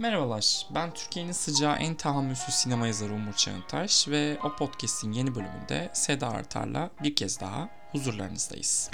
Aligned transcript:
Merhabalar, 0.00 0.66
ben 0.74 0.94
Türkiye'nin 0.94 1.32
sıcağı 1.32 1.76
en 1.76 1.94
tahammülsüz 1.94 2.54
sinema 2.54 2.86
yazarı 2.86 3.12
Umur 3.12 3.32
Çağıntaş 3.32 4.08
ve 4.08 4.38
o 4.44 4.56
podcast'in 4.56 5.12
yeni 5.12 5.34
bölümünde 5.34 5.90
Seda 5.92 6.28
Artar'la 6.28 6.90
bir 7.02 7.16
kez 7.16 7.40
daha 7.40 7.68
huzurlarınızdayız. 7.92 8.90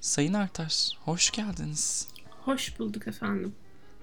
Sayın 0.00 0.34
Artar, 0.34 0.98
hoş 1.04 1.30
geldiniz. 1.30 2.08
Hoş 2.44 2.78
bulduk 2.78 3.08
efendim. 3.08 3.54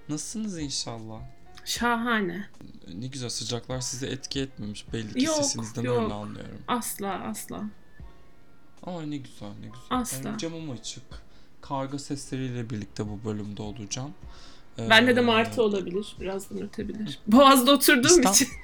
Nasılsınız 0.10 0.60
inşallah? 0.60 1.22
Şahane. 1.66 2.50
Ne 2.94 3.08
güzel 3.08 3.30
sıcaklar 3.30 3.82
sizi 3.82 4.06
etki 4.06 4.40
etmemiş. 4.42 4.94
Belli 4.94 5.14
ki 5.14 5.26
Yok, 5.26 5.36
sesinizden 5.36 5.82
yok. 5.84 6.04
öyle 6.04 6.14
anlıyorum. 6.14 6.62
Asla 6.68 7.24
asla. 7.30 7.64
Aa 8.84 9.02
ne 9.02 9.18
güzel 9.18 9.48
ne 9.62 9.66
güzel. 9.68 9.86
Asla. 9.90 10.24
Benim 10.26 10.38
camım 10.38 10.72
açık. 10.72 11.04
Karga 11.62 12.00
sesleriyle 12.00 12.70
birlikte 12.70 13.10
bu 13.10 13.24
bölümde 13.26 13.62
olacağım. 13.62 14.14
Ee, 14.80 14.90
Bende 14.90 15.16
de 15.16 15.22
martı 15.22 15.64
olabilir. 15.64 16.16
Birazdan 16.22 16.62
ötebilir. 16.62 17.20
Boğaz'da 17.28 17.72
oturduğum 17.72 18.12
İstan- 18.20 18.34
için. 18.34 18.48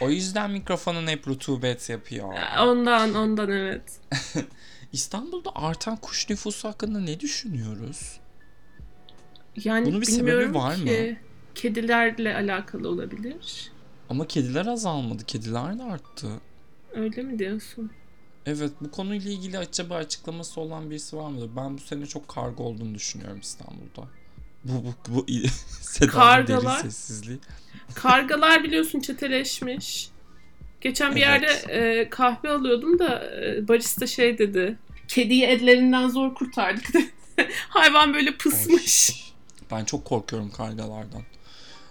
O 0.00 0.10
yüzden 0.10 0.50
mikrofonun 0.50 1.06
hep 1.06 1.28
rutubet 1.28 1.88
yapıyor. 1.90 2.34
Ondan 2.60 3.14
ondan 3.14 3.50
evet. 3.50 4.00
İstanbul'da 4.92 5.50
artan 5.54 5.96
kuş 5.96 6.30
nüfusu 6.30 6.68
hakkında 6.68 7.00
ne 7.00 7.20
düşünüyoruz? 7.20 8.20
Yani 9.64 9.86
Bunun 9.86 10.00
bir 10.00 10.06
sebebi 10.06 10.54
var 10.54 10.76
ki. 10.76 11.18
Kedilerle 11.54 12.34
alakalı 12.36 12.88
olabilir. 12.88 13.70
Ama 14.08 14.26
kediler 14.26 14.66
azalmadı. 14.66 15.24
Kediler 15.24 15.78
de 15.78 15.82
arttı. 15.82 16.28
Öyle 16.94 17.22
mi 17.22 17.38
diyorsun? 17.38 17.90
Evet 18.46 18.72
bu 18.80 18.90
konuyla 18.90 19.30
ilgili 19.30 19.58
acaba 19.58 19.94
açıklaması 19.94 20.60
olan 20.60 20.90
birisi 20.90 21.16
var 21.16 21.30
mıdır? 21.30 21.50
Ben 21.56 21.74
bu 21.78 21.80
sene 21.80 22.06
çok 22.06 22.28
karga 22.28 22.62
olduğunu 22.62 22.94
düşünüyorum 22.94 23.38
İstanbul'da. 23.42 24.08
Bu 24.64 24.72
bu 24.84 24.94
bu 25.14 25.26
Seda'nın 25.80 26.12
Kargalar. 26.12 26.82
deli 26.82 26.82
sessizliği. 26.92 27.38
Kargalar 27.94 28.64
biliyorsun 28.64 29.00
çeteleşmiş. 29.00 30.08
Geçen 30.80 31.14
bir 31.14 31.20
yerde 31.20 31.46
Evet. 31.68 32.06
e, 32.06 32.10
kahve 32.10 32.50
alıyordum 32.50 32.98
da 32.98 33.24
e, 33.42 33.68
barista 33.68 34.06
şey 34.06 34.38
dedi. 34.38 34.78
Kediyi 35.08 35.44
ellerinden 35.44 36.08
zor 36.08 36.34
kurtardık 36.34 36.94
dedi. 36.94 37.10
Hayvan 37.68 38.14
böyle 38.14 38.36
pısmış. 38.36 39.10
Oy. 39.10 39.33
Ben 39.70 39.84
çok 39.84 40.04
korkuyorum 40.04 40.50
kargalardan. 40.50 41.22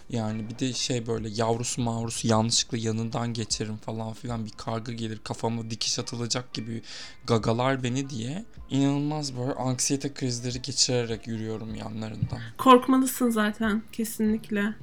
Yani 0.09 0.49
bir 0.49 0.59
de 0.59 0.73
şey 0.73 1.07
böyle 1.07 1.29
yavrusu 1.29 1.81
mavrusu 1.81 2.27
yanlışlıkla 2.27 2.77
yanından 2.77 3.33
geçerim 3.33 3.77
falan 3.77 4.13
filan 4.13 4.45
bir 4.45 4.51
karga 4.51 4.91
gelir 4.91 5.19
kafama 5.23 5.69
dikiş 5.69 5.99
atılacak 5.99 6.53
gibi 6.53 6.81
gagalar 7.27 7.83
beni 7.83 8.09
diye 8.09 8.45
inanılmaz 8.69 9.37
böyle 9.37 9.53
anksiyete 9.53 10.13
krizleri 10.13 10.61
geçirerek 10.61 11.27
yürüyorum 11.27 11.75
yanlarından. 11.75 12.39
Korkmalısın 12.57 13.29
zaten 13.29 13.83
kesinlikle. 13.91 14.73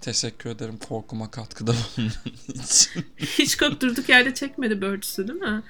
Teşekkür 0.00 0.50
ederim 0.50 0.78
korkuma 0.88 1.30
katkıda 1.30 1.72
bulunduğun 1.96 2.62
için. 2.64 3.06
Hitchcock 3.38 3.80
durduk 3.80 4.08
yerde 4.08 4.34
çekmedi 4.34 4.82
Birds'ü 4.82 5.28
değil 5.28 5.40
mi? 5.40 5.62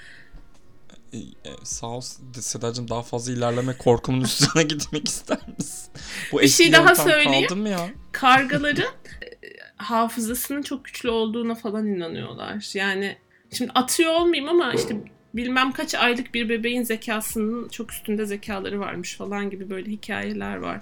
Ee, 1.12 1.18
e, 1.18 1.52
sağ 1.62 1.86
ol 1.86 2.00
Sedacığım 2.40 2.88
daha 2.88 3.02
fazla 3.02 3.32
ilerleme 3.32 3.78
korkumun 3.78 4.20
üstüne 4.20 4.62
gitmek 4.68 5.08
ister 5.08 5.38
misin? 5.58 5.92
Bu 6.32 6.40
Bir 6.40 6.48
şey 6.48 6.72
daha 6.72 6.94
söyleyeyim. 6.94 7.66
ya? 7.66 7.90
Kargaların 8.12 8.84
e, 9.22 9.28
hafızasının 9.76 10.62
çok 10.62 10.84
güçlü 10.84 11.10
olduğuna 11.10 11.54
falan 11.54 11.86
inanıyorlar. 11.86 12.70
Yani 12.74 13.16
şimdi 13.52 13.72
atıyor 13.74 14.12
olmayayım 14.12 14.48
ama 14.48 14.72
işte 14.74 14.96
bilmem 15.34 15.72
kaç 15.72 15.94
aylık 15.94 16.34
bir 16.34 16.48
bebeğin 16.48 16.82
zekasının 16.82 17.68
çok 17.68 17.92
üstünde 17.92 18.26
zekaları 18.26 18.80
varmış 18.80 19.16
falan 19.16 19.50
gibi 19.50 19.70
böyle 19.70 19.90
hikayeler 19.90 20.56
var. 20.56 20.80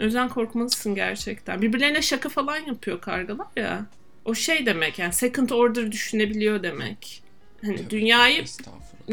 O 0.00 0.04
yüzden 0.04 0.28
korkmalısın 0.28 0.94
gerçekten. 0.94 1.62
Birbirlerine 1.62 2.02
şaka 2.02 2.28
falan 2.28 2.56
yapıyor 2.56 3.00
kargalar 3.00 3.46
ya. 3.56 3.86
O 4.24 4.34
şey 4.34 4.66
demek 4.66 4.98
yani 4.98 5.12
second 5.12 5.50
order 5.50 5.92
düşünebiliyor 5.92 6.62
demek. 6.62 7.22
Hani 7.62 7.76
Tabii, 7.76 7.90
dünyayı. 7.90 8.44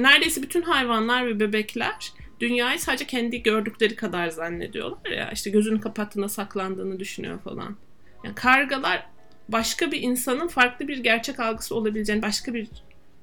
Neredeyse 0.04 0.44
bütün 0.44 0.62
hayvanlar 0.62 1.28
ve 1.28 1.40
bebekler 1.40 2.12
dünyayı 2.40 2.80
sadece 2.80 3.08
kendi 3.08 3.44
gördükleri 3.44 3.96
kadar 3.96 4.30
zannediyorlar 4.30 5.12
ya. 5.12 5.32
İşte 5.32 5.50
gözünü 5.50 5.82
kapattığında 5.82 6.30
saklandığını 6.30 7.00
düşünüyor 7.00 7.40
falan. 7.40 7.76
Yani 8.24 8.36
kargalar 8.36 9.06
başka 9.50 9.92
bir 9.92 10.02
insanın 10.02 10.48
farklı 10.48 10.88
bir 10.88 10.98
gerçek 10.98 11.40
algısı 11.40 11.76
olabileceğini, 11.76 12.22
başka 12.22 12.54
bir 12.54 12.68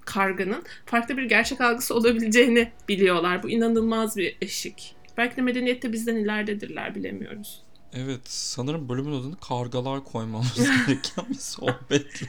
karganın 0.05 0.63
farklı 0.87 1.17
bir 1.17 1.23
gerçek 1.23 1.61
algısı 1.61 1.95
olabileceğini 1.95 2.73
biliyorlar. 2.89 3.43
Bu 3.43 3.51
inanılmaz 3.51 4.17
bir 4.17 4.37
eşik. 4.41 4.97
Belki 5.17 5.37
de 5.37 5.43
medeniyette 5.43 5.93
bizden 5.93 6.17
ileridedirler 6.17 6.95
bilemiyoruz. 6.95 7.64
Evet 7.97 8.21
sanırım 8.25 8.89
bölümün 8.89 9.21
adını 9.21 9.37
kargalar 9.37 10.05
koymamız 10.05 10.55
gereken 10.87 11.25
bir 11.31 11.35
sohbet. 11.39 12.07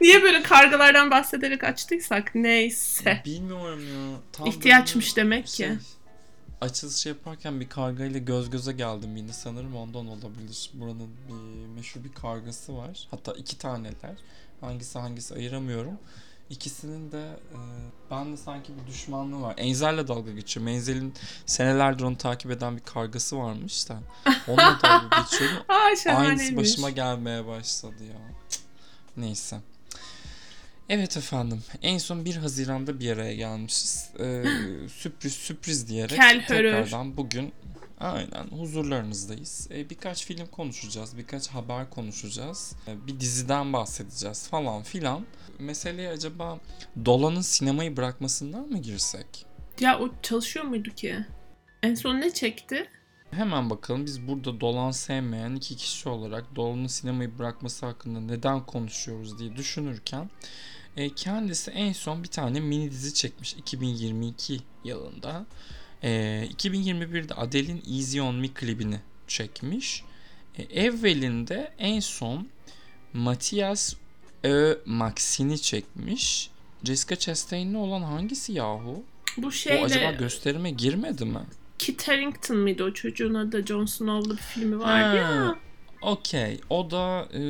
Niye 0.00 0.22
böyle 0.22 0.42
kargalardan 0.42 1.10
bahsederek 1.10 1.64
açtıysak 1.64 2.34
neyse. 2.34 3.22
Bilmiyorum 3.24 3.80
ya. 3.80 4.16
Tam 4.32 4.46
İhtiyaçmış 4.46 5.16
demek 5.16 5.46
ki. 5.46 5.56
şey, 5.56 5.70
Açılış 6.60 7.06
yaparken 7.06 7.60
bir 7.60 7.68
kargayla 7.68 8.20
göz 8.20 8.50
göze 8.50 8.72
geldim 8.72 9.16
yine 9.16 9.32
sanırım 9.32 9.76
ondan 9.76 10.06
olabilir. 10.06 10.70
Buranın 10.74 11.10
bir 11.28 11.66
meşhur 11.66 12.04
bir 12.04 12.12
kargası 12.12 12.76
var. 12.76 13.08
Hatta 13.10 13.32
iki 13.32 13.58
taneler. 13.58 14.16
Hangisi 14.60 14.98
hangisi 14.98 15.34
ayıramıyorum. 15.34 15.98
İkisinin 16.50 17.12
de 17.12 17.22
e, 17.52 17.58
ben 18.10 18.32
de 18.32 18.36
sanki 18.36 18.72
bir 18.76 18.92
düşmanlığı 18.92 19.42
var. 19.42 19.54
Enzel'le 19.56 20.08
dalga 20.08 20.32
geçiyorum. 20.32 20.68
Enzel'in 20.68 21.14
senelerdir 21.46 22.04
onu 22.04 22.16
takip 22.18 22.50
eden 22.50 22.76
bir 22.76 22.82
kargası 22.82 23.38
varmış 23.38 23.88
da. 23.88 24.00
Onunla 24.48 24.78
dalga 24.82 25.22
geçiyorum. 25.22 25.56
Aa. 25.68 26.16
Aynısı 26.16 26.56
başıma 26.56 26.90
gelmeye 26.90 27.46
başladı 27.46 28.04
ya. 28.04 28.18
Cık. 28.50 28.60
Neyse. 29.16 29.60
Evet 30.88 31.16
efendim. 31.16 31.62
En 31.82 31.98
son 31.98 32.24
1 32.24 32.36
Haziran'da 32.36 33.00
bir 33.00 33.12
araya 33.12 33.34
gelmişiz. 33.34 34.10
Ee, 34.20 34.44
sürpriz 34.94 35.32
sürpriz 35.32 35.88
diyerek 35.88 36.16
Kel 36.16 36.46
tekrardan 36.46 37.16
bugün 37.16 37.52
aynen 38.00 38.46
huzurlarınızdayız. 38.50 39.68
Ee, 39.70 39.90
birkaç 39.90 40.26
film 40.26 40.46
konuşacağız. 40.46 41.18
Birkaç 41.18 41.48
haber 41.48 41.90
konuşacağız. 41.90 42.76
Ee, 42.88 43.06
bir 43.06 43.20
diziden 43.20 43.72
bahsedeceğiz 43.72 44.48
falan 44.48 44.82
filan. 44.82 45.26
Meseleye 45.58 46.08
acaba 46.08 46.58
Dolan'ın 47.04 47.40
sinemayı 47.40 47.96
bırakmasından 47.96 48.68
mı 48.68 48.78
girsek? 48.78 49.46
Ya 49.80 49.98
o 49.98 50.10
çalışıyor 50.22 50.64
muydu 50.64 50.90
ki? 50.90 51.16
En 51.82 51.94
son 51.94 52.20
ne 52.20 52.30
çekti? 52.30 52.88
Hemen 53.30 53.70
bakalım 53.70 54.06
biz 54.06 54.28
burada 54.28 54.60
Dolan 54.60 54.90
sevmeyen 54.90 55.54
iki 55.54 55.76
kişi 55.76 56.08
olarak 56.08 56.56
Dolan'ın 56.56 56.86
sinemayı 56.86 57.38
bırakması 57.38 57.86
hakkında 57.86 58.20
neden 58.20 58.66
konuşuyoruz 58.66 59.38
diye 59.38 59.56
düşünürken 59.56 60.30
e, 60.96 61.14
kendisi 61.14 61.70
en 61.70 61.92
son 61.92 62.22
bir 62.22 62.28
tane 62.28 62.60
mini 62.60 62.90
dizi 62.90 63.14
çekmiş 63.14 63.54
2022 63.54 64.60
yılında. 64.84 65.46
E, 66.02 66.08
2021'de 66.56 67.34
Adele'in 67.34 67.82
Easy 67.96 68.20
On 68.20 68.34
Me 68.34 68.48
klibini 68.48 69.00
çekmiş. 69.26 70.04
E, 70.58 70.62
evvelinde 70.62 71.72
en 71.78 72.00
son 72.00 72.48
Matias 73.12 73.94
Ö 74.44 74.74
Maxin'i 74.86 75.62
çekmiş. 75.62 76.50
Jessica 76.84 77.16
Chastain'le 77.16 77.74
olan 77.74 78.02
hangisi 78.02 78.52
yahu? 78.52 79.02
Bu 79.36 79.46
O 79.46 79.50
şeyle 79.50 79.84
acaba 79.84 80.10
gösterime 80.12 80.70
girmedi 80.70 81.24
mi? 81.24 81.38
Kit 81.78 82.08
Harington 82.08 82.56
mıydı 82.56 82.84
o 82.84 82.92
çocuğun 82.92 83.34
adı? 83.34 83.66
Jon 83.66 83.86
Snow'lu 83.86 84.36
bir 84.36 84.42
filmi 84.42 84.78
vardı 84.78 85.16
ya. 85.16 85.28
Ha, 85.28 85.54
Okey. 86.02 86.60
O 86.70 86.90
da 86.90 87.28
e, 87.32 87.40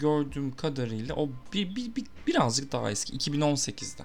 gördüğüm 0.00 0.56
kadarıyla 0.56 1.14
o 1.14 1.28
bir, 1.52 1.76
bir, 1.76 1.96
bir- 1.96 2.06
birazcık 2.26 2.72
daha 2.72 2.90
eski. 2.90 3.12
2018'de. 3.16 4.02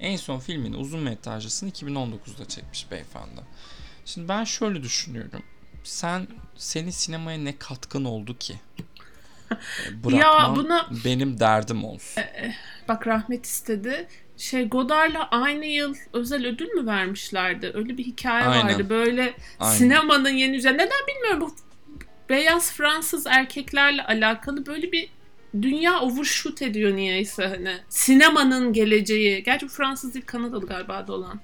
En 0.00 0.16
son 0.16 0.38
filmin 0.38 0.72
uzun 0.72 1.00
metrajlısını 1.00 1.70
2019'da 1.70 2.48
çekmiş 2.48 2.90
beyefendi. 2.90 3.40
Şimdi 4.04 4.28
ben 4.28 4.44
şöyle 4.44 4.82
düşünüyorum. 4.82 5.42
Sen 5.84 6.28
senin 6.56 6.90
sinemaya 6.90 7.38
ne 7.38 7.56
katkın 7.58 8.04
oldu 8.04 8.38
ki? 8.38 8.54
E, 9.50 10.04
Bırakman 10.04 10.56
buna- 10.56 10.88
benim 11.04 11.40
derdim 11.40 11.84
olsun. 11.84 12.22
Bak 12.88 13.06
rahmet 13.06 13.46
istedi. 13.46 14.08
Şey 14.36 14.68
Godard'la 14.68 15.28
aynı 15.30 15.66
yıl 15.66 15.94
özel 16.12 16.46
ödül 16.46 16.68
mü 16.68 16.86
vermişlerdi? 16.86 17.70
Öyle 17.74 17.98
bir 17.98 18.04
hikaye 18.04 18.44
Aynen. 18.44 18.66
vardı. 18.74 18.90
Böyle 18.90 19.34
Aynen. 19.60 19.76
sinemanın 19.78 20.30
yeni 20.30 20.56
üzerine. 20.56 20.76
Neden 20.82 21.06
bilmiyorum 21.08 21.40
bu 21.40 21.54
beyaz 22.28 22.72
Fransız 22.72 23.26
erkeklerle 23.26 24.04
alakalı 24.04 24.66
böyle 24.66 24.92
bir 24.92 25.08
dünya 25.62 26.00
overshoot 26.00 26.62
ediyor 26.62 26.96
niyeyse 26.96 27.46
hani. 27.46 27.76
Sinemanın 27.88 28.72
geleceği. 28.72 29.42
Gerçi 29.42 29.68
Fransız 29.68 30.14
değil 30.14 30.26
Kanadalı 30.26 30.66
galiba 30.66 31.06
da 31.06 31.12
olan. 31.12 31.40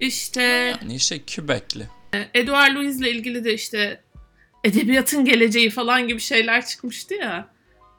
İşte 0.00 0.42
Yani 0.42 0.94
işte 0.94 1.18
Kübekli. 1.18 1.86
Edouard 2.34 2.74
Louis'le 2.74 3.06
ilgili 3.06 3.44
de 3.44 3.54
işte 3.54 4.00
edebiyatın 4.64 5.24
geleceği 5.24 5.70
falan 5.70 6.08
gibi 6.08 6.20
şeyler 6.20 6.66
çıkmıştı 6.66 7.14
ya. 7.14 7.48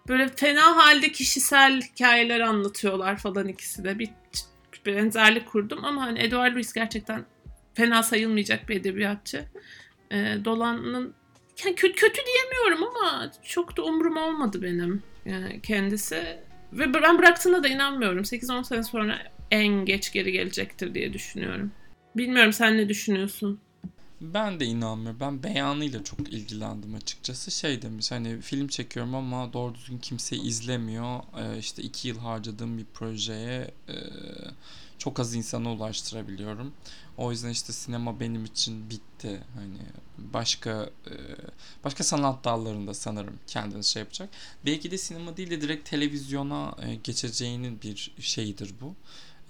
Böyle 0.08 0.28
fena 0.28 0.78
halde 0.78 1.12
kişisel 1.12 1.82
hikayeler 1.82 2.40
anlatıyorlar 2.40 3.18
falan 3.18 3.48
ikisi 3.48 3.84
de. 3.84 4.00
Bir, 4.00 4.10
benzerlik 4.86 5.48
kurdum 5.48 5.86
ama 5.86 6.02
hani 6.02 6.20
Edward 6.20 6.54
Louis 6.54 6.74
gerçekten 6.74 7.26
fena 7.74 8.04
sayılmayacak 8.04 8.70
bir 8.70 8.76
edebiyatçı. 8.76 9.46
Ee, 10.12 10.38
Dolan'ın 10.46 11.14
yani 11.66 11.76
kötü, 11.76 11.96
kötü 11.96 12.22
diyemiyorum 12.26 12.84
ama 12.84 13.32
çok 13.44 13.78
da 13.78 13.84
umurum 13.84 14.18
olmadı 14.18 14.62
benim 14.62 15.04
yani 15.26 15.62
kendisi. 15.62 16.38
Ve 16.74 16.94
ben 16.94 17.18
bıraktığına 17.18 17.64
da 17.64 17.68
inanmıyorum. 17.68 18.24
8-10 18.24 18.64
sene 18.64 18.84
sonra 18.84 19.20
en 19.52 19.86
geç 19.86 20.14
geri 20.14 20.32
gelecektir 20.32 20.96
diye 20.96 21.14
düşünüyorum. 21.14 21.72
Bilmiyorum 22.16 22.54
sen 22.54 22.78
ne 22.78 22.90
düşünüyorsun? 22.90 23.60
Ben 24.22 24.60
de 24.60 24.66
inanmıyorum. 24.66 25.20
Ben 25.20 25.44
beyanıyla 25.44 26.04
çok 26.04 26.20
ilgilendim 26.20 26.96
açıkçası. 26.96 27.52
Şey 27.52 27.82
demiş 27.82 28.12
hani 28.12 28.42
film 28.42 28.68
çekiyorum 28.68 29.16
ama 29.16 29.54
doğru 29.54 29.76
düzgün 29.76 29.98
kimse 29.98 30.36
izlemiyor. 30.36 31.20
Ee, 31.20 31.58
işte 31.60 31.84
iki 31.84 32.08
yıl 32.08 32.20
harcadığım 32.20 32.78
bir 32.78 32.86
projeye 32.86 33.72
e, 33.90 33.96
çok 35.04 35.20
az 35.20 35.36
insana 35.36 35.74
ulaştırabiliyorum. 35.74 36.74
O 37.18 37.32
yüzden 37.32 37.50
işte 37.50 37.74
sinema 37.74 38.20
benim 38.20 38.46
için 38.46 38.90
bitti. 38.90 39.42
Hani 39.56 39.80
başka 40.18 40.90
e, 41.08 41.14
başka 41.84 42.04
sanat 42.04 42.44
dallarında 42.44 42.94
sanırım 42.94 43.40
kendini 43.48 43.84
şey 43.84 44.00
yapacak. 44.00 44.30
Belki 44.66 44.92
de 44.92 44.98
sinema 44.98 45.38
değil 45.38 45.50
de 45.50 45.62
direkt 45.62 45.90
televizyona 45.90 46.76
e, 46.82 46.96
geçeceğinin 46.96 47.82
bir 47.82 48.12
şeyidir 48.20 48.74
bu. 48.82 48.96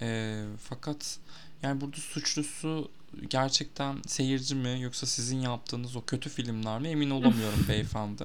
E, 0.00 0.44
fakat 0.68 1.18
yani 1.62 1.80
burada 1.80 1.96
suçlusu 1.96 2.90
gerçekten 3.30 4.02
seyirci 4.06 4.54
mi 4.54 4.80
yoksa 4.80 5.06
sizin 5.06 5.40
yaptığınız 5.40 5.96
o 5.96 6.04
kötü 6.04 6.30
filmler 6.30 6.80
mi 6.80 6.88
emin 6.88 7.10
olamıyorum 7.10 7.64
beyefendi. 7.68 8.24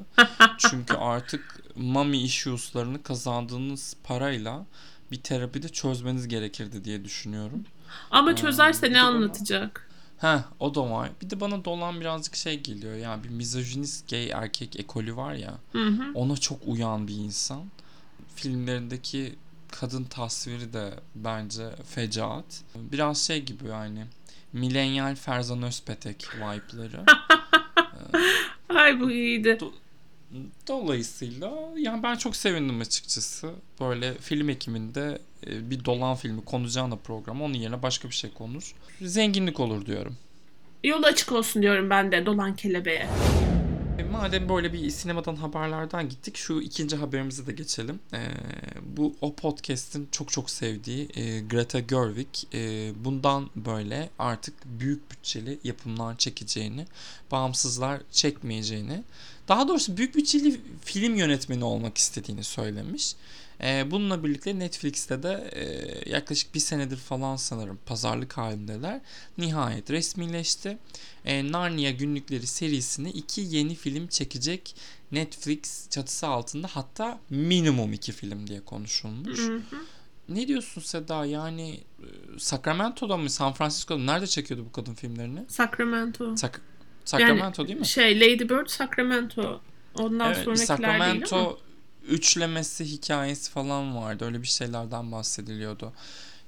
Çünkü 0.57 0.93
artık 0.93 1.63
mommy 1.75 2.23
issues'larını 2.23 3.03
kazandığınız 3.03 3.95
parayla 4.03 4.65
bir 5.11 5.21
terapide 5.21 5.69
çözmeniz 5.69 6.27
gerekirdi 6.27 6.85
diye 6.85 7.03
düşünüyorum. 7.05 7.63
Ama 8.11 8.31
Ee, 8.31 8.35
çözerse 8.35 8.87
bir 8.87 8.93
ne 8.93 8.97
de 8.97 8.99
bana- 9.01 9.07
anlatacak? 9.07 9.89
Heh 10.17 10.39
o 10.59 10.75
da 10.75 10.91
var. 10.91 11.09
Bir 11.21 11.29
de 11.29 11.39
bana 11.39 11.65
dolan 11.65 12.01
birazcık 12.01 12.35
şey 12.35 12.59
geliyor. 12.59 12.95
Yani 12.95 13.23
bir 13.23 13.29
misojinist 13.29 14.09
gay 14.09 14.29
erkek 14.31 14.79
ekolü 14.79 15.15
var 15.15 15.33
ya. 15.33 15.53
Hı 15.71 15.85
hı. 15.87 16.03
Ona 16.13 16.37
çok 16.37 16.59
uyan 16.65 17.07
bir 17.07 17.15
insan. 17.15 17.63
Filmlerindeki 18.35 19.35
kadın 19.71 20.03
tasviri 20.03 20.73
de 20.73 20.93
bence 21.15 21.69
fecaat. 21.89 22.61
Biraz 22.75 23.17
şey 23.27 23.43
gibi 23.43 23.67
yani. 23.67 24.05
Milenyal 24.53 25.15
Ferzan 25.15 25.63
Özpetek 25.63 26.27
vibe'ları. 26.35 27.03
Ay 28.69 28.99
bu 28.99 29.11
iyiydi. 29.11 29.57
Dolayısıyla 30.67 31.53
yani 31.77 32.03
ben 32.03 32.15
çok 32.15 32.35
sevindim 32.35 32.81
açıkçası. 32.81 33.51
Böyle 33.79 34.17
film 34.17 34.49
ekiminde 34.49 35.19
e, 35.47 35.69
bir 35.69 35.85
dolan 35.85 36.15
filmi 36.15 36.45
konacağına 36.45 36.95
program 36.95 37.41
onun 37.41 37.53
yerine 37.53 37.83
başka 37.83 38.09
bir 38.09 38.13
şey 38.15 38.33
konur. 38.33 38.75
Zenginlik 39.01 39.59
olur 39.59 39.85
diyorum. 39.85 40.17
Yolu 40.83 41.05
açık 41.05 41.31
olsun 41.31 41.61
diyorum 41.61 41.89
ben 41.89 42.11
de 42.11 42.25
dolan 42.25 42.55
kelebeğe. 42.55 43.07
E, 43.99 44.03
Madem 44.03 44.49
böyle 44.49 44.73
bir 44.73 44.89
sinemadan 44.89 45.35
haberlerden 45.35 46.09
gittik 46.09 46.37
şu 46.37 46.61
ikinci 46.61 46.95
haberimize 46.95 47.47
de 47.47 47.51
geçelim. 47.51 47.99
E, 48.13 48.19
bu 48.97 49.15
o 49.21 49.35
podcast'in 49.35 50.07
çok 50.11 50.31
çok 50.31 50.49
sevdiği 50.49 51.09
e, 51.15 51.39
Greta 51.39 51.79
Gerwig 51.79 52.27
e, 52.53 52.91
bundan 53.05 53.49
böyle 53.55 54.09
artık 54.19 54.53
büyük 54.65 55.11
bütçeli 55.11 55.59
yapımlar 55.63 56.17
çekeceğini, 56.17 56.85
bağımsızlar 57.31 58.01
çekmeyeceğini, 58.11 59.03
daha 59.49 59.67
doğrusu 59.67 59.97
büyük 59.97 60.15
bütçeli 60.15 60.61
film 60.85 61.15
yönetmeni 61.15 61.63
olmak 61.63 61.97
istediğini 61.97 62.43
söylemiş. 62.43 63.15
E, 63.63 63.91
bununla 63.91 64.23
birlikte 64.23 64.59
Netflix'te 64.59 65.23
de 65.23 65.49
e, 65.53 65.63
yaklaşık 66.09 66.55
bir 66.55 66.59
senedir 66.59 66.97
falan 66.97 67.35
sanırım 67.35 67.79
pazarlık 67.85 68.37
halindeler. 68.37 69.01
Nihayet 69.37 69.91
resmileşti. 69.91 70.77
E, 71.25 71.51
Narnia 71.51 71.91
Günlükleri 71.91 72.47
serisini 72.47 73.09
iki 73.09 73.41
yeni 73.41 73.75
film 73.75 74.07
çekecek 74.07 74.75
Netflix 75.11 75.89
çatısı 75.89 76.27
altında 76.27 76.67
hatta 76.71 77.19
minimum 77.29 77.93
iki 77.93 78.11
film 78.11 78.47
diye 78.47 78.61
konuşulmuş. 78.61 79.39
Hı 79.39 79.55
hı. 79.55 79.75
Ne 80.29 80.47
diyorsun 80.47 80.81
Seda 80.81 81.25
yani 81.25 81.69
e, 81.99 82.39
Sacramento'da 82.39 83.17
mı 83.17 83.29
San 83.29 83.53
Francisco'da 83.53 83.97
mı? 83.97 84.07
nerede 84.07 84.27
çekiyordu 84.27 84.65
bu 84.65 84.71
kadın 84.71 84.93
filmlerini? 84.93 85.45
Sacramento. 85.47 86.25
Sac- 86.25 86.59
Sacramento 87.05 87.67
değil 87.67 87.79
mi? 87.79 87.85
Şey 87.85 88.19
Lady 88.19 88.49
Bird 88.49 88.67
Sacramento. 88.67 89.61
Ondan 89.95 90.33
Evet, 90.33 90.43
sonrakiler 90.45 90.77
değil 90.79 91.01
ama. 91.01 91.25
Sacramento 91.25 91.59
üçlemesi 92.07 92.85
hikayesi 92.85 93.51
falan 93.51 93.95
vardı. 93.95 94.25
Öyle 94.25 94.41
bir 94.41 94.47
şeylerden 94.47 95.11
bahsediliyordu. 95.11 95.93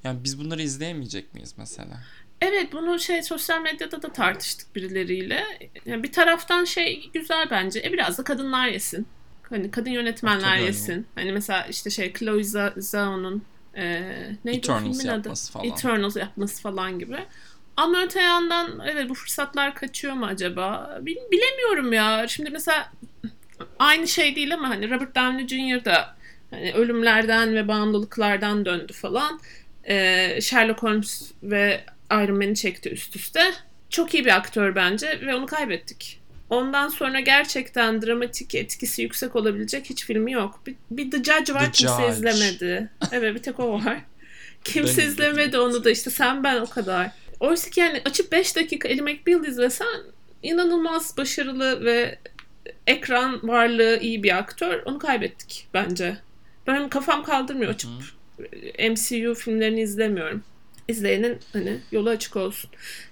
Yani 0.04 0.24
biz 0.24 0.40
bunları 0.40 0.62
izleyemeyecek 0.62 1.34
miyiz 1.34 1.54
mesela? 1.58 2.00
Evet 2.42 2.74
bunu 2.74 3.00
şey 3.00 3.24
sosyal 3.24 3.62
medyada 3.62 4.02
da 4.02 4.14
tartıştık 4.14 4.76
birileriyle. 4.76 5.44
Yani 5.86 6.04
bir 6.04 6.12
taraftan 6.12 6.66
şey 6.66 7.10
güzel 7.14 7.48
bence. 7.52 7.80
E 7.80 7.94
biraz 7.94 8.18
da 8.18 8.24
kadınlar 8.24 8.68
yesin. 8.68 9.08
Hani 9.50 9.72
kadın 9.72 9.90
yönetmenler 9.90 10.42
Tabii 10.42 10.54
öyle. 10.54 10.66
yesin. 10.66 11.08
Hani 11.16 11.32
mesela 11.32 11.66
işte 11.66 11.90
şey 11.90 12.14
Chloe 12.14 12.44
Zhao'nun 12.78 13.44
e, 13.76 14.02
neydi 14.46 14.58
Eternals 14.58 14.96
o 14.96 15.00
filmin 15.00 15.14
adı? 15.14 15.34
falan. 15.52 15.66
Eternals 15.66 16.16
yapması 16.16 16.62
falan 16.62 17.00
gibi. 17.00 17.26
Ama 17.82 18.02
öte 18.04 18.22
yandan 18.22 18.82
evet 18.92 19.10
bu 19.10 19.14
fırsatlar 19.14 19.76
kaçıyor 19.76 20.14
mu 20.14 20.26
acaba? 20.26 21.00
Bil- 21.02 21.32
bilemiyorum 21.32 21.94
ya. 21.94 22.28
Şimdi 22.28 22.50
mesela 22.50 22.92
aynı 23.80 24.08
şey 24.08 24.36
değil 24.36 24.54
ama 24.54 24.70
hani 24.70 24.90
Robert 24.90 25.16
Downey 25.16 25.48
Jr. 25.48 25.86
da 25.86 26.16
hani 26.52 26.74
ölümlerden 26.74 27.56
ve 27.56 27.68
bağımlılıklardan 27.68 28.66
döndü 28.66 28.94
falan. 28.94 29.40
Ee, 29.88 30.40
Sherlock 30.42 30.84
Holmes 30.84 31.32
ve 31.44 31.84
Iron 32.12 32.38
Man'i 32.38 32.56
çekti 32.56 32.90
üst 32.90 33.16
üste. 33.16 33.54
Çok 33.90 34.14
iyi 34.14 34.26
bir 34.26 34.36
aktör 34.36 34.76
bence 34.76 35.22
ve 35.22 35.36
onu 35.36 35.46
kaybettik. 35.46 36.22
Ondan 36.50 36.88
sonra 36.88 37.20
gerçekten 37.20 38.02
dramatik 38.02 38.56
etkisi 38.56 39.02
yüksek 39.02 39.36
olabilecek 39.36 39.86
hiç 39.90 40.06
filmi 40.06 40.32
yok. 40.32 40.62
Bir, 40.68 40.76
bir 40.92 41.12
The 41.12 41.18
Judge 41.18 41.54
var 41.54 41.66
The 41.66 41.72
kimse 41.72 41.94
Judge. 41.94 42.10
izlemedi. 42.12 42.90
Evet 43.12 43.36
bir 43.36 43.42
tek 43.42 43.60
o 43.60 43.74
var. 43.74 43.98
Kimse 44.64 45.02
Ben 45.02 45.08
izlemedi 45.08 45.58
onu 45.58 45.84
da 45.84 45.92
işte 45.92 46.10
sen 46.10 46.44
ben 46.44 46.62
o 46.62 46.66
kadar. 46.66 47.12
Oysa 47.42 47.70
ki 47.70 47.80
yani 47.80 48.02
açıp 48.06 48.32
5 48.32 48.56
dakika 48.56 48.88
Ellie 48.88 49.02
McBeal 49.02 49.46
izlesen 49.46 49.88
inanılmaz 50.44 51.18
başarılı 51.18 51.86
ve 51.86 52.20
ekran 52.88 53.48
varlığı 53.48 54.00
iyi 54.02 54.24
bir 54.24 54.38
aktör. 54.38 54.82
Onu 54.86 55.00
kaybettik 55.00 55.68
bence. 55.74 56.18
Benim 56.68 56.90
kafam 56.90 57.24
kaldırmıyor 57.24 57.74
açıp 57.74 57.90
MCU 58.90 59.34
filmlerini 59.36 59.82
izlemiyorum. 59.82 60.44
İzleyenin 60.88 61.38
hani 61.54 61.78
yolu 61.92 62.10
açık 62.10 62.36
olsun. 62.36 62.70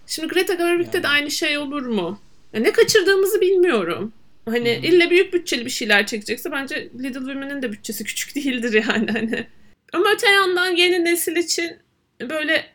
Şimdi 0.08 0.28
Greta 0.28 0.54
Gerwig'de 0.54 0.98
Yani. 0.98 1.04
de 1.04 1.08
aynı 1.08 1.32
şey 1.32 1.58
olur 1.58 1.86
mu? 1.86 2.20
Ya 2.54 2.60
ne 2.62 2.72
kaçırdığımızı 2.72 3.42
bilmiyorum. 3.42 4.14
Hani 4.46 4.76
Hı 4.76 4.82
hı. 4.82 4.86
illa 4.86 5.10
büyük 5.10 5.34
bütçeli 5.34 5.66
bir 5.66 5.70
şeyler 5.70 6.06
çekecekse 6.08 6.52
bence 6.52 6.90
Little 7.00 7.20
Women'in 7.20 7.62
de 7.62 7.72
bütçesi 7.72 8.04
küçük 8.04 8.36
değildir 8.36 8.74
yani 8.88 9.12
hani. 9.12 9.48
Ama 9.94 10.06
öte 10.16 10.30
yandan 10.30 10.76
yeni 10.76 11.06
nesil 11.06 11.36
için 11.36 11.78
böyle 12.30 12.66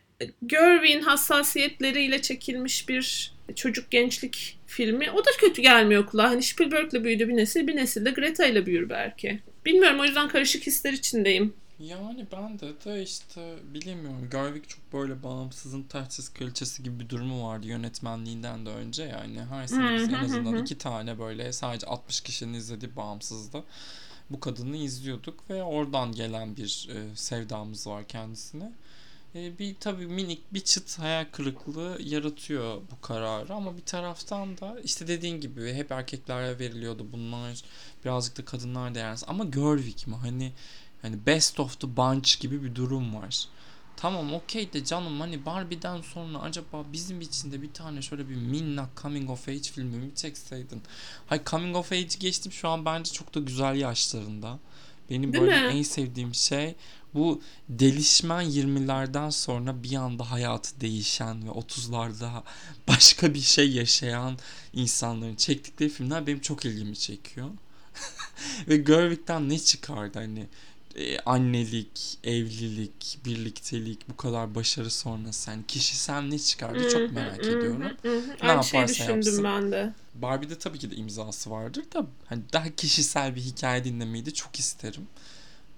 Gerwig'in 0.47 1.01
hassasiyetleriyle 1.01 2.23
çekilmiş 2.23 2.89
bir 2.89 3.35
çocuk 3.55 3.91
gençlik 3.91 4.59
filmi. 4.67 5.11
O 5.11 5.19
da 5.19 5.31
kötü 5.39 5.63
gelmiyor 5.63 6.07
kulağa. 6.07 6.31
Hani 6.31 6.43
Spielberg'le 6.43 7.05
büyüdü 7.05 7.29
bir 7.29 7.37
nesil, 7.37 7.67
bir 7.67 7.77
nesil 7.77 8.05
de 8.05 8.11
Greta 8.11 8.47
ile 8.47 8.67
büyür 8.67 8.89
belki. 8.89 9.41
Bilmiyorum 9.67 10.01
o 10.01 10.05
yüzden 10.05 10.29
karışık 10.29 10.67
hisler 10.67 10.93
içindeyim. 10.93 11.55
Yani 11.79 12.27
ben 12.33 12.61
de 12.61 12.85
de 12.85 13.03
işte 13.03 13.55
bilemiyorum. 13.75 14.29
Gerwig 14.33 14.69
çok 14.69 14.93
böyle 14.93 15.23
bağımsızın 15.23 15.83
taçsız 15.83 16.35
kraliçesi 16.35 16.83
gibi 16.83 17.01
bir 17.01 17.09
durumu 17.09 17.49
vardı 17.49 17.67
yönetmenliğinden 17.67 18.67
de 18.67 18.71
önce. 18.71 19.03
Yani 19.03 19.41
her 19.45 19.67
sene 19.67 19.95
biz 19.95 20.09
en 20.09 20.15
azından 20.15 20.57
iki 20.57 20.79
tane 20.79 21.19
böyle 21.19 21.53
sadece 21.53 21.87
60 21.87 22.21
kişinin 22.21 22.55
izlediği 22.55 22.97
bağımsızda 22.97 23.65
bu 24.31 24.41
kadını 24.41 24.77
izliyorduk 24.77 25.51
ve 25.51 25.63
oradan 25.63 26.13
gelen 26.13 26.57
bir 26.57 26.89
e, 26.93 27.17
sevdamız 27.17 27.87
var 27.87 28.09
kendisine. 28.09 28.73
E, 29.35 29.59
bir 29.59 29.75
tabii 29.81 30.07
minik 30.07 30.55
bir 30.55 30.61
çıt 30.61 30.99
hayal 30.99 31.27
kırıklığı 31.33 31.99
yaratıyor 32.03 32.77
bu 32.91 33.01
kararı 33.01 33.55
ama 33.55 33.77
bir 33.77 33.83
taraftan 33.83 34.59
da 34.59 34.81
işte 34.85 35.09
dediğin 35.09 35.41
gibi 35.41 35.73
hep 35.73 35.93
erkeklere 35.93 36.59
veriliyordu 36.59 37.07
bunlar 37.13 37.63
birazcık 38.05 38.39
da 38.39 38.45
kadınlar 38.45 38.95
değersiz 38.95 39.29
ama 39.29 39.45
Gerwig 39.45 40.07
mi 40.07 40.15
hani 40.15 40.53
hani 41.03 41.27
best 41.27 41.61
of 41.61 41.81
the 41.81 41.97
bunch 41.97 42.41
gibi 42.41 42.63
bir 42.63 42.75
durum 42.75 43.15
var. 43.15 43.49
Tamam 43.97 44.35
okey 44.35 44.73
de 44.73 44.85
canım 44.85 45.21
hani 45.21 45.47
Barbie'den 45.47 46.03
sonra 46.03 46.39
acaba 46.39 46.85
bizim 46.93 47.21
için 47.21 47.53
de 47.53 47.63
bir 47.63 47.73
tane 47.73 48.03
şöyle 48.03 48.29
bir 48.29 48.35
minnak 48.37 49.03
coming 49.03 49.31
of 49.31 49.49
age 49.49 49.63
filmi 49.63 49.97
mi 49.97 50.15
çekseydin? 50.15 50.83
Hay 51.27 51.45
coming 51.45 51.77
of 51.77 51.93
age 51.93 52.17
geçtim 52.21 52.53
şu 52.53 52.69
an 52.69 52.85
bence 52.85 53.13
çok 53.13 53.35
da 53.35 53.41
güzel 53.41 53.77
yaşlarında. 53.77 54.59
Benim 55.11 55.33
Değil 55.33 55.45
böyle 55.45 55.69
mi? 55.69 55.79
en 55.79 55.83
sevdiğim 55.83 56.35
şey 56.35 56.75
bu 57.15 57.43
delişmen 57.69 58.45
20'lerden 58.45 59.31
sonra 59.31 59.83
bir 59.83 59.95
anda 59.95 60.31
hayatı 60.31 60.81
değişen 60.81 61.47
ve 61.47 61.51
30'larda 61.51 62.43
başka 62.89 63.35
bir 63.35 63.41
şey 63.41 63.71
yaşayan 63.71 64.39
insanların 64.73 65.35
çektikleri 65.35 65.91
filmler 65.91 66.27
benim 66.27 66.41
çok 66.41 66.65
ilgimi 66.65 66.97
çekiyor. 66.97 67.51
ve 68.69 68.77
Gerwig'den 68.77 69.49
ne 69.49 69.59
çıkardı 69.59 70.19
hani 70.19 70.47
e, 70.97 71.19
annelik, 71.19 72.19
evlilik, 72.25 73.19
birliktelik 73.25 74.09
bu 74.09 74.17
kadar 74.17 74.55
başarı 74.55 74.91
sonrası 74.91 75.51
yani 75.51 75.63
kişisel 75.69 76.21
ne 76.21 76.39
çıkardı 76.39 76.91
çok 76.91 77.13
merak 77.13 77.41
ediyorum. 77.41 77.81
Ne 77.81 78.51
Aynı 78.51 78.65
şeyi 78.65 78.89
düşündüm 78.89 79.15
yapsın. 79.15 79.45
ben 79.45 79.73
de. 79.73 79.93
Barbie'de 80.15 80.59
tabii 80.59 80.79
ki 80.79 80.91
de 80.91 80.97
imzası 80.97 81.51
vardır 81.51 81.85
da 81.95 82.07
hani 82.27 82.43
daha 82.53 82.71
kişisel 82.71 83.37
bir 83.37 83.41
hikaye 83.41 83.85
dinlemeyi 83.85 84.27
de 84.27 84.31
çok 84.31 84.59
isterim. 84.59 85.07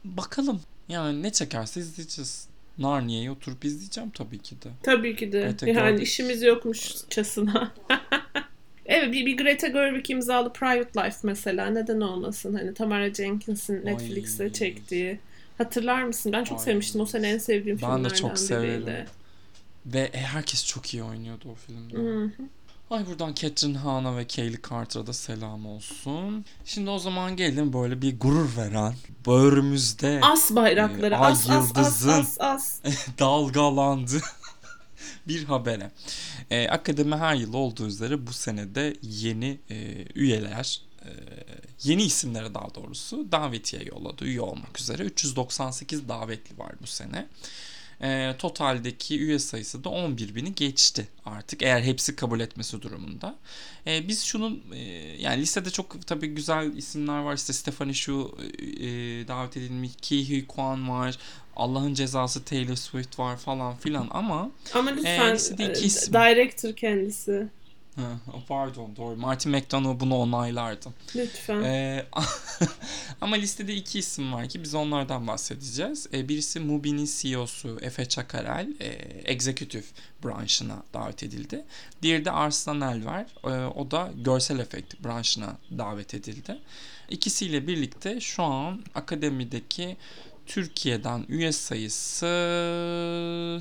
Bakalım 0.04 0.60
yani 0.88 1.22
ne 1.22 1.32
çekerse 1.32 1.80
izleyeceğiz. 1.80 2.48
Narnia'yı 2.78 3.32
oturup 3.32 3.64
izleyeceğim 3.64 4.10
tabii 4.10 4.38
ki 4.38 4.62
de. 4.62 4.68
Tabii 4.82 5.16
ki 5.16 5.32
de. 5.32 5.40
Greta 5.40 5.66
yani 5.66 5.74
Gerwig. 5.74 6.02
işimiz 6.02 6.42
yokmuşçasına. 6.42 7.72
evet 8.86 9.12
bir, 9.12 9.26
bir 9.26 9.36
Greta 9.36 9.68
Gerwig 9.68 10.10
imzalı 10.10 10.52
Private 10.52 11.00
Life 11.00 11.18
mesela 11.22 11.66
neden 11.66 12.00
olmasın? 12.00 12.54
Hani 12.54 12.74
Tamara 12.74 13.14
Jenkins'in 13.14 13.86
Netflix'te 13.86 14.52
çektiği. 14.52 15.18
Hatırlar 15.58 16.02
mısın? 16.02 16.32
Ben 16.32 16.44
çok 16.44 16.58
Ay. 16.58 16.64
sevmiştim. 16.64 17.00
O 17.00 17.06
sene 17.06 17.28
en 17.28 17.38
sevdiğim 17.38 17.76
ben 17.76 17.80
filmlerden 17.80 18.04
biriydi. 18.04 18.22
Ben 18.22 18.30
de 18.30 18.34
çok 18.34 18.38
severim. 18.38 19.06
Ve 19.86 20.10
herkes 20.12 20.66
çok 20.66 20.94
iyi 20.94 21.02
oynuyordu 21.02 21.48
o 21.52 21.54
filmde. 21.54 21.96
Hı-hı. 21.96 22.30
Ay 22.90 23.06
buradan 23.06 23.34
Catherine 23.34 23.78
Hahn 23.78 24.16
ve 24.16 24.26
Kaylee 24.26 24.60
Carter'a 24.70 25.06
da 25.06 25.12
selam 25.12 25.66
olsun. 25.66 26.44
Şimdi 26.64 26.90
o 26.90 26.98
zaman 26.98 27.36
gelin 27.36 27.72
böyle 27.72 28.02
bir 28.02 28.20
gurur 28.20 28.56
veren, 28.56 28.94
böğrümüzde 29.26 30.20
as 30.22 30.50
bayrakları, 30.50 31.14
e, 31.14 31.16
ay 31.16 31.32
as, 31.32 31.48
yıldızın 31.48 32.08
as, 32.08 32.36
as, 32.40 32.80
as. 32.84 32.98
dalgalandı 33.18 34.20
bir 35.28 35.44
habere. 35.44 35.90
E, 36.50 36.68
akademi 36.68 37.16
her 37.16 37.34
yıl 37.34 37.52
olduğu 37.52 37.86
üzere 37.86 38.26
bu 38.26 38.32
senede 38.32 38.96
yeni 39.02 39.58
e, 39.70 40.04
üyeler, 40.14 40.80
e, 41.04 41.10
yeni 41.82 42.02
isimlere 42.02 42.54
daha 42.54 42.74
doğrusu 42.74 43.32
davetiye 43.32 43.82
yolladı 43.82 44.24
üye 44.24 44.40
olmak 44.40 44.80
üzere. 44.80 45.02
398 45.02 46.08
davetli 46.08 46.58
var 46.58 46.72
bu 46.82 46.86
sene. 46.86 47.26
E, 48.02 48.34
totaldeki 48.38 49.20
üye 49.20 49.38
sayısı 49.38 49.84
da 49.84 49.88
11 49.88 50.34
bini 50.34 50.54
geçti 50.54 51.08
artık 51.26 51.62
eğer 51.62 51.82
hepsi 51.82 52.16
kabul 52.16 52.40
etmesi 52.40 52.82
durumunda. 52.82 53.36
E, 53.86 54.08
biz 54.08 54.24
şunun 54.24 54.62
e, 54.74 54.78
yani 55.18 55.42
listede 55.42 55.70
çok 55.70 56.06
tabii 56.06 56.26
güzel 56.26 56.76
isimler 56.76 57.18
var 57.18 57.34
işte 57.34 57.52
Stephanie 57.52 57.94
Shu 57.94 58.38
e, 58.80 58.86
davet 59.28 59.56
edilmiş 59.56 59.92
Ki 60.02 60.28
Hui 60.28 60.46
Kwan 60.46 60.88
var 60.88 61.18
Allah'ın 61.56 61.94
cezası 61.94 62.44
Taylor 62.44 62.76
Swift 62.76 63.18
var 63.18 63.36
falan 63.36 63.76
filan 63.76 64.08
ama 64.10 64.50
ama 64.74 64.90
lütfen 64.90 65.38
e, 65.58 65.72
isim. 65.72 66.14
director 66.14 66.72
kendisi. 66.72 67.48
Ha, 67.96 68.20
pardon 68.48 68.96
doğru. 68.96 69.16
Martin 69.16 69.52
McDonough 69.52 70.00
bunu 70.00 70.16
onaylardı. 70.16 70.88
Lütfen. 71.16 71.62
Ee, 71.62 72.06
ama 73.20 73.36
listede 73.36 73.74
iki 73.74 73.98
isim 73.98 74.32
var 74.32 74.48
ki 74.48 74.62
biz 74.62 74.74
onlardan 74.74 75.26
bahsedeceğiz. 75.26 76.08
Ee, 76.12 76.28
birisi 76.28 76.60
Mubi'nin 76.60 77.08
CEO'su 77.16 77.78
Efe 77.80 78.04
Çakarel. 78.04 78.74
E, 78.80 78.86
executive 79.32 79.84
branşına 80.24 80.82
davet 80.94 81.22
edildi. 81.22 81.64
Diğeri 82.02 82.24
de 82.24 82.30
Arslan 82.30 82.80
Elver. 82.80 83.26
E, 83.44 83.48
o 83.66 83.90
da 83.90 84.10
görsel 84.24 84.58
efekt 84.58 85.04
branşına 85.04 85.56
davet 85.78 86.14
edildi. 86.14 86.58
İkisiyle 87.10 87.66
birlikte 87.66 88.20
şu 88.20 88.42
an 88.42 88.82
akademideki 88.94 89.96
Türkiye'den 90.46 91.24
üye 91.28 91.52
sayısı 91.52 92.26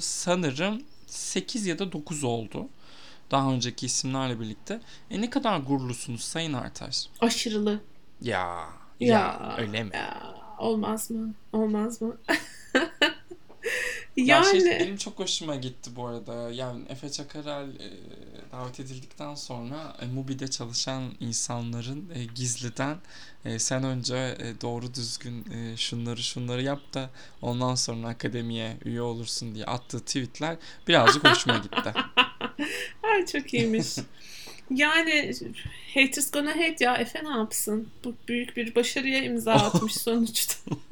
sanırım 0.01 0.81
8 1.07 1.65
ya 1.65 1.79
da 1.79 1.91
9 1.91 2.23
oldu 2.23 2.69
daha 3.31 3.51
önceki 3.51 3.85
isimlerle 3.85 4.39
birlikte. 4.39 4.81
E 5.11 5.21
ne 5.21 5.29
kadar 5.29 5.59
gururlusunuz 5.59 6.21
Sayın 6.21 6.53
Artaş? 6.53 7.07
Aşırılı. 7.21 7.81
Ya, 8.21 8.69
ya, 8.99 9.13
ya 9.13 9.55
öyle 9.57 9.83
mi? 9.83 9.91
Ya, 9.93 10.35
olmaz 10.59 11.11
mı? 11.11 11.33
Olmaz 11.53 12.01
mı? 12.01 12.17
yani... 12.27 12.87
Ya 14.17 14.43
şey, 14.43 14.79
benim 14.79 14.97
çok 14.97 15.19
hoşuma 15.19 15.55
gitti 15.55 15.89
bu 15.95 16.07
arada. 16.07 16.51
Yani 16.51 16.85
Efe 16.89 17.11
Çakarel 17.11 17.69
e, 17.69 17.91
davet 18.51 18.79
edildikten 18.79 19.35
sonra 19.35 19.97
e, 20.01 20.05
Mubi'de 20.05 20.47
çalışan 20.47 21.03
insanların 21.19 22.09
e, 22.15 22.25
gizliden 22.25 22.97
e, 23.45 23.59
sen 23.59 23.83
önce 23.83 24.37
e, 24.39 24.61
doğru 24.61 24.93
düzgün 24.93 25.45
e, 25.51 25.77
şunları 25.77 26.23
şunları 26.23 26.61
yap 26.61 26.93
da 26.93 27.09
ondan 27.41 27.75
sonra 27.75 28.07
akademiye 28.07 28.77
üye 28.85 29.01
olursun 29.01 29.55
diye 29.55 29.65
attığı 29.65 29.99
tweetler 29.99 30.57
birazcık 30.87 31.29
hoşuma 31.29 31.57
gitti. 31.57 31.93
Ay 33.03 33.25
çok 33.25 33.53
iyiymiş. 33.53 33.87
Yani 34.69 35.31
haters 35.93 36.31
gonna 36.31 36.51
hate 36.51 36.85
ya 36.85 36.95
Efe 36.95 37.23
ne 37.23 37.29
yapsın? 37.37 37.87
Bu 38.03 38.13
büyük 38.27 38.57
bir 38.57 38.75
başarıya 38.75 39.23
imza 39.23 39.53
atmış 39.53 39.93
sonuçta. 39.93 40.53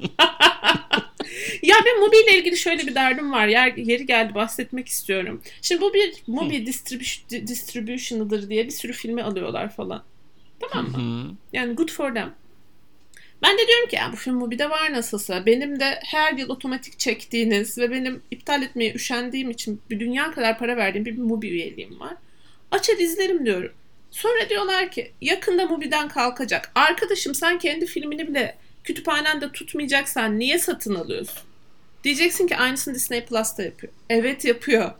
ya 1.62 1.76
ben 1.86 2.00
Mubi 2.00 2.16
ile 2.16 2.38
ilgili 2.38 2.56
şöyle 2.56 2.86
bir 2.86 2.94
derdim 2.94 3.32
var. 3.32 3.46
Yer, 3.46 3.76
yeri 3.76 4.06
geldi 4.06 4.34
bahsetmek 4.34 4.88
istiyorum. 4.88 5.42
Şimdi 5.62 5.80
bu 5.80 5.94
bir 5.94 6.66
distribu- 6.66 7.46
distribution'ıdır 7.46 8.48
diye 8.50 8.64
bir 8.64 8.70
sürü 8.70 8.92
filmi 8.92 9.22
alıyorlar 9.22 9.74
falan. 9.74 10.02
Tamam 10.60 10.90
mı? 10.90 11.36
Yani 11.52 11.74
good 11.74 11.90
for 11.90 12.14
them. 12.14 12.34
Ben 13.44 13.58
de 13.58 13.66
diyorum 13.68 13.88
ki 13.88 13.96
ya 13.96 14.10
bu 14.12 14.16
film 14.16 14.34
Mubi'de 14.34 14.70
var 14.70 14.92
nasılsa. 14.92 15.46
Benim 15.46 15.80
de 15.80 16.00
her 16.04 16.32
yıl 16.32 16.48
otomatik 16.48 16.98
çektiğiniz 16.98 17.78
ve 17.78 17.90
benim 17.90 18.22
iptal 18.30 18.62
etmeye 18.62 18.94
üşendiğim 18.94 19.50
için 19.50 19.80
bir 19.90 20.00
dünya 20.00 20.30
kadar 20.30 20.58
para 20.58 20.76
verdiğim 20.76 21.04
bir 21.04 21.18
Mubi 21.18 21.48
üyeliğim 21.48 22.00
var. 22.00 22.14
Açar 22.70 22.98
izlerim 22.98 23.46
diyorum. 23.46 23.72
Sonra 24.10 24.48
diyorlar 24.48 24.90
ki 24.90 25.12
yakında 25.20 25.66
Mubi'den 25.66 26.08
kalkacak. 26.08 26.72
Arkadaşım 26.74 27.34
sen 27.34 27.58
kendi 27.58 27.86
filmini 27.86 28.28
bile 28.28 28.56
kütüphanende 28.84 29.52
tutmayacaksan 29.52 30.38
niye 30.38 30.58
satın 30.58 30.94
alıyorsun? 30.94 31.38
Diyeceksin 32.04 32.46
ki 32.46 32.56
aynısını 32.56 32.94
Disney 32.94 33.24
Plus'ta 33.24 33.62
yapıyor. 33.62 33.92
Evet 34.10 34.44
yapıyor. 34.44 34.90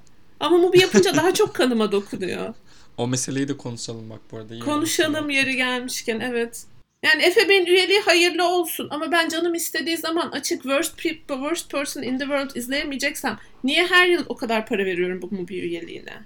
Ama 0.41 0.59
Mubi 0.59 0.81
yapınca 0.81 1.17
daha 1.17 1.35
çok 1.35 1.55
kanıma 1.55 1.93
dokunuyor. 1.93 2.55
O 2.97 3.09
meseleyi 3.09 3.49
de 3.49 3.57
konuşalım 3.57 4.11
bak 4.11 4.21
bu 4.33 4.37
arada. 4.37 4.59
Konuşalım 4.59 5.31
yeri 5.31 5.57
gelmişken 5.57 6.21
evet. 6.21 6.67
Yani 7.05 7.23
Efe 7.23 7.49
Bey'in 7.49 7.67
üyeliği 7.67 8.01
hayırlı 8.01 8.49
olsun 8.49 8.89
ama 8.91 9.13
ben 9.13 9.29
canım 9.29 9.55
istediği 9.55 9.97
zaman 9.97 10.31
açık 10.31 10.63
worst, 10.63 11.03
people, 11.03 11.35
worst 11.35 11.71
person 11.71 12.03
in 12.03 12.19
the 12.19 12.25
world 12.25 12.57
izleyemeyeceksem 12.57 13.39
niye 13.65 13.87
her 13.87 14.09
yıl 14.09 14.25
o 14.29 14.37
kadar 14.37 14.67
para 14.67 14.85
veriyorum 14.85 15.23
bu 15.23 15.31
Mubi 15.31 15.59
üyeliğine? 15.59 16.23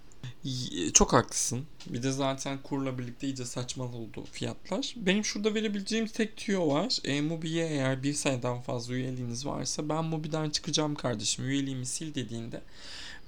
Çok 0.94 1.12
haklısın. 1.12 1.64
Bir 1.86 2.02
de 2.02 2.10
zaten 2.10 2.58
kurla 2.62 2.98
birlikte 2.98 3.26
iyice 3.26 3.44
saçmaladı 3.44 4.24
fiyatlar. 4.32 4.94
Benim 4.96 5.24
şurada 5.24 5.54
verebileceğim 5.54 6.06
tek 6.06 6.36
tüyo 6.36 6.68
var. 6.68 6.98
E, 7.04 7.20
Mubi'ye 7.20 7.66
eğer 7.66 8.02
bir 8.02 8.12
seneden 8.12 8.60
fazla 8.60 8.94
üyeliğiniz 8.94 9.46
varsa 9.46 9.88
ben 9.88 10.04
Mubi'den 10.04 10.50
çıkacağım 10.50 10.94
kardeşim 10.94 11.44
üyeliğimi 11.48 11.86
sil 11.94 12.10
dediğinde 12.14 12.60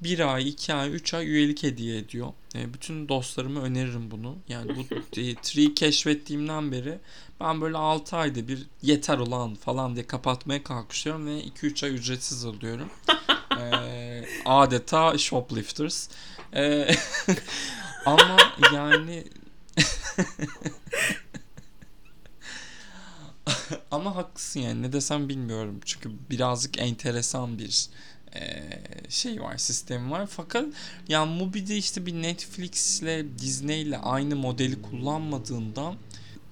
bir 0.00 0.34
ay, 0.34 0.48
iki 0.48 0.74
ay, 0.74 0.94
üç 0.94 1.14
ay 1.14 1.28
üyelik 1.28 1.62
hediye 1.62 1.98
ediyor. 1.98 2.32
E, 2.54 2.74
bütün 2.74 3.08
dostlarıma 3.08 3.60
öneririm 3.60 4.10
bunu. 4.10 4.38
Yani 4.48 4.76
bu 4.76 4.86
Tree 5.42 5.74
keşfettiğimden 5.74 6.72
beri 6.72 6.98
ben 7.40 7.60
böyle 7.60 7.76
6 7.76 8.16
ayda 8.16 8.48
bir 8.48 8.66
yeter 8.82 9.18
olan 9.18 9.54
falan 9.54 9.94
diye 9.94 10.06
kapatmaya 10.06 10.62
kalkışıyorum 10.62 11.26
ve 11.26 11.40
2-3 11.40 11.86
ay 11.86 11.94
ücretsiz 11.94 12.44
alıyorum. 12.44 12.88
e, 13.60 14.24
adeta 14.44 15.18
shoplifters. 15.18 16.08
E, 16.54 16.94
ama 18.06 18.36
yani 18.74 19.24
ama 23.90 24.16
haklısın 24.16 24.60
yani 24.60 24.82
ne 24.82 24.92
desem 24.92 25.28
bilmiyorum. 25.28 25.80
Çünkü 25.84 26.10
birazcık 26.30 26.78
enteresan 26.78 27.58
bir 27.58 27.88
e, 28.34 28.70
şey 29.08 29.42
var, 29.42 29.56
sistemi 29.56 30.10
var. 30.10 30.26
Fakat 30.26 30.64
yani 31.08 31.38
Mubi'de 31.38 31.76
işte 31.76 32.06
bir 32.06 32.14
Netflix 32.14 33.02
ile 33.02 33.38
Disney 33.38 33.82
ile 33.82 33.98
aynı 33.98 34.36
modeli 34.36 34.82
kullanmadığından 34.82 35.96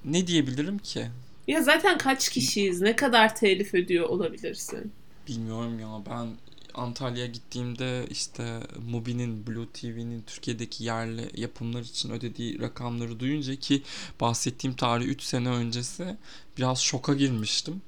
ne 0.05 0.27
diyebilirim 0.27 0.79
ki? 0.79 1.07
Ya 1.47 1.63
zaten 1.63 1.99
kaç 1.99 2.29
kişiyiz? 2.29 2.81
Ne 2.81 2.97
kadar 2.97 3.37
telif 3.37 3.75
ödüyor 3.75 4.09
olabilirsin? 4.09 4.93
Bilmiyorum 5.29 5.81
ya 5.81 5.89
ben 6.11 6.29
Antalya'ya 6.75 7.27
gittiğimde 7.27 8.07
işte 8.11 8.61
Mubi'nin, 8.91 9.47
Blue 9.47 9.67
TV'nin 9.67 10.23
Türkiye'deki 10.27 10.85
yerli 10.85 11.31
yapımlar 11.41 11.81
için 11.81 12.11
ödediği 12.11 12.61
rakamları 12.61 13.21
duyunca 13.21 13.57
ki 13.57 13.83
bahsettiğim 14.21 14.77
tarih 14.77 15.07
3 15.07 15.23
sene 15.23 15.49
öncesi 15.49 16.17
biraz 16.59 16.81
şoka 16.81 17.15
girmiştim. 17.15 17.83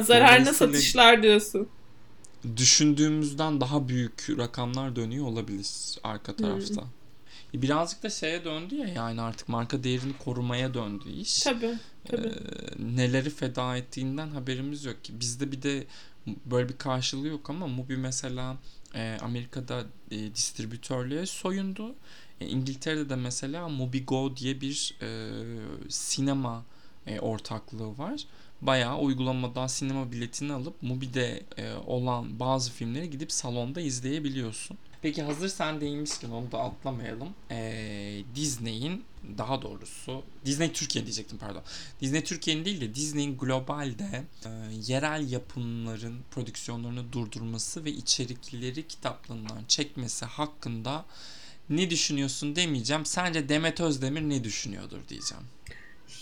Zararına 0.00 0.52
satışlar 0.52 1.22
diyorsun 1.22 1.68
düşündüğümüzden 2.56 3.60
daha 3.60 3.88
büyük 3.88 4.26
rakamlar 4.38 4.96
dönüyor 4.96 5.26
olabilir 5.26 5.98
arka 6.02 6.36
tarafta. 6.36 6.82
Hmm. 6.82 6.88
Birazcık 7.54 8.02
da 8.02 8.10
şeye 8.10 8.44
döndü 8.44 8.74
ya 8.74 8.88
yani 8.88 9.20
artık 9.20 9.48
marka 9.48 9.84
değerini 9.84 10.18
korumaya 10.18 10.74
döndü 10.74 11.10
iş. 11.10 11.40
Tabii. 11.40 11.78
Tabii. 12.04 12.26
Ee, 12.26 12.96
neleri 12.96 13.30
feda 13.30 13.76
ettiğinden 13.76 14.28
haberimiz 14.28 14.84
yok 14.84 15.04
ki. 15.04 15.20
Bizde 15.20 15.52
bir 15.52 15.62
de 15.62 15.86
böyle 16.26 16.68
bir 16.68 16.76
karşılığı 16.76 17.28
yok 17.28 17.50
ama 17.50 17.66
Mubi 17.66 17.96
mesela 17.96 18.56
e, 18.94 19.18
Amerika'da 19.22 19.84
e, 20.10 20.34
distribütörlüğe 20.34 21.26
soyundu. 21.26 21.94
E, 22.40 22.46
İngiltere'de 22.46 23.08
de 23.08 23.16
mesela 23.16 23.68
Mubigo 23.68 24.36
diye 24.36 24.60
bir 24.60 24.94
e, 25.02 25.08
sinema 25.88 26.64
e, 27.06 27.20
ortaklığı 27.20 27.98
var. 27.98 28.24
Bayağı 28.60 28.98
uygulamadan 28.98 29.66
sinema 29.66 30.12
biletini 30.12 30.52
alıp 30.52 30.82
Mubi'de 30.82 31.42
e, 31.56 31.74
olan 31.74 32.40
bazı 32.40 32.72
filmleri 32.72 33.10
gidip 33.10 33.32
salonda 33.32 33.80
izleyebiliyorsun. 33.80 34.78
Peki 35.02 35.22
hazır 35.22 35.48
sen 35.48 35.80
değinmişken 35.80 36.30
onu 36.30 36.52
da 36.52 36.58
atlamayalım. 36.58 37.28
Ee, 37.50 38.22
Disney'in 38.34 39.04
daha 39.38 39.62
doğrusu 39.62 40.22
Disney 40.44 40.72
Türkiye 40.72 41.04
diyecektim 41.04 41.38
pardon. 41.38 41.62
Disney 42.00 42.24
Türkiye'nin 42.24 42.64
değil 42.64 42.80
de 42.80 42.94
Disney'in 42.94 43.38
globalde 43.38 44.24
e, 44.44 44.50
yerel 44.86 45.30
yapımların 45.30 46.20
prodüksiyonlarını 46.30 47.12
durdurması 47.12 47.84
ve 47.84 47.90
içerikleri 47.90 48.88
kitaplığından 48.88 49.64
çekmesi 49.68 50.24
hakkında 50.24 51.04
ne 51.70 51.90
düşünüyorsun 51.90 52.56
demeyeceğim. 52.56 53.06
Sence 53.06 53.48
Demet 53.48 53.80
Özdemir 53.80 54.22
ne 54.22 54.44
düşünüyordur 54.44 54.98
diyeceğim. 55.08 55.44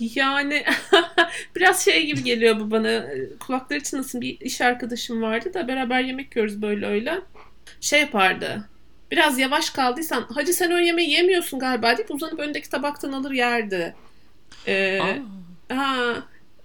Yani 0.00 0.64
biraz 1.56 1.84
şey 1.84 2.06
gibi 2.06 2.22
geliyor 2.22 2.60
bu 2.60 2.70
bana. 2.70 3.06
Kulakları 3.40 3.82
çınlasın 3.82 4.20
bir 4.20 4.40
iş 4.40 4.60
arkadaşım 4.60 5.22
vardı 5.22 5.54
da 5.54 5.68
beraber 5.68 6.00
yemek 6.00 6.36
yiyoruz 6.36 6.62
böyle 6.62 6.86
öyle. 6.86 7.20
Şey 7.80 8.00
yapardı. 8.00 8.68
Biraz 9.10 9.38
yavaş 9.38 9.70
kaldıysan 9.70 10.22
hacı 10.22 10.52
sen 10.52 10.70
o 10.70 10.78
yemeği 10.78 11.10
yemiyorsun 11.10 11.58
galiba 11.58 11.96
deyip 11.96 12.10
uzanıp 12.10 12.38
öndeki 12.38 12.70
tabaktan 12.70 13.12
alır 13.12 13.30
yerdi. 13.30 13.94
Ee, 14.66 15.00
Aa, 15.00 15.76
ha, 15.76 16.14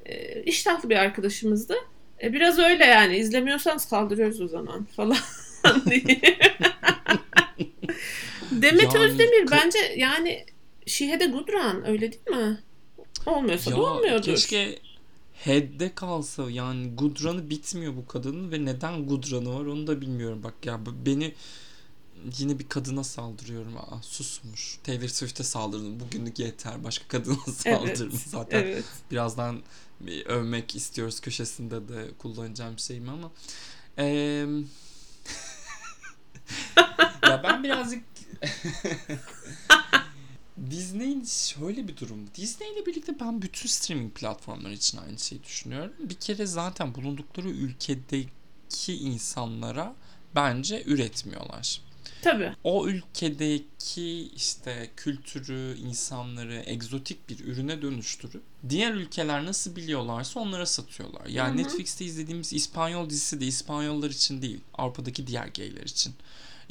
e, 0.05 0.43
iştahlı 0.43 0.89
bir 0.89 0.95
arkadaşımızdı. 0.95 1.75
E, 2.23 2.33
biraz 2.33 2.59
öyle 2.59 2.85
yani 2.85 3.17
izlemiyorsanız 3.17 3.89
kaldırıyoruz 3.89 4.41
o 4.41 4.47
zaman 4.47 4.83
falan 4.95 5.17
diye. 5.85 6.21
Demet 8.51 8.93
Yani 8.93 9.05
Özdemir 9.05 9.51
bence 9.51 9.79
yani 9.97 10.45
good 11.31 11.47
run 11.47 11.83
öyle 11.87 12.11
değil 12.11 12.37
mi? 12.37 12.59
Olmuyorsa 13.25 13.71
da 13.71 13.75
ya 13.75 13.81
olmuyordur. 13.81 14.23
keşke 14.23 14.79
Head'de 15.43 15.95
kalsa 15.95 16.49
yani 16.51 16.95
Gudran'ı 16.95 17.49
bitmiyor 17.49 17.95
bu 17.95 18.07
kadının 18.07 18.51
ve 18.51 18.65
neden 18.65 19.07
Gudran'ı 19.07 19.53
var 19.59 19.65
onu 19.65 19.87
da 19.87 20.01
bilmiyorum. 20.01 20.43
Bak 20.43 20.53
ya 20.65 20.79
beni 21.05 21.33
yine 22.37 22.59
bir 22.59 22.69
kadına 22.69 23.03
saldırıyorum. 23.03 23.77
Aa, 23.77 24.01
susmuş. 24.01 24.79
Taylor 24.83 25.07
Swift'e 25.07 25.43
saldırdım. 25.43 25.99
Bugünlük 25.99 26.39
yeter. 26.39 26.83
Başka 26.83 27.07
kadına 27.07 27.35
saldırma. 27.55 28.17
Zaten 28.27 28.59
Evet. 28.63 28.85
birazdan 29.11 29.61
bir 29.99 30.25
övmek 30.25 30.75
istiyoruz 30.75 31.19
köşesinde 31.19 31.87
de 31.87 32.07
kullanacağım 32.17 32.79
şeyimi 32.79 33.11
ama 33.11 33.31
Eee, 33.97 34.47
ya 37.23 37.43
ben 37.43 37.63
birazcık 37.63 38.03
Disney'in 40.71 41.25
şöyle 41.25 41.87
bir 41.87 41.97
durum. 41.97 42.19
Disney 42.35 42.73
ile 42.73 42.85
birlikte 42.85 43.19
ben 43.19 43.41
bütün 43.41 43.69
streaming 43.69 44.13
platformları 44.13 44.73
için 44.73 44.97
aynı 44.97 45.19
şeyi 45.19 45.43
düşünüyorum. 45.43 45.93
Bir 45.99 46.15
kere 46.15 46.45
zaten 46.45 46.95
bulundukları 46.95 47.49
ülkedeki 47.49 48.93
insanlara 48.93 49.95
bence 50.35 50.83
üretmiyorlar. 50.85 51.81
Tabii. 52.21 52.51
O 52.63 52.87
ülkedeki 52.87 54.29
işte 54.35 54.89
kültürü, 54.97 55.77
insanları 55.77 56.63
egzotik 56.65 57.29
bir 57.29 57.39
ürüne 57.39 57.81
dönüştürüp 57.81 58.41
diğer 58.69 58.93
ülkeler 58.93 59.45
nasıl 59.45 59.75
biliyorlarsa 59.75 60.39
onlara 60.39 60.65
satıyorlar. 60.65 61.25
Yani 61.25 61.49
Hı 61.49 61.53
hı. 61.53 61.57
Netflix'te 61.67 62.05
izlediğimiz 62.05 62.53
İspanyol 62.53 63.09
dizisi 63.09 63.41
de 63.41 63.45
İspanyollar 63.45 64.09
için 64.09 64.41
değil, 64.41 64.59
Avrupa'daki 64.73 65.27
diğer 65.27 65.47
gayler 65.47 65.83
için. 65.83 66.13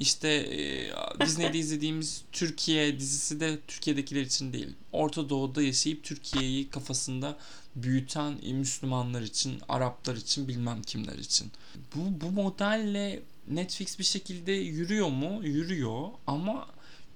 İşte 0.03 0.29
e, 0.29 0.93
Disney'de 1.27 1.59
izlediğimiz 1.65 2.23
Türkiye 2.33 2.99
dizisi 2.99 3.41
de 3.41 3.59
Türkiye'dekiler 3.69 4.23
için 4.23 4.53
değil. 4.53 4.69
Orta 4.93 5.29
Doğu'da 5.29 5.63
yaşayıp 5.63 6.05
Türkiye'yi 6.05 6.71
kafasında 6.71 7.39
büyüten 7.77 8.39
e, 8.43 8.53
Müslümanlar 8.53 9.23
için, 9.23 9.61
Araplar 9.69 10.17
için, 10.17 10.49
bilmem 10.49 10.83
kimler 10.83 11.19
için. 11.19 11.53
Bu, 11.95 12.21
bu 12.21 12.31
modelle 12.31 13.23
Netflix 13.49 13.99
bir 13.99 14.05
şekilde 14.05 14.53
yürüyor 14.53 15.09
mu? 15.09 15.41
Yürüyor 15.45 16.09
ama 16.27 16.67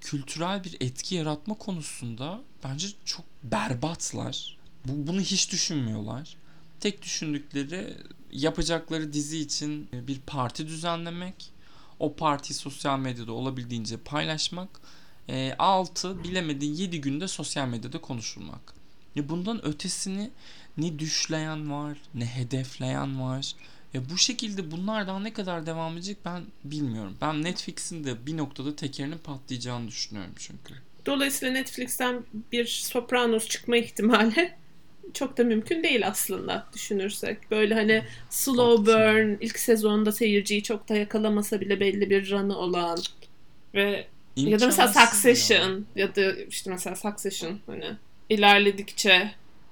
kültürel 0.01 0.63
bir 0.63 0.77
etki 0.79 1.15
yaratma 1.15 1.53
konusunda 1.53 2.41
bence 2.63 2.87
çok 3.05 3.25
berbatlar. 3.43 4.57
Bu, 4.85 5.07
bunu 5.07 5.21
hiç 5.21 5.51
düşünmüyorlar. 5.51 6.37
Tek 6.79 7.01
düşündükleri 7.01 7.97
yapacakları 8.31 9.13
dizi 9.13 9.39
için 9.39 9.89
bir 9.93 10.19
parti 10.19 10.67
düzenlemek, 10.67 11.56
o 11.99 12.15
partiyi 12.15 12.57
sosyal 12.57 12.99
medyada 12.99 13.31
olabildiğince 13.31 13.97
paylaşmak, 13.97 14.69
e, 15.29 15.55
bilemedin 16.03 16.73
7 16.73 17.01
günde 17.01 17.27
sosyal 17.27 17.67
medyada 17.67 18.01
konuşulmak. 18.01 18.73
Ya 19.15 19.29
bundan 19.29 19.65
ötesini 19.65 20.29
ne 20.77 20.99
düşleyen 20.99 21.71
var, 21.71 21.97
ne 22.13 22.25
hedefleyen 22.25 23.21
var. 23.21 23.53
Ya 23.93 24.09
bu 24.09 24.17
şekilde 24.17 24.71
bunlar 24.71 25.07
daha 25.07 25.19
ne 25.19 25.33
kadar 25.33 25.65
devam 25.65 25.93
edecek 25.93 26.17
ben 26.25 26.43
bilmiyorum. 26.63 27.17
Ben 27.21 27.43
Netflix'in 27.43 28.03
de 28.03 28.25
bir 28.25 28.37
noktada 28.37 28.75
tekerinin 28.75 29.17
patlayacağını 29.17 29.87
düşünüyorum 29.87 30.33
çünkü. 30.37 30.73
Dolayısıyla 31.05 31.53
Netflix'ten 31.53 32.23
bir 32.51 32.65
Sopranos 32.65 33.47
çıkma 33.47 33.77
ihtimali 33.77 34.53
çok 35.13 35.37
da 35.37 35.43
mümkün 35.43 35.83
değil 35.83 36.07
aslında 36.07 36.65
düşünürsek. 36.73 37.51
Böyle 37.51 37.73
hani 37.73 38.03
slow 38.29 38.91
Haklısın. 38.91 39.37
burn 39.37 39.45
ilk 39.45 39.59
sezonda 39.59 40.11
seyirciyi 40.11 40.63
çok 40.63 40.89
da 40.89 40.95
yakalamasa 40.95 41.61
bile 41.61 41.79
belli 41.79 42.09
bir 42.09 42.31
run'ı 42.31 42.57
olan 42.57 42.99
ve 43.73 44.05
ya 44.35 44.59
da 44.59 44.65
mesela 44.65 44.87
İmkansız 44.87 44.95
ya. 44.95 45.05
Succession 45.07 45.85
ya. 45.95 46.15
da 46.15 46.33
işte 46.35 46.69
mesela 46.69 46.95
Succession 46.95 47.59
hani 47.67 47.85
ilerledikçe 48.29 49.31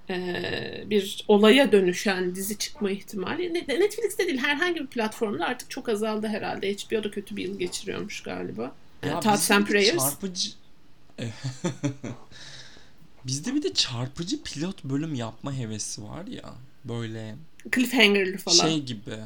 e, 0.09 0.43
bir 0.85 1.25
olaya 1.27 1.71
dönüşen 1.71 2.35
dizi 2.35 2.57
çıkma 2.57 2.91
ihtimali 2.91 3.53
Ne- 3.53 3.79
Netflix'te 3.79 4.27
değil 4.27 4.37
herhangi 4.37 4.79
bir 4.79 4.87
platformda 4.87 5.45
artık 5.45 5.69
çok 5.69 5.89
azaldı 5.89 6.27
herhalde. 6.27 6.73
HBO 6.73 7.03
da 7.03 7.11
kötü 7.11 7.35
bir 7.35 7.43
yıl 7.43 7.59
geçiriyormuş 7.59 8.23
galiba. 8.23 8.75
Ya 9.05 9.19
Thoughts 9.19 9.51
and 9.51 9.65
Prayers. 9.65 10.09
Çarpıcı... 10.09 10.49
Bizde 13.27 13.55
bir 13.55 13.63
de 13.63 13.73
çarpıcı 13.73 14.43
pilot 14.43 14.83
bölüm 14.83 15.15
yapma 15.15 15.53
hevesi 15.53 16.03
var 16.03 16.25
ya. 16.27 16.53
Böyle 16.85 17.35
Cliffhanger'lı 17.75 18.37
falan. 18.37 18.55
şey 18.55 18.83
gibi. 18.83 19.17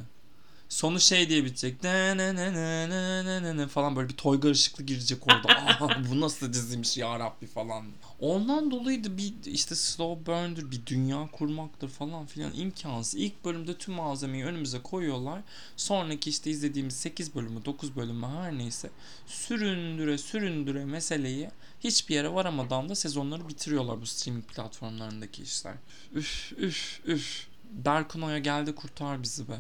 Sonu 0.69 0.99
şey 0.99 1.29
diye 1.29 1.45
bitecek. 1.45 1.83
Ne 1.83 2.17
ne 2.17 2.35
ne 2.35 2.53
ne 2.53 2.89
ne 2.89 3.25
ne 3.25 3.43
ne 3.43 3.57
ne 3.57 3.67
falan 3.67 3.95
böyle 3.95 4.09
bir 4.09 4.13
Toygar 4.13 4.49
ışıklı 4.51 4.83
girecek 4.83 5.27
orada. 5.27 5.49
Aa, 5.85 6.03
bu 6.12 6.21
nasıl 6.21 6.53
diziymiş 6.53 6.97
ya 6.97 7.19
Rabbi 7.19 7.47
falan. 7.47 7.85
Ondan 8.19 8.71
dolayı 8.71 9.03
da 9.03 9.17
bir 9.17 9.33
işte 9.45 9.75
slow 9.75 10.25
burn'dur, 10.31 10.71
bir 10.71 10.85
dünya 10.85 11.29
kurmaktır 11.31 11.89
falan 11.89 12.25
filan 12.25 12.51
imkansız. 12.55 13.15
İlk 13.19 13.45
bölümde 13.45 13.77
tüm 13.77 13.93
malzemeyi 13.93 14.45
önümüze 14.45 14.79
koyuyorlar. 14.79 15.41
Sonraki 15.77 16.29
işte 16.29 16.49
izlediğimiz 16.51 16.93
8 16.95 17.35
bölümü, 17.35 17.65
9 17.65 17.95
bölümü 17.95 18.25
her 18.25 18.57
neyse 18.57 18.89
süründüre 19.27 20.17
süründüre 20.17 20.85
meseleyi 20.85 21.49
hiçbir 21.79 22.15
yere 22.15 22.33
varamadan 22.33 22.89
da 22.89 22.95
sezonları 22.95 23.49
bitiriyorlar 23.49 24.01
bu 24.01 24.05
streaming 24.05 24.45
platformlarındaki 24.45 25.43
işler. 25.43 25.75
Üf 26.15 26.53
üf 26.57 27.01
üf. 27.05 27.47
Berkun 27.71 28.21
Oya 28.21 28.39
geldi 28.39 28.75
kurtar 28.75 29.23
bizi 29.23 29.43
be. 29.49 29.57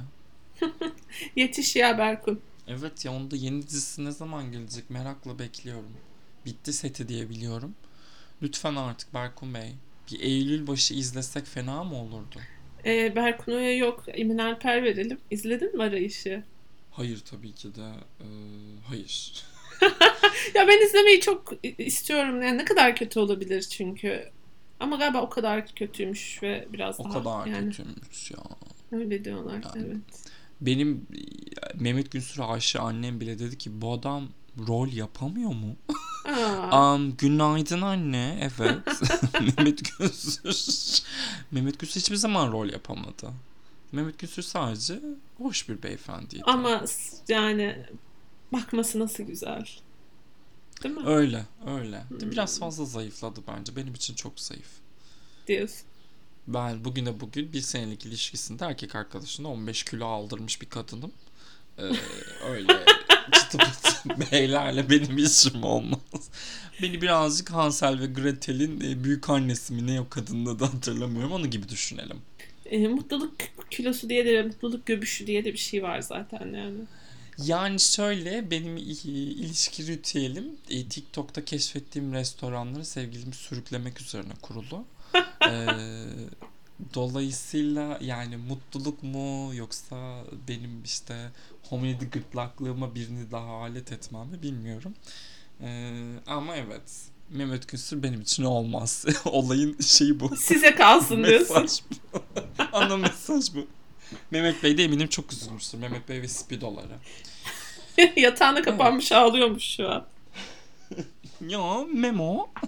Yetiş 1.35 1.75
ya 1.75 1.97
Berkun. 1.97 2.41
Evet 2.67 3.05
ya 3.05 3.13
onda 3.13 3.35
yeni 3.35 3.61
dizisi 3.67 4.05
ne 4.05 4.11
zaman 4.11 4.51
gelecek 4.51 4.89
merakla 4.89 5.39
bekliyorum. 5.39 5.91
Bitti 6.45 6.73
seti 6.73 7.07
diye 7.07 7.29
biliyorum. 7.29 7.75
Lütfen 8.41 8.75
artık 8.75 9.13
Berkun 9.13 9.53
Bey. 9.53 9.75
Bir 10.11 10.19
Eylül 10.19 10.67
başı 10.67 10.93
izlesek 10.93 11.45
fena 11.45 11.83
mı 11.83 11.95
olurdu? 11.95 12.39
Ee, 12.85 13.15
Berkun 13.15 13.51
Oya 13.51 13.77
yok. 13.77 14.03
Emin 14.07 14.37
Alper 14.37 14.83
verelim. 14.83 15.17
İzledin 15.31 15.77
mi 15.77 15.83
Arayış'ı? 15.83 16.43
Hayır 16.91 17.19
tabii 17.19 17.51
ki 17.53 17.75
de 17.75 17.81
e, 18.19 18.27
hayır. 18.87 19.43
Ya 20.55 20.67
ben 20.67 20.85
izlemeyi 20.85 21.21
çok 21.21 21.53
istiyorum. 21.77 22.41
Yani 22.41 22.57
ne 22.57 22.65
kadar 22.65 22.95
kötü 22.95 23.19
olabilir 23.19 23.61
çünkü. 23.61 24.29
Ama 24.79 24.95
galiba 24.95 25.21
o 25.21 25.29
kadar 25.29 25.67
kötüymüş 25.67 26.43
ve 26.43 26.67
biraz 26.73 26.99
O 26.99 27.03
daha 27.03 27.13
kadar 27.13 27.45
yani 27.45 27.65
kötüymüş 27.69 28.31
ya. 28.31 28.39
öyle 28.91 29.25
diyorlar. 29.25 29.53
Yani. 29.53 29.85
Evet. 29.87 29.97
Benim 30.61 31.07
Mehmet 31.75 32.11
Günsür'e 32.11 32.43
aşığı 32.43 32.81
annem 32.81 33.19
bile 33.19 33.39
dedi 33.39 33.57
ki 33.57 33.81
bu 33.81 33.93
adam 33.93 34.27
rol 34.67 34.87
yapamıyor 34.87 35.51
mu? 35.53 35.75
Um, 36.73 37.11
günaydın 37.17 37.81
anne. 37.81 38.51
Evet. 38.59 39.01
Mehmet 39.41 39.97
Günsür. 39.99 41.03
Mehmet 41.51 41.79
Günsür 41.79 42.01
hiçbir 42.01 42.15
zaman 42.15 42.51
rol 42.51 42.69
yapamadı. 42.69 43.31
Mehmet 43.91 44.19
Günsür 44.19 44.41
sadece 44.43 44.99
hoş 45.37 45.69
bir 45.69 45.83
beyefendiydi. 45.83 46.43
ama 46.45 46.85
yani 47.27 47.75
bakması 48.53 48.99
nasıl 48.99 49.23
güzel. 49.23 49.65
Değil 50.83 50.95
mi? 50.95 51.07
Öyle, 51.07 51.45
öyle. 51.67 52.03
Hmm. 52.09 52.31
Biraz 52.31 52.59
fazla 52.59 52.85
zayıfladı 52.85 53.39
bence. 53.47 53.75
Benim 53.75 53.93
için 53.93 54.15
çok 54.15 54.39
zayıf. 54.39 54.69
Diyorsun. 55.47 55.87
Ben 56.47 56.85
bugüne 56.85 57.19
bugün 57.19 57.53
bir 57.53 57.61
senelik 57.61 58.05
ilişkisinde 58.05 58.65
erkek 58.65 58.95
arkadaşına 58.95 59.47
15 59.47 59.83
kilo 59.83 60.05
aldırmış 60.05 60.61
bir 60.61 60.69
kadınım. 60.69 61.11
Ee, 61.77 61.83
öyle 62.49 62.67
çıtı 63.33 63.57
pıtı 63.57 64.31
beylerle 64.31 64.89
benim 64.89 65.17
işim 65.17 65.63
olmaz. 65.63 66.29
Beni 66.81 67.01
birazcık 67.01 67.51
Hansel 67.51 67.99
ve 67.99 68.05
Gretel'in 68.05 68.81
e, 68.81 69.03
büyük 69.03 69.29
annesi 69.29 69.73
mi 69.73 69.87
ne 69.87 70.01
o 70.01 70.09
kadını 70.09 70.59
da 70.59 70.73
hatırlamıyorum. 70.73 71.31
Onu 71.31 71.47
gibi 71.47 71.69
düşünelim. 71.69 72.17
E, 72.65 72.87
mutluluk 72.87 73.35
kilosu 73.69 74.09
diye 74.09 74.25
de 74.25 74.43
mutluluk 74.43 74.85
göbüşü 74.85 75.27
diye 75.27 75.45
de 75.45 75.53
bir 75.53 75.57
şey 75.57 75.83
var 75.83 76.01
zaten 76.01 76.53
yani. 76.53 76.79
Yani 77.45 77.79
şöyle 77.79 78.51
benim 78.51 78.77
ilişki 78.77 79.87
ritüelim 79.87 80.57
e, 80.69 80.87
TikTok'ta 80.87 81.45
keşfettiğim 81.45 82.13
restoranları 82.13 82.85
sevgilimi 82.85 83.35
sürüklemek 83.35 84.01
üzerine 84.01 84.33
kurulu. 84.41 84.85
Ee, 85.49 85.67
dolayısıyla 86.93 87.97
yani 88.01 88.37
mutluluk 88.37 89.03
mu 89.03 89.51
yoksa 89.55 90.23
benim 90.47 90.83
işte 90.83 91.31
homiledi 91.69 92.09
gırtlaklığıma 92.09 92.95
birini 92.95 93.31
daha 93.31 93.51
alet 93.51 93.91
etmem 93.91 94.27
mi 94.27 94.41
bilmiyorum. 94.41 94.93
Ee, 95.61 95.91
ama 96.27 96.55
evet 96.55 96.81
Mehmet 97.29 97.67
Küsür 97.67 98.03
benim 98.03 98.21
için 98.21 98.43
olmaz. 98.43 99.05
Olayın 99.25 99.79
şeyi 99.79 100.19
bu. 100.19 100.35
Size 100.35 100.75
kalsın 100.75 101.23
diyorsun. 101.23 101.61
mesaj 101.61 101.79
bu. 101.91 102.19
Ana 102.73 102.97
mesaj 102.97 103.55
bu. 103.55 103.67
Mehmet 104.31 104.63
Bey 104.63 104.77
de 104.77 104.83
eminim 104.83 105.07
çok 105.07 105.33
üzülmüştür. 105.33 105.77
Mehmet 105.77 106.09
Bey 106.09 106.21
ve 106.21 106.27
Spidoları. 106.27 106.97
Yatağına 108.15 108.61
kapanmış 108.61 109.11
ağlıyormuş 109.11 109.63
şu 109.63 109.89
an. 109.89 110.05
Ya 111.47 111.85
Memo. 111.93 112.49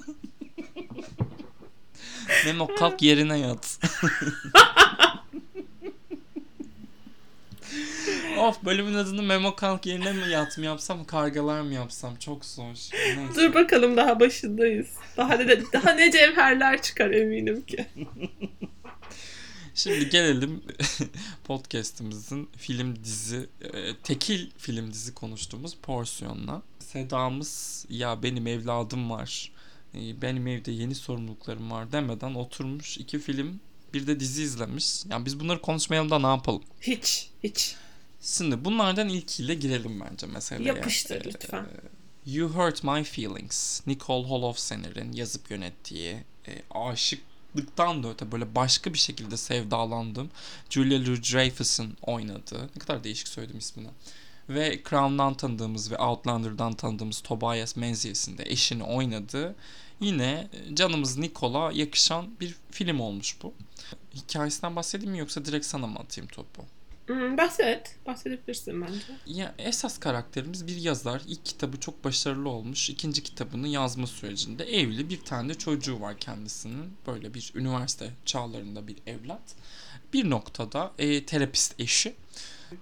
Memo 2.45 2.67
kalk 2.75 3.01
yerine 3.01 3.39
yat. 3.39 3.79
of 8.37 8.63
bölümün 8.63 8.93
adını 8.93 9.23
Memo 9.23 9.55
kalk 9.55 9.85
yerine 9.85 10.13
mi 10.13 10.29
yat 10.29 10.57
mı 10.57 10.65
yapsam 10.65 11.05
kargalar 11.05 11.61
mı 11.61 11.73
yapsam 11.73 12.15
çok 12.15 12.45
zor. 12.45 12.63
Neyse. 12.63 12.95
Dur 13.35 13.53
bakalım 13.53 13.97
daha 13.97 14.19
başındayız. 14.19 14.87
Daha 15.17 15.35
ne, 15.35 15.61
daha 15.73 15.91
ne 15.91 16.11
cevherler 16.11 16.81
çıkar 16.81 17.11
eminim 17.11 17.61
ki. 17.61 17.85
Şimdi 19.75 20.09
gelelim 20.09 20.63
podcast'imizin 21.43 22.49
film 22.57 23.03
dizi, 23.03 23.49
e, 23.61 23.95
tekil 24.03 24.49
film 24.57 24.93
dizi 24.93 25.13
konuştuğumuz 25.13 25.75
porsiyonuna. 25.81 26.61
Sedamız 26.79 27.85
ya 27.89 28.23
benim 28.23 28.47
evladım 28.47 29.09
var, 29.09 29.51
e, 29.95 30.21
benim 30.21 30.47
evde 30.47 30.71
yeni 30.71 30.95
sorumluluklarım 30.95 31.71
var 31.71 31.91
demeden 31.91 32.33
oturmuş 32.33 32.97
iki 32.97 33.19
film 33.19 33.59
bir 33.93 34.07
de 34.07 34.19
dizi 34.19 34.43
izlemiş. 34.43 35.05
Yani 35.09 35.25
biz 35.25 35.39
bunları 35.39 35.61
konuşmayalım 35.61 36.09
da 36.09 36.19
ne 36.19 36.27
yapalım? 36.27 36.63
Hiç, 36.81 37.29
hiç. 37.43 37.75
Şimdi 38.21 38.65
bunlardan 38.65 39.09
ilkiyle 39.09 39.55
girelim 39.55 39.99
bence 40.01 40.27
meseleye. 40.27 40.67
Yapıştır 40.67 41.15
E, 41.15 41.23
lütfen. 41.25 41.65
You 42.25 42.49
Hurt 42.49 42.83
My 42.83 43.03
Feelings. 43.03 43.87
Nicole 43.87 44.27
Holofcener'in 44.27 45.11
yazıp 45.11 45.51
yönettiği 45.51 46.17
e, 46.47 46.61
aşıklıktan 47.55 48.03
da 48.03 48.09
öte 48.09 48.31
böyle 48.31 48.55
başka 48.55 48.93
bir 48.93 48.97
şekilde 48.99 49.37
sevdalandım. 49.37 50.29
Julia 50.69 50.99
Louis-Dreyfus'un 50.99 51.97
oynadığı. 52.01 52.63
Ne 52.75 52.79
kadar 52.79 53.03
değişik 53.03 53.27
söyledim 53.27 53.57
ismini. 53.57 53.87
Ve 54.49 54.81
Crown'dan 54.89 55.33
tanıdığımız 55.33 55.91
ve 55.91 55.97
Outlander'dan 55.97 56.73
tanıdığımız 56.73 57.21
Tobias 57.21 57.75
Menzies'in 57.75 58.37
de 58.37 58.43
eşini 58.45 58.83
oynadığı 58.83 59.55
yine 59.99 60.47
canımız 60.73 61.17
Nicole'a 61.17 61.71
yakışan 61.71 62.39
bir 62.39 62.55
film 62.71 62.99
olmuş 62.99 63.37
bu. 63.43 63.53
Hikayesinden 64.15 64.75
bahsedeyim 64.75 65.11
mi 65.11 65.19
yoksa 65.19 65.45
direkt 65.45 65.65
sana 65.65 65.87
mı 65.87 65.99
atayım 65.99 66.27
topu? 66.27 66.65
Hmm, 67.07 67.37
bahset. 67.37 67.95
Bahsedebilirsin 68.05 68.81
bence. 68.81 68.99
Ya 69.25 69.55
esas 69.57 69.99
karakterimiz 69.99 70.67
bir 70.67 70.75
yazar. 70.75 71.21
İlk 71.27 71.45
kitabı 71.45 71.79
çok 71.79 72.03
başarılı 72.03 72.49
olmuş. 72.49 72.89
İkinci 72.89 73.23
kitabını 73.23 73.67
yazma 73.67 74.07
sürecinde 74.07 74.63
evli 74.63 75.09
bir 75.09 75.21
tane 75.21 75.53
çocuğu 75.53 76.01
var 76.01 76.17
kendisinin. 76.17 76.93
Böyle 77.07 77.33
bir 77.33 77.51
üniversite 77.55 78.09
çağlarında 78.25 78.87
bir 78.87 78.97
evlat. 79.07 79.55
Bir 80.13 80.29
noktada 80.29 80.91
e, 80.97 81.25
terapist 81.25 81.79
eşi. 81.79 82.15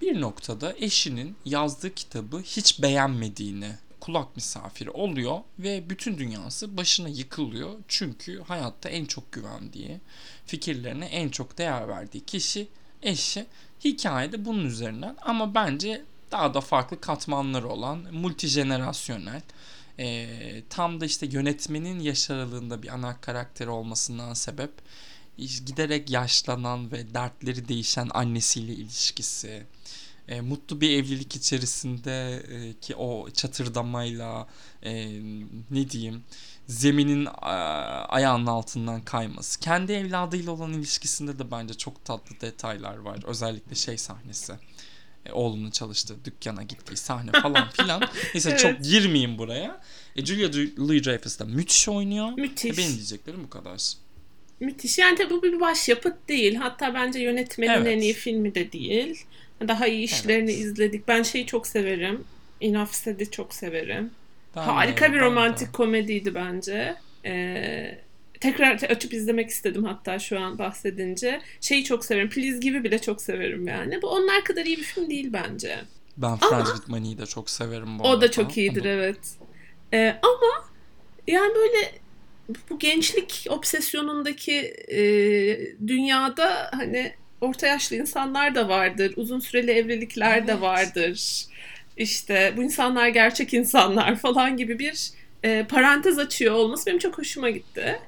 Bir 0.02 0.22
noktada 0.22 0.74
eşinin 0.78 1.36
yazdığı 1.46 1.96
kitabı 1.96 2.40
hiç 2.40 2.82
beğenmediğini 2.82 3.72
kulak 4.00 4.36
misafiri 4.36 4.90
oluyor 4.90 5.40
ve 5.60 5.90
bütün 5.90 6.18
dünyası 6.18 6.78
başına 6.78 7.10
yıkılıyor. 7.10 7.74
Çünkü 7.88 8.42
hayatta 8.42 8.90
en 8.90 9.06
çok 9.06 9.32
güvendiği, 9.32 10.00
fikirlerine 10.46 11.06
en 11.06 11.30
çok 11.30 11.58
değer 11.58 11.88
verdiği 11.88 12.26
kişi 12.26 12.68
eşi. 13.02 13.46
Hikayede 13.84 14.46
bunun 14.46 14.66
üzerinden. 14.66 15.16
Ama 15.22 15.56
bence 15.56 16.06
daha 16.32 16.54
da 16.54 16.62
farklı 16.62 17.02
katmanları 17.02 17.68
olan 17.68 18.00
multijenerasyonel 18.12 19.42
e, 20.00 20.28
tam 20.70 21.02
da 21.02 21.06
işte 21.06 21.26
yönetmenin 21.26 22.00
yaş 22.00 22.30
aralığında 22.30 22.84
bir 22.84 22.88
ana 22.88 23.22
karakteri 23.22 23.70
olmasından 23.70 24.34
sebep 24.34 24.72
giderek 25.38 26.10
yaşlanan 26.10 26.92
ve 26.92 27.14
dertleri 27.14 27.68
değişen 27.68 28.10
annesiyle 28.14 28.74
ilişkisi 28.74 29.66
e, 30.28 30.42
mutlu 30.42 30.82
bir 30.82 30.90
evlilik 30.90 31.36
içerisinde 31.36 32.36
e, 32.38 32.74
ki 32.82 32.96
o 32.96 33.30
çatırdamayla 33.30 34.48
e, 34.84 35.10
ne 35.72 35.90
diyeyim 35.90 36.24
zeminin 36.70 37.28
ayağının 38.10 38.48
altından 38.48 39.02
kayması. 39.02 39.60
Kendi 39.60 39.92
evladıyla 39.92 40.52
olan 40.52 40.74
ilişkisinde 40.74 41.40
de 41.40 41.52
bence 41.52 41.74
çok 41.74 42.06
tatlı 42.06 42.42
detaylar 42.42 42.98
var. 42.98 43.20
Özellikle 43.28 43.76
şey 43.76 43.98
sahnesi. 43.98 44.54
E, 45.26 45.32
oğlunun 45.32 45.72
çalıştığı 45.72 46.26
dükkana 46.26 46.64
gittiği 46.64 46.98
sahne 46.98 47.32
falan 47.32 47.70
filan. 47.74 48.02
Neyse 48.34 48.50
Evet. 48.50 48.60
çok 48.60 48.84
girmeyeyim 48.84 49.38
buraya. 49.38 49.82
E, 50.16 50.26
Julia 50.26 50.48
Louis-Dreyfus 50.78 51.40
da 51.40 51.46
müthiş 51.46 51.90
oynuyor. 51.90 52.30
Müthiş. 52.38 52.72
E, 52.74 52.78
benim 52.78 52.94
diyeceklerim 52.96 53.44
bu 53.44 53.50
kadar. 53.50 53.94
Müthiş. 54.60 54.98
Yani 54.98 55.18
tabii 55.18 55.30
bu 55.30 55.44
bir 55.44 55.60
başyapıt 55.60 56.14
değil. 56.30 56.56
Hatta 56.56 56.94
bence 56.94 57.20
yönetmenin 57.20 57.72
Evet. 57.72 57.88
en 57.88 58.00
iyi 58.02 58.14
filmi 58.14 58.56
de 58.56 58.72
değil. 58.72 59.26
Daha 59.68 59.88
iyi 59.88 60.04
işlerini 60.04 60.52
Evet. 60.52 60.62
izledik. 60.62 61.08
Ben 61.08 61.24
şeyi 61.24 61.46
çok 61.46 61.68
severim. 61.68 62.24
Said'i 62.92 63.32
çok 63.32 63.54
severim. 63.54 64.12
Ben 64.56 64.62
Harika 64.62 65.06
de- 65.06 65.14
bir 65.14 65.20
ben 65.20 65.26
romantik 65.26 65.68
de. 65.68 65.72
komediydi 65.72 66.36
bence. 66.36 66.96
Ee, 67.26 68.00
tekrar 68.40 68.78
te- 68.78 68.88
açıp 68.88 69.14
izlemek 69.14 69.50
istedim 69.50 69.84
hatta 69.84 70.20
şu 70.20 70.40
an 70.40 70.58
bahsedince. 70.60 71.42
Şeyi 71.62 71.84
çok 71.84 72.06
severim. 72.06 72.30
Please 72.30 72.58
Give'i 72.58 72.84
bile 72.84 73.00
çok 73.02 73.22
severim 73.22 73.68
yani. 73.68 74.02
Bu 74.02 74.08
onlar 74.08 74.44
kadar 74.44 74.66
iyi 74.66 74.78
bir 74.78 74.84
film 74.84 75.10
değil 75.10 75.30
bence. 75.34 75.78
Ben 76.18 76.38
Friends 76.38 76.72
with 76.76 76.90
Money'i 76.90 77.18
de 77.18 77.26
çok 77.26 77.50
severim 77.50 78.00
bu 78.00 78.04
O 78.04 78.06
da 78.06 78.10
arada. 78.10 78.32
çok 78.32 78.58
iyidir 78.58 78.82
Onu- 78.82 78.88
evet. 78.88 79.20
Ee, 79.94 80.16
ama 80.24 80.70
yani 81.28 81.56
böyle 81.56 81.92
bu 82.70 82.80
gençlik 82.80 83.46
obsesyonundaki 83.50 84.58
e, 84.88 85.00
dünyada 85.88 86.70
hani 86.74 87.14
orta 87.42 87.68
yaşlı 87.68 87.96
insanlar 87.96 88.56
da 88.56 88.70
vardır. 88.70 89.14
Uzun 89.16 89.40
süreli 89.40 89.72
evlilikler 89.72 90.48
de 90.48 90.52
Evet. 90.52 90.62
vardır. 90.62 91.46
İşte 92.00 92.54
bu 92.58 92.64
insanlar 92.64 93.08
gerçek 93.08 93.54
insanlar 93.54 94.16
falan 94.16 94.58
gibi 94.58 94.80
bir 94.80 95.10
e, 95.44 95.66
parantez 95.70 96.20
açıyor 96.20 96.56
olması 96.56 96.86
benim 96.86 97.00
çok 97.00 97.18
hoşuma 97.18 97.50
gitti. 97.50 98.00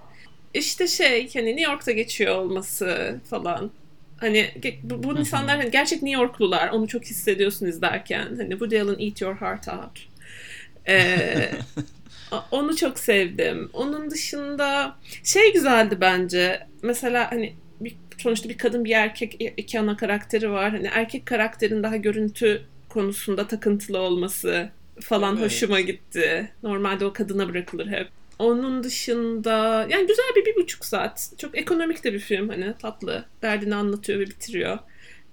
İşte 0.54 0.88
şey 0.88 1.34
hani 1.34 1.56
New 1.56 1.72
York'ta 1.72 1.92
geçiyor 1.92 2.36
olması 2.36 3.20
falan. 3.30 3.72
Hani 4.18 4.52
bu, 4.84 5.04
bu 5.04 5.20
insanlar 5.20 5.58
hani 5.58 5.72
gerçek 5.72 6.04
New 6.04 6.22
Yorklular. 6.22 6.70
Onu 6.70 6.88
çok 6.88 7.04
hissediyorsun 7.06 7.66
izlerken. 7.66 8.28
Hani 8.38 8.50
Woody 8.50 8.82
Allen 8.82 9.00
Eat 9.00 9.22
Your 9.22 9.36
Heart 9.36 9.68
Out. 9.68 10.00
Ee, 10.88 11.52
onu 12.52 12.76
çok 12.76 13.00
sevdim. 13.00 13.70
Onun 13.74 14.12
dışında 14.12 14.96
şey 15.24 15.54
güzeldi 15.54 15.98
bence. 16.02 16.68
Mesela 16.82 17.32
hani 17.32 17.54
bir, 17.80 17.96
sonuçta 18.18 18.50
bir 18.50 18.58
kadın 18.58 18.86
bir 18.86 18.92
erkek 18.92 19.54
iki 19.58 19.80
ana 19.80 19.98
karakteri 19.98 20.52
var. 20.52 20.72
Hani 20.72 20.90
erkek 20.94 21.26
karakterin 21.26 21.84
daha 21.84 21.96
görüntü 21.96 22.66
konusunda 22.92 23.48
takıntılı 23.48 23.98
olması 24.00 24.70
falan 25.00 25.38
Evet. 25.38 25.46
hoşuma 25.46 25.82
gitti. 25.82 26.52
Normalde 26.64 27.06
o 27.06 27.14
kadına 27.14 27.50
bırakılır 27.50 27.88
hep. 27.88 28.08
Onun 28.40 28.84
dışında 28.84 29.88
yani 29.90 30.08
güzel 30.08 30.26
bir 30.36 30.46
bir 30.46 30.56
buçuk 30.56 30.86
saat. 30.86 31.32
Çok 31.38 31.58
ekonomik 31.58 32.04
de 32.04 32.14
bir 32.14 32.20
film 32.20 32.50
hani 32.50 32.74
tatlı. 32.82 33.26
Derdini 33.42 33.76
anlatıyor 33.76 34.20
ve 34.20 34.26
bitiriyor. 34.26 34.80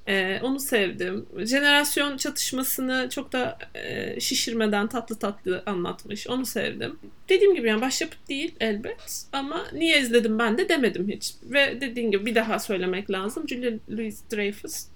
Ee, 0.09 0.41
onu 0.43 0.61
sevdim. 0.61 1.27
Jenerasyon 1.39 2.17
çatışmasını 2.17 3.09
çok 3.11 3.33
da 3.33 3.59
e, 3.75 4.21
şişirmeden 4.21 4.87
tatlı 4.89 5.19
tatlı 5.19 5.63
anlatmış. 5.67 6.27
Onu 6.29 6.47
sevdim. 6.47 6.99
Dediğim 7.29 7.55
gibi 7.55 7.69
yani 7.69 7.81
başyapıt 7.81 8.29
değil 8.29 8.55
elbet. 8.61 9.25
Ama 9.33 9.67
niye 9.73 10.01
izledim 10.01 10.39
ben 10.39 10.59
de 10.59 10.69
demedim 10.69 11.09
hiç. 11.09 11.35
Ve 11.43 11.81
dediğim 11.81 12.11
gibi 12.11 12.27
bir 12.27 12.35
daha 12.35 12.59
söylemek 12.59 13.11
lazım. 13.11 13.49
Julia 13.49 13.71
Louis-Dreyfus 13.91 14.87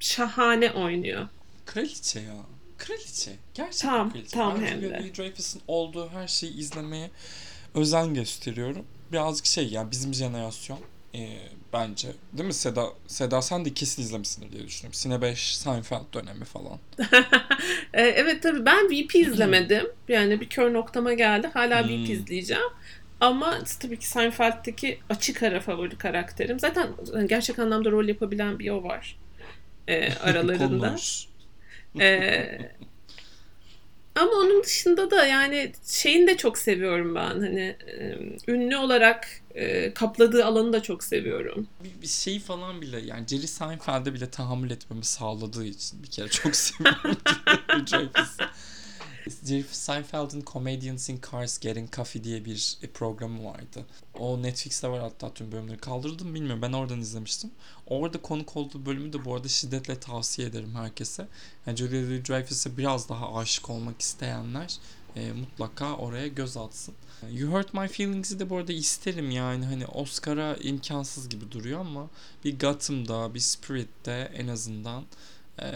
şahane 0.00 0.70
oynuyor. 0.72 1.28
Kraliçe 1.66 2.20
ya. 2.20 2.34
kraliçe. 2.78 3.32
Gerçekten 3.54 3.88
Tam, 3.90 4.10
kraliçe. 4.12 4.30
tam 4.30 4.60
ben 4.60 4.66
hem 4.66 4.82
de. 4.82 4.86
Julia 4.86 4.98
Louis-Dreyfus'un 5.00 5.62
olduğu 5.68 6.08
her 6.08 6.28
şeyi 6.28 6.56
izlemeye 6.56 7.10
özen 7.74 8.14
gösteriyorum. 8.14 8.84
Birazcık 9.12 9.46
şey 9.46 9.68
yani 9.68 9.90
bizim 9.90 10.14
jenerasyon 10.14 10.78
e, 11.14 11.38
bence. 11.72 12.08
Değil 12.32 12.46
mi 12.46 12.54
Seda? 12.54 12.86
Seda 13.06 13.42
sen 13.42 13.64
de 13.64 13.74
kesin 13.74 14.02
izlemişsindir 14.02 14.52
diye 14.52 14.66
düşünüyorum. 14.66 14.94
Sine 14.94 15.22
5 15.22 15.56
Seinfeld 15.56 16.14
dönemi 16.14 16.44
falan. 16.44 16.78
E, 17.94 18.02
evet 18.02 18.42
tabii 18.42 18.64
ben 18.66 18.90
VIP 18.90 19.14
izlemedim. 19.14 19.86
Yani 20.08 20.40
bir 20.40 20.48
kör 20.48 20.72
noktama 20.72 21.12
geldi. 21.12 21.50
Hala 21.54 21.82
Hmm. 21.82 21.88
VIP 21.88 22.10
izleyeceğim. 22.10 22.62
Ama 23.20 23.58
tabii 23.80 23.98
ki 23.98 24.08
Seinfeld'deki 24.08 24.98
açık 25.10 25.42
ara 25.42 25.60
favori 25.60 25.98
karakterim. 25.98 26.60
Zaten 26.60 26.88
gerçek 27.28 27.58
anlamda 27.58 27.90
rol 27.90 28.04
yapabilen 28.08 28.58
bir 28.58 28.70
o 28.70 28.82
var. 28.82 29.18
E, 29.88 30.12
aralarında. 30.22 30.96
Ee, 32.00 32.76
ama 34.16 34.32
onun 34.32 34.64
dışında 34.64 35.10
da 35.10 35.26
yani 35.26 35.72
şeyini 35.86 36.26
de 36.26 36.36
çok 36.36 36.58
seviyorum 36.58 37.14
ben. 37.14 37.30
Hani 37.40 37.76
e, 37.86 38.18
ünlü 38.48 38.76
olarak 38.76 39.28
e, 39.54 39.94
kapladığı 39.94 40.44
alanı 40.44 40.72
da 40.72 40.82
çok 40.82 41.04
seviyorum. 41.04 41.66
bir, 41.84 42.02
bir 42.02 42.06
şey 42.06 42.40
falan 42.40 42.82
bile 42.82 43.00
yani 43.00 43.26
Jerry 43.26 43.46
Seinfeld'e 43.46 44.14
bile 44.14 44.30
tahammül 44.30 44.70
etmemi 44.70 45.04
sağladığı 45.04 45.64
için 45.64 46.02
bir 46.02 46.10
kere 46.10 46.28
çok 46.28 46.56
seviyorum. 46.56 47.16
Jerry 49.44 49.64
Seinfeld'in 49.70 50.44
Comedians 50.46 51.08
in 51.08 51.20
Cars 51.30 51.58
Getting 51.58 51.92
Coffee 51.92 52.24
diye 52.24 52.44
bir 52.44 52.78
e, 52.82 52.86
programı 52.86 53.44
vardı. 53.44 53.86
O 54.14 54.42
Netflix'te 54.42 54.88
var 54.88 55.00
hatta 55.00 55.34
tüm 55.34 55.52
bölümleri 55.52 55.78
kaldırıldı 55.78 56.24
mı 56.24 56.34
bilmiyorum. 56.34 56.62
Ben 56.62 56.72
oradan 56.72 57.00
izlemiştim. 57.00 57.50
Orada 57.86 58.22
konuk 58.22 58.56
olduğu 58.56 58.86
bölümü 58.86 59.12
de 59.12 59.24
bu 59.24 59.34
arada 59.34 59.48
şiddetle 59.48 60.00
tavsiye 60.00 60.48
ederim 60.48 60.74
herkese. 60.74 61.28
Yani 61.66 61.76
Julia 61.76 62.00
Louis-Dreyfus'a 62.00 62.76
biraz 62.76 63.08
daha 63.08 63.34
aşık 63.34 63.70
olmak 63.70 64.00
isteyenler 64.00 64.78
e, 65.16 65.32
mutlaka 65.32 65.96
oraya 65.96 66.28
göz 66.28 66.56
atsın. 66.56 66.94
You 67.30 67.52
Hurt 67.52 67.74
My 67.74 67.88
Feelings'i 67.88 68.38
de 68.38 68.50
bu 68.50 68.56
arada 68.56 68.72
isterim 68.72 69.30
yani 69.30 69.64
hani 69.64 69.86
Oscar'a 69.86 70.56
imkansız 70.56 71.28
gibi 71.28 71.50
duruyor 71.50 71.80
ama 71.80 72.08
bir 72.44 72.58
Gotham'da 72.58 73.34
bir 73.34 73.40
Spirit'te 73.40 74.32
en 74.34 74.48
azından 74.48 75.04
e, 75.58 75.70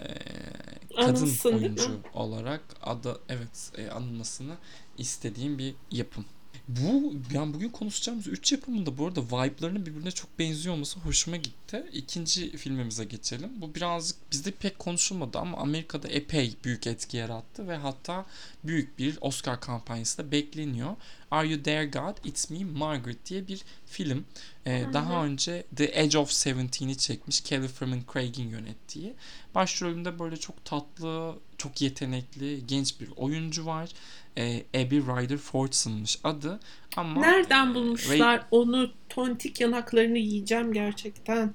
kadın 0.97 1.17
Anılsın, 1.17 1.53
oyuncu 1.53 2.01
olarak 2.15 2.63
adı 2.83 3.21
evet 3.29 3.73
e, 3.77 3.91
anılmasını 3.91 4.55
istediğim 4.99 5.59
bir 5.59 5.75
yapım. 5.91 6.25
Bu 6.69 7.13
yani 7.33 7.55
bugün 7.55 7.69
konuşacağımız 7.69 8.27
üç 8.27 8.53
yapımın 8.53 8.87
da 8.87 8.99
bu 8.99 9.07
arada 9.07 9.23
vibe'larının 9.23 9.87
birbirine 9.87 10.11
çok 10.11 10.39
benziyor 10.39 10.75
olması 10.75 11.01
hoşuma 11.01 11.37
gitti. 11.37 11.60
İkinci 11.79 12.57
filmimize 12.57 13.05
geçelim. 13.05 13.51
Bu 13.57 13.75
birazcık 13.75 14.17
bizde 14.33 14.51
pek 14.51 14.79
konuşulmadı 14.79 15.39
ama 15.39 15.59
Amerika'da 15.59 16.09
epey 16.09 16.57
büyük 16.65 16.87
etki 16.87 17.17
yarattı 17.17 17.69
ve 17.69 17.77
hatta 17.77 18.27
büyük 18.65 18.99
bir 18.99 19.19
Oscar 19.21 19.61
kampanyası 19.61 20.19
da 20.19 20.33
bekleniyor. 20.33 20.97
Are 21.31 21.49
You 21.49 21.63
There 21.63 21.87
God? 21.87 22.25
It's 22.25 22.51
Me 22.51 22.65
Margaret 22.65 23.27
diye 23.27 23.49
bir 23.49 23.63
film. 23.87 24.25
Ee, 24.67 24.85
daha 24.93 25.25
önce 25.25 25.67
The 25.77 25.91
Edge 25.95 26.19
of 26.19 26.31
Seventeen'i 26.31 26.99
çekmiş 26.99 27.41
Kelly 27.41 27.69
Freeman 27.69 28.03
Craig'in 28.13 28.49
yönettiği. 28.49 29.15
Başrolünde 29.55 30.19
böyle 30.19 30.37
çok 30.37 30.65
tatlı, 30.65 31.39
çok 31.59 31.83
yetenekli, 31.83 32.67
genç 32.67 33.01
bir 33.01 33.09
oyuncu 33.17 33.67
var. 33.67 33.91
Ee, 34.39 34.65
Abby 34.75 34.97
Ryder 34.97 35.39
Fordson'mış 35.39 36.19
adı. 36.25 36.61
Ama 36.97 37.21
Nereden 37.21 37.75
bulmuşlar 37.75 38.47
onu 38.51 38.91
tontik 39.09 39.61
yanaklarını 39.61 40.19
yiyeceğim 40.19 40.73
gerçekten. 40.73 41.55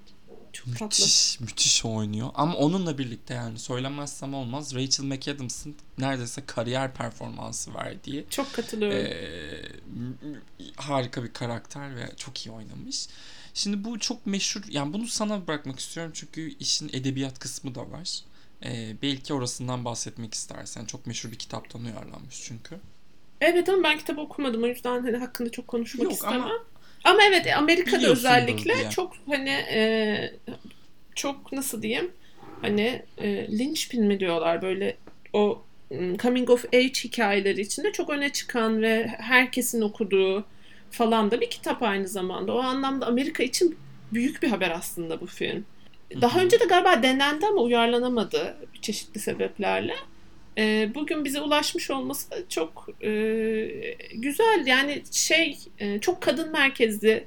Çok 0.53 0.65
tatlı. 0.65 0.85
Müthiş, 0.85 1.39
müthiş 1.39 1.85
oynuyor. 1.85 2.29
Ama 2.33 2.55
onunla 2.55 2.97
birlikte 2.97 3.33
yani 3.33 3.59
söylemezsem 3.59 4.33
olmaz. 4.33 4.75
Rachel 4.75 5.05
McAdams'ın 5.05 5.75
neredeyse 5.97 6.45
kariyer 6.45 6.93
performansı 6.93 7.73
verdiği 7.73 8.25
Çok 8.29 8.53
katılıyorum. 8.53 8.97
Ee, 8.97 9.61
harika 10.75 11.23
bir 11.23 11.33
karakter 11.33 11.95
ve 11.95 12.09
çok 12.17 12.45
iyi 12.45 12.51
oynamış. 12.51 13.07
Şimdi 13.53 13.83
bu 13.83 13.99
çok 13.99 14.25
meşhur. 14.25 14.61
Yani 14.69 14.93
bunu 14.93 15.07
sana 15.07 15.47
bırakmak 15.47 15.79
istiyorum 15.79 16.11
çünkü 16.15 16.55
işin 16.59 16.89
edebiyat 16.93 17.39
kısmı 17.39 17.75
da 17.75 17.91
var. 17.91 18.19
Ee, 18.65 18.95
belki 19.01 19.33
orasından 19.33 19.85
bahsetmek 19.85 20.33
istersen. 20.33 20.85
Çok 20.85 21.07
meşhur 21.07 21.31
bir 21.31 21.37
kitaptan 21.39 21.85
uyarlanmış 21.85 22.41
çünkü. 22.43 22.79
Evet 23.41 23.69
ama 23.69 23.83
ben 23.83 23.97
kitabı 23.97 24.21
okumadım 24.21 24.63
o 24.63 24.67
yüzden 24.67 25.01
hani 25.03 25.17
hakkında 25.17 25.49
çok 25.51 25.67
konuşmak 25.67 26.03
Yok 26.03 26.11
istemem. 26.13 26.41
ama- 26.41 26.63
Ama, 27.03 27.19
evet 27.23 27.57
Amerika'da 27.57 28.07
özellikle 28.07 28.73
diye. 28.77 28.89
çok 28.89 29.13
hani 29.29 29.49
e, 29.49 30.33
çok 31.15 31.51
nasıl 31.51 31.81
diyeyim 31.81 32.11
hani 32.61 33.01
e, 33.17 33.57
linçpin 33.57 34.05
mi 34.05 34.19
diyorlar 34.19 34.61
böyle 34.61 34.97
o 35.33 35.61
coming 36.21 36.49
of 36.49 36.65
age 36.65 36.87
hikayeleri 37.03 37.61
içinde 37.61 37.91
çok 37.91 38.09
öne 38.09 38.29
çıkan 38.33 38.81
ve 38.81 39.07
herkesin 39.07 39.81
okuduğu 39.81 40.45
falan 40.91 41.31
da 41.31 41.41
bir 41.41 41.49
kitap 41.49 41.83
aynı 41.83 42.07
zamanda. 42.07 42.53
O 42.53 42.59
anlamda 42.59 43.05
Amerika 43.07 43.43
için 43.43 43.77
büyük 44.13 44.43
bir 44.43 44.47
haber 44.49 44.71
aslında 44.71 45.21
bu 45.21 45.25
film. 45.27 45.65
Daha 46.21 46.39
önce 46.41 46.59
de 46.59 46.65
galiba 46.65 47.03
denendi 47.03 47.45
ama 47.45 47.61
uyarlanamadı 47.61 48.57
çeşitli 48.81 49.19
sebeplerle. 49.19 49.95
Ee, 50.57 50.89
bugün 50.95 51.25
bize 51.25 51.41
ulaşmış 51.41 51.91
olması 51.91 52.45
çok 52.49 52.89
e, 53.01 53.11
güzel. 54.13 54.63
Yani 54.65 55.01
şey 55.11 55.57
e, 55.79 55.99
çok 55.99 56.21
kadın 56.21 56.51
merkezli 56.51 57.25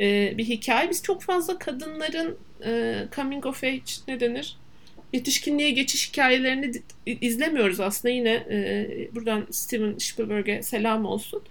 e, 0.00 0.34
bir 0.38 0.44
hikaye. 0.44 0.90
Biz 0.90 1.02
çok 1.02 1.22
fazla 1.22 1.58
kadınların 1.58 2.38
e, 2.64 2.94
coming 3.16 3.46
of 3.46 3.64
age 3.64 3.82
ne 4.08 4.20
denir? 4.20 4.56
Yetişkinliğe 5.12 5.70
geçiş 5.70 6.08
hikayelerini 6.08 6.72
izlemiyoruz 7.06 7.80
aslında. 7.80 8.14
Yine 8.14 8.30
e, 8.30 8.88
buradan 9.14 9.46
Steven 9.50 9.98
Spielberg'e 9.98 10.62
selam 10.62 11.04
olsun. 11.04 11.42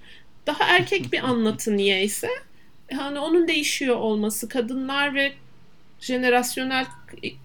Daha 0.47 0.63
erkek 0.63 1.13
bir 1.13 1.29
anlatı 1.29 1.77
niyeyse. 1.77 2.27
Hani 2.93 3.19
onun 3.19 3.47
değişiyor 3.47 3.95
olması, 3.95 4.49
kadınlar 4.49 5.15
ve 5.15 5.31
jenerasyonel 5.99 6.85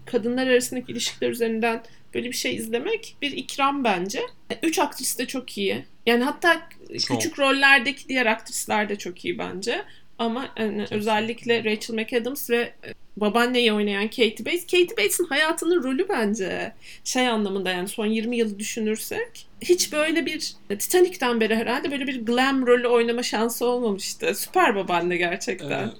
kadınlar 0.05 0.47
arasındaki 0.47 0.91
ilişkiler 0.91 1.29
üzerinden 1.29 1.83
böyle 2.13 2.27
bir 2.27 2.35
şey 2.35 2.55
izlemek 2.55 3.15
bir 3.21 3.31
ikram 3.31 3.83
bence. 3.83 4.21
Üç 4.63 4.79
aktris 4.79 5.19
de 5.19 5.25
çok 5.25 5.57
iyi. 5.57 5.85
Yani 6.05 6.23
hatta 6.23 6.69
Çok. 7.07 7.17
küçük 7.17 7.39
rollerdeki 7.39 8.09
diğer 8.09 8.25
aktrisler 8.25 8.89
de 8.89 8.95
çok 8.95 9.25
iyi 9.25 9.37
bence. 9.37 9.81
Ama 10.19 10.49
yani 10.57 10.85
özellikle 10.91 11.63
Rachel 11.63 11.95
McAdams 11.95 12.49
ve 12.49 12.57
e, 12.57 12.93
babaanneyi 13.17 13.73
oynayan 13.73 14.07
Katie 14.07 14.45
Bates. 14.45 14.65
Katie 14.65 14.97
Bates'in 14.97 15.25
hayatının 15.25 15.83
rolü 15.83 16.09
bence 16.09 16.73
şey 17.03 17.27
anlamında 17.27 17.69
yani 17.69 17.87
son 17.87 18.05
20 18.05 18.37
yılı 18.37 18.59
düşünürsek 18.59 19.47
hiç 19.61 19.93
böyle 19.93 20.25
bir 20.25 20.55
Titanic'ten 20.69 21.41
beri 21.41 21.55
herhalde 21.55 21.91
böyle 21.91 22.07
bir 22.07 22.25
glam 22.25 22.67
rolü 22.67 22.87
oynama 22.87 23.23
şansı 23.23 23.65
olmamıştı. 23.65 24.35
Süper 24.35 24.75
babaanne 24.75 25.17
gerçekten. 25.17 25.91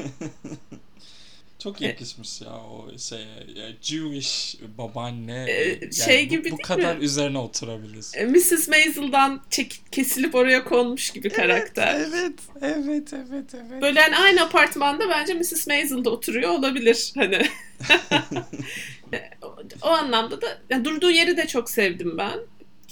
Evet. 0.00 0.10
Çok 1.62 1.80
yakışmış 1.80 2.40
ya 2.40 2.50
o 2.50 2.98
şeye. 2.98 3.20
Ya 3.54 3.66
Jewish 3.82 4.56
babaanne. 4.78 5.46
Ee, 5.48 5.78
yani 5.82 5.94
şey 5.94 6.26
bu- 6.26 6.30
gibi 6.30 6.44
bu, 6.44 6.56
değil 6.56 6.62
kadar 6.62 6.96
mi? 6.96 7.04
üzerine 7.04 7.38
oturabilir. 7.38 8.06
E, 8.14 8.24
Mrs. 8.24 8.68
Maisel'dan 8.68 9.42
çekip 9.50 9.92
kesilip 9.92 10.34
oraya 10.34 10.64
konmuş 10.64 11.10
gibi 11.10 11.28
karakter. 11.28 11.94
Evet, 11.94 12.32
evet, 12.62 13.12
evet, 13.12 13.54
evet. 13.54 13.82
Böyle 13.82 14.00
yani 14.00 14.16
aynı 14.16 14.42
apartmanda 14.42 15.08
bence 15.08 15.34
Mrs. 15.34 15.66
Maisel'da 15.66 16.10
oturuyor 16.10 16.50
olabilir 16.50 17.12
hani. 17.14 17.42
o, 19.42 19.56
o 19.82 19.88
anlamda 19.88 20.42
da 20.42 20.58
yani 20.70 20.84
durduğu 20.84 21.10
yeri 21.10 21.36
de 21.36 21.46
çok 21.46 21.70
sevdim 21.70 22.18
ben. 22.18 22.38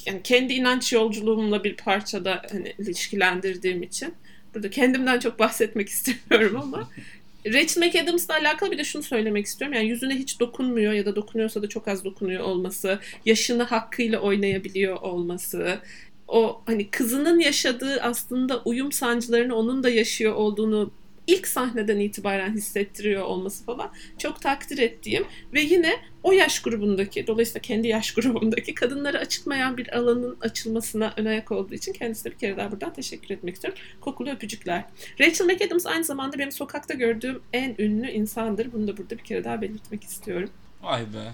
Yani 0.05 0.23
kendi 0.23 0.53
inanç 0.53 0.93
yolculuğumla 0.93 1.63
bir 1.63 1.75
parçada 1.77 2.41
hani 2.51 2.73
ilişkilendirdiğim 2.79 3.83
için. 3.83 4.13
Burada 4.55 4.69
kendimden 4.69 5.19
çok 5.19 5.39
bahsetmek 5.39 5.89
istemiyorum 5.95 6.59
ama 6.61 6.89
Rachel 7.45 7.87
McAdams'la 7.87 8.33
alakalı 8.33 8.71
bir 8.71 8.77
de 8.77 8.83
şunu 8.83 9.03
söylemek 9.03 9.45
istiyorum. 9.45 9.77
Yani 9.77 9.89
yüzüne 9.89 10.15
hiç 10.15 10.39
dokunmuyor 10.39 10.93
ya 10.93 11.05
da 11.05 11.15
dokunuyorsa 11.15 11.61
da 11.61 11.69
çok 11.69 11.87
az 11.87 12.05
dokunuyor 12.05 12.43
olması, 12.43 12.99
yaşını 13.25 13.63
hakkıyla 13.63 14.19
oynayabiliyor 14.19 15.01
olması, 15.01 15.79
o 16.27 16.61
hani 16.65 16.89
kızının 16.89 17.39
yaşadığı 17.39 18.01
aslında 18.01 18.61
uyum 18.63 18.91
sancılarını 18.91 19.55
onun 19.55 19.83
da 19.83 19.89
yaşıyor 19.89 20.33
olduğunu 20.35 20.91
ilk 21.29 21.47
sahneden 21.47 21.99
itibaren 21.99 22.53
hissettiriyor 22.53 23.23
olması 23.23 23.65
falan 23.65 23.91
çok 24.17 24.41
takdir 24.41 24.77
ettiğim 24.77 25.25
ve 25.53 25.61
yine 25.61 25.95
o 26.23 26.31
yaş 26.31 26.61
grubundaki 26.61 27.27
dolayısıyla 27.27 27.61
kendi 27.61 27.87
yaş 27.87 28.11
grubundaki 28.15 28.73
kadınlara 28.73 29.17
açılmayan 29.17 29.77
bir 29.77 29.97
alanın 29.97 30.37
açılmasına 30.41 31.13
ön 31.17 31.25
ayak 31.25 31.51
olduğu 31.51 31.73
için 31.73 31.93
kendisine 31.93 32.31
bir 32.31 32.37
kere 32.37 32.57
daha 32.57 32.71
buradan 32.71 32.93
teşekkür 32.93 33.29
etmek 33.29 33.55
istiyorum. 33.55 33.79
Kokulu 34.01 34.29
öpücükler. 34.29 34.83
Rachel 35.19 35.45
McAdams 35.45 35.85
aynı 35.85 36.03
zamanda 36.03 36.39
benim 36.39 36.51
sokakta 36.51 36.93
gördüğüm 36.93 37.41
en 37.53 37.75
ünlü 37.79 38.11
insandır. 38.11 38.73
Bunu 38.73 38.87
da 38.87 38.97
burada 38.97 39.17
bir 39.17 39.23
kere 39.23 39.43
daha 39.43 39.61
belirtmek 39.61 40.03
istiyorum. 40.03 40.49
Vay 40.81 41.01
be. 41.01 41.31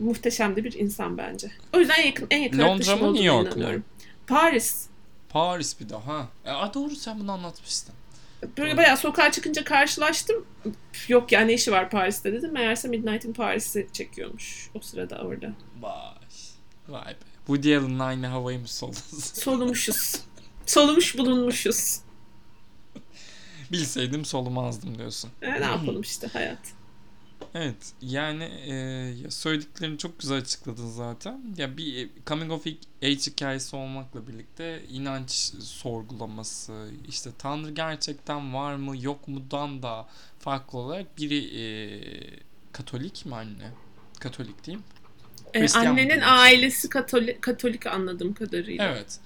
Muhteşem 0.00 0.56
de 0.56 0.64
bir 0.64 0.72
insan 0.72 1.18
bence. 1.18 1.50
O 1.74 1.78
yüzden 1.78 1.94
en 2.02 2.06
yakın, 2.06 2.26
en 2.30 2.38
yakın 2.42 2.58
Londra 2.58 2.96
mı, 2.96 3.12
New 3.12 3.26
York 3.26 3.56
mu? 3.56 3.64
Paris. 4.26 4.86
Paris 5.28 5.80
bir 5.80 5.88
daha. 5.88 6.28
E, 6.44 6.74
doğru 6.74 6.96
sen 6.96 7.20
bunu 7.20 7.32
anlatmıştın. 7.32 7.94
Böyle 8.58 8.76
bayağı 8.76 8.96
sokağa 8.96 9.32
çıkınca 9.32 9.64
karşılaştım. 9.64 10.46
Yok 11.08 11.32
ya 11.32 11.40
ne 11.40 11.54
işi 11.54 11.72
var 11.72 11.90
Paris'te 11.90 12.32
dedim. 12.32 12.52
Meğerse 12.52 12.88
Midnight 12.88 13.24
in 13.24 13.32
Paris'i 13.32 13.88
çekiyormuş 13.92 14.70
o 14.74 14.80
sırada 14.80 15.16
orada. 15.16 15.52
Vay. 15.80 16.14
Vay 16.88 17.12
be. 17.12 17.18
Woody 17.46 17.76
Allen'la 17.76 18.04
aynı 18.04 18.26
havayı 18.26 18.58
mı 18.60 18.68
soldunuz? 18.68 19.24
Solumuşuz. 19.34 20.20
Solumuş 20.66 21.18
bulunmuşuz. 21.18 22.00
Bilseydim 23.72 24.24
solumazdım 24.24 24.98
diyorsun. 24.98 25.30
E, 25.42 25.60
ne 25.60 25.64
yapalım 25.64 26.00
işte 26.00 26.26
hayat. 26.26 26.58
Evet 27.54 27.92
yani 28.02 28.44
e, 28.44 28.74
ya 29.22 29.30
söylediklerini 29.30 29.98
çok 29.98 30.18
güzel 30.18 30.38
açıkladın 30.38 30.90
zaten. 30.90 31.40
Ya 31.56 31.76
bir 31.76 32.04
e, 32.04 32.08
coming 32.26 32.52
of 32.52 32.66
age 33.02 33.16
hikayesi 33.16 33.76
olmakla 33.76 34.28
birlikte 34.28 34.82
inanç 34.90 35.30
sorgulaması 35.60 36.90
işte 37.08 37.30
Tanrı 37.38 37.70
gerçekten 37.70 38.54
var 38.54 38.74
mı 38.74 39.02
yok 39.02 39.28
mudan 39.28 39.82
da 39.82 40.08
farklı 40.38 40.78
olarak 40.78 41.18
biri 41.18 41.60
e, 41.60 41.64
Katolik 42.72 43.26
mi 43.26 43.34
anne? 43.34 43.70
Katolik 44.20 44.66
değil 44.66 44.78
mi? 44.78 44.84
E, 45.54 45.60
Hristiyan 45.60 45.86
annenin 45.86 46.20
ailesi 46.20 46.88
Katolik, 46.88 47.42
Katolik 47.42 47.86
anladığım 47.86 48.34
kadarıyla. 48.34 48.84
Evet. 48.84 49.20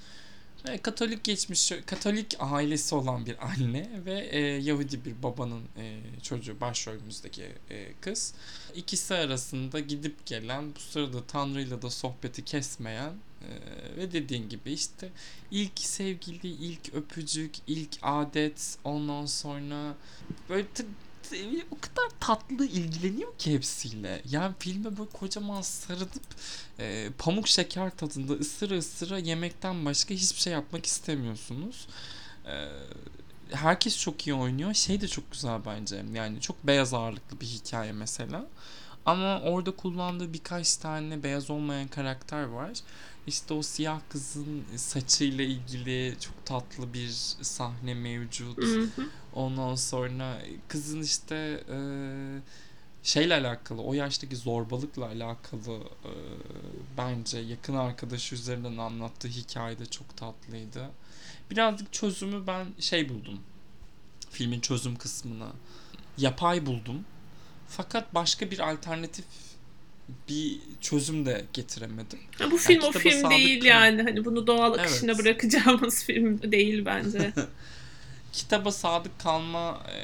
E, 0.69 0.79
Katolik 0.79 1.25
geçmiş, 1.25 1.73
Katolik 1.87 2.37
ailesi 2.39 2.95
olan 2.95 3.27
bir 3.27 3.47
anne 3.47 3.91
ve 4.07 4.29
e, 4.33 4.41
Yahudi 4.41 5.05
bir 5.05 5.23
babanın 5.23 5.63
e, 5.77 6.01
çocuğu 6.23 6.61
başrolümüzdeki 6.61 7.49
e, 7.71 7.93
kız. 8.01 8.35
İkisi 8.75 9.15
arasında 9.15 9.81
gidip 9.81 10.27
gelen, 10.27 10.75
bu 10.75 10.81
sırada 10.81 11.25
Tanrı'yla 11.25 11.83
da 11.83 11.91
sohbeti 11.91 12.45
kesmeyen 12.45 13.13
e, 13.43 13.49
ve 13.97 14.13
dediğin 14.13 14.49
gibi 14.49 14.73
işte 14.73 15.09
ilk 15.51 15.79
sevgili, 15.79 16.49
ilk 16.49 16.95
öpücük, 16.95 17.55
ilk 17.67 17.91
adet, 18.03 18.79
ondan 18.85 19.27
sonra 19.27 19.95
böyle 20.49 20.67
t- 20.67 20.85
t- 21.31 21.65
o 21.71 21.81
kadar 21.81 22.11
tatlı 22.21 22.67
ilgileniyor 22.67 23.39
ki 23.39 23.55
hepsiyle. 23.55 24.23
Yani 24.31 24.55
filme 24.59 24.99
böyle 24.99 25.11
kocaman 25.11 25.63
sarılıp 25.63 26.11
e, 26.79 27.09
pamuk 27.19 27.49
şeker 27.49 27.97
tadında 27.97 28.33
ısıra 28.33 28.79
ısıra 28.79 29.19
yemekten 29.19 29.85
başka 29.85 30.15
hiçbir 30.15 30.41
şey 30.41 30.53
yapmak 30.53 30.87
istemiyorsunuz. 30.87 31.87
E, 32.47 32.69
herkes 33.51 33.99
çok 33.99 34.27
iyi 34.27 34.35
oynuyor. 34.35 34.75
Şey 34.75 35.01
de 35.01 35.09
çok 35.09 35.33
güzel 35.33 35.61
bence. 35.67 36.05
Yani 36.15 36.41
çok 36.41 36.67
beyaz 36.67 36.95
ağırlıklı 36.95 37.41
bir 37.41 37.47
hikaye 37.47 37.93
mesela. 37.93 38.47
Ama 39.07 39.41
orada 39.41 39.71
kullandığı 39.71 40.33
birkaç 40.33 40.77
tane 40.77 41.23
beyaz 41.23 41.51
olmayan 41.51 41.89
karakter 41.89 42.43
var. 42.45 42.71
İşte 43.27 43.55
o 43.55 43.63
siyah 43.63 44.01
kızın 44.09 44.65
saçıyla 44.77 45.45
ilgili 45.45 46.17
çok 46.21 46.47
tatlı 46.47 46.93
bir 46.95 47.09
sahne 47.43 47.95
mevcut. 47.95 48.59
Hı 48.59 48.81
hı. 48.83 49.09
Ondan 49.35 49.75
sonra 49.75 50.39
kızın 50.69 51.03
işte 51.03 51.65
e, 51.71 51.79
şeyle 53.03 53.35
alakalı, 53.35 53.83
o 53.83 53.95
yaştaki 53.95 54.37
zorbalıkla 54.37 55.07
alakalı 55.07 55.75
e, 56.05 56.13
bence 56.99 57.39
yakın 57.39 57.75
arkadaşı 57.75 58.35
üzerinden 58.35 58.77
anlattığı 58.77 59.29
hikaye 59.29 59.79
de 59.79 59.87
çok 59.87 60.17
tatlıydı. 60.17 60.91
Birazcık 61.51 61.93
çözümü 61.93 62.47
ben 62.47 62.67
şey 62.81 63.09
buldum. 63.09 63.41
Filmin 64.31 64.61
çözüm 64.61 64.97
kısmına. 64.97 65.53
Yapay 66.19 66.67
buldum. 66.67 67.05
Fakat 67.69 68.15
başka 68.15 68.51
bir 68.51 68.71
alternatif 68.71 69.25
bir 70.29 70.59
çözüm 70.81 71.27
de 71.27 71.45
getiremedim. 71.53 72.19
Ha, 72.39 72.51
bu 72.51 72.57
film 72.57 72.83
o 72.83 72.87
kitaba 72.91 73.03
film 73.03 73.31
değil 73.31 73.61
kal- 73.61 73.67
yani. 73.69 74.03
Hani 74.03 74.25
bunu 74.25 74.47
doğal 74.47 74.73
akışına 74.73 75.13
Evet. 75.13 75.25
bırakacağımız 75.25 76.05
film 76.05 76.53
değil 76.53 76.85
bence. 76.85 77.33
kitaba 78.33 78.73
sadık 78.73 79.19
kalma 79.19 79.83
e, 79.89 80.01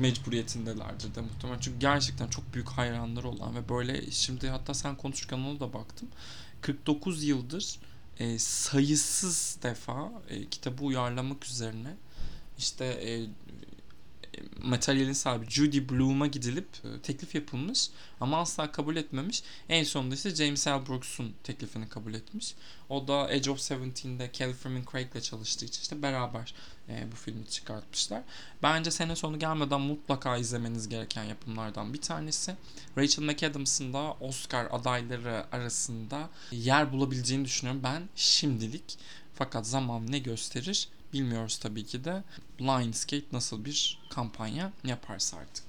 mecburiyetindelerdir 0.00 1.14
de 1.14 1.20
muhtemelen. 1.20 1.60
Çünkü 1.60 1.78
gerçekten 1.78 2.28
çok 2.28 2.54
büyük 2.54 2.68
hayranları 2.68 3.28
olan 3.28 3.54
ve 3.54 3.68
böyle 3.68 4.10
şimdi 4.10 4.48
hatta 4.48 4.74
sen 4.74 4.96
konuşurken 4.96 5.38
ona 5.38 5.60
da 5.60 5.72
baktım. 5.72 6.08
49 6.60 7.24
yıldır 7.24 7.78
e, 8.18 8.38
sayısız 8.38 9.58
defa 9.62 10.12
e, 10.28 10.48
kitabı 10.48 10.84
uyarlamak 10.84 11.46
üzerine 11.46 11.96
işte 12.58 12.84
e, 12.84 13.26
materyalin 14.62 15.12
sahibi 15.12 15.50
Judy 15.50 15.88
Blume'a 15.88 16.26
gidilip 16.26 16.68
e, 16.84 17.00
teklif 17.02 17.34
yapılmış 17.34 17.90
ama 18.20 18.38
asla 18.38 18.72
kabul 18.72 18.96
etmemiş. 18.96 19.42
En 19.68 19.84
sonunda 19.84 20.14
ise 20.14 20.34
James 20.34 20.66
L. 20.66 20.86
Brooks'un 20.86 21.34
teklifini 21.44 21.88
kabul 21.88 22.14
etmiş. 22.14 22.54
O 22.88 23.08
da 23.08 23.30
Edge 23.30 23.50
of 23.50 23.60
Seventeen'de 23.60 24.30
Calvin 24.32 24.84
Craig'le 24.92 25.22
çalıştığı 25.22 25.64
için 25.64 25.82
işte 25.82 26.02
beraber 26.02 26.54
e, 26.88 27.12
bu 27.12 27.16
filmi 27.16 27.46
çıkartmışlar. 27.46 28.22
Bence 28.62 28.90
sene 28.90 29.16
sonu 29.16 29.38
gelmeden 29.38 29.80
mutlaka 29.80 30.36
izlemeniz 30.36 30.88
gereken 30.88 31.24
yapımlardan 31.24 31.94
bir 31.94 32.00
tanesi. 32.00 32.54
Rachel 32.98 33.24
McAdams'ın 33.24 33.92
da 33.92 34.12
Oscar 34.12 34.68
adayları 34.70 35.44
arasında 35.52 36.30
yer 36.52 36.92
bulabileceğini 36.92 37.44
düşünüyorum 37.44 37.82
ben 37.84 38.02
şimdilik. 38.16 38.98
Fakat 39.34 39.66
zaman 39.66 40.12
ne 40.12 40.18
gösterir 40.18 40.88
bilmiyoruz 41.12 41.58
tabii 41.58 41.84
ki 41.84 42.04
de. 42.04 42.22
Lionsgate 42.60 43.26
nasıl 43.32 43.64
bir 43.64 43.98
kampanya 44.10 44.72
yaparsa 44.84 45.36
artık. 45.36 45.64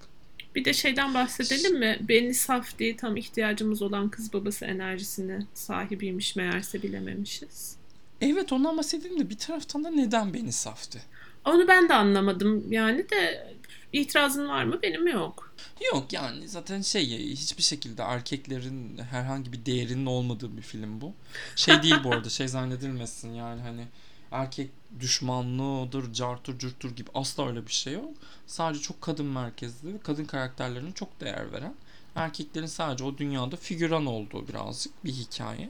Bir 0.56 0.66
de 0.66 0.74
şeyden 0.74 1.14
bahsedelim 1.14 1.80
mi? 1.80 2.00
Benny 2.02 2.34
Safdie 2.34 2.98
tam 2.98 3.18
ihtiyacımız 3.18 3.82
olan 3.82 4.10
kız 4.10 4.34
babası 4.34 4.66
enerjisine 4.66 5.46
sahibiymiş 5.54 6.36
meğerse 6.36 6.84
bilememişiz. 6.84 7.79
Evet 8.22 8.54
ondan 8.54 8.78
bahsedelim 8.78 9.20
de 9.20 9.30
bir 9.30 9.38
taraftan 9.38 9.84
da 9.84 9.90
neden 9.90 10.34
beni 10.34 10.52
saftı? 10.52 11.00
Onu 11.46 11.68
ben 11.68 11.90
de 11.90 11.94
anlamadım 11.94 12.72
yani 12.72 13.10
de 13.10 13.54
itirazın 13.94 14.48
var 14.48 14.64
mı? 14.64 14.80
Benim 14.84 15.08
yok. 15.08 15.54
Yok 15.94 16.14
yani 16.14 16.48
zaten 16.48 16.82
şey 16.82 17.30
hiçbir 17.30 17.64
şekilde 17.64 18.02
erkeklerin 18.02 18.98
herhangi 18.98 19.54
bir 19.54 19.66
değerinin 19.66 20.06
olmadığı 20.06 20.58
bir 20.58 20.62
film 20.62 21.02
bu. 21.02 21.14
Şey 21.56 21.84
değil 21.84 21.96
bu 22.04 22.12
arada 22.12 22.30
şey 22.30 22.48
zannedilmesin 22.48 23.34
yani 23.34 23.62
hani 23.62 23.86
erkek 24.32 24.70
düşmanlığıdır, 25.00 26.14
cartur 26.14 26.60
curtur 26.60 26.96
gibi 26.96 27.10
asla 27.14 27.48
öyle 27.48 27.68
bir 27.68 27.72
şey 27.72 27.94
yok. 27.94 28.14
Sadece 28.48 28.82
çok 28.82 29.02
kadın 29.02 29.26
merkezli 29.26 29.94
ve 29.94 29.98
kadın 30.04 30.26
karakterlerine 30.26 30.94
çok 30.94 31.20
değer 31.22 31.52
veren 31.52 31.74
erkeklerin 32.16 32.66
sadece 32.66 33.04
o 33.04 33.18
dünyada 33.18 33.56
figüran 33.56 34.06
olduğu 34.06 34.48
birazcık 34.48 35.06
bir 35.06 35.12
hikaye. 35.12 35.70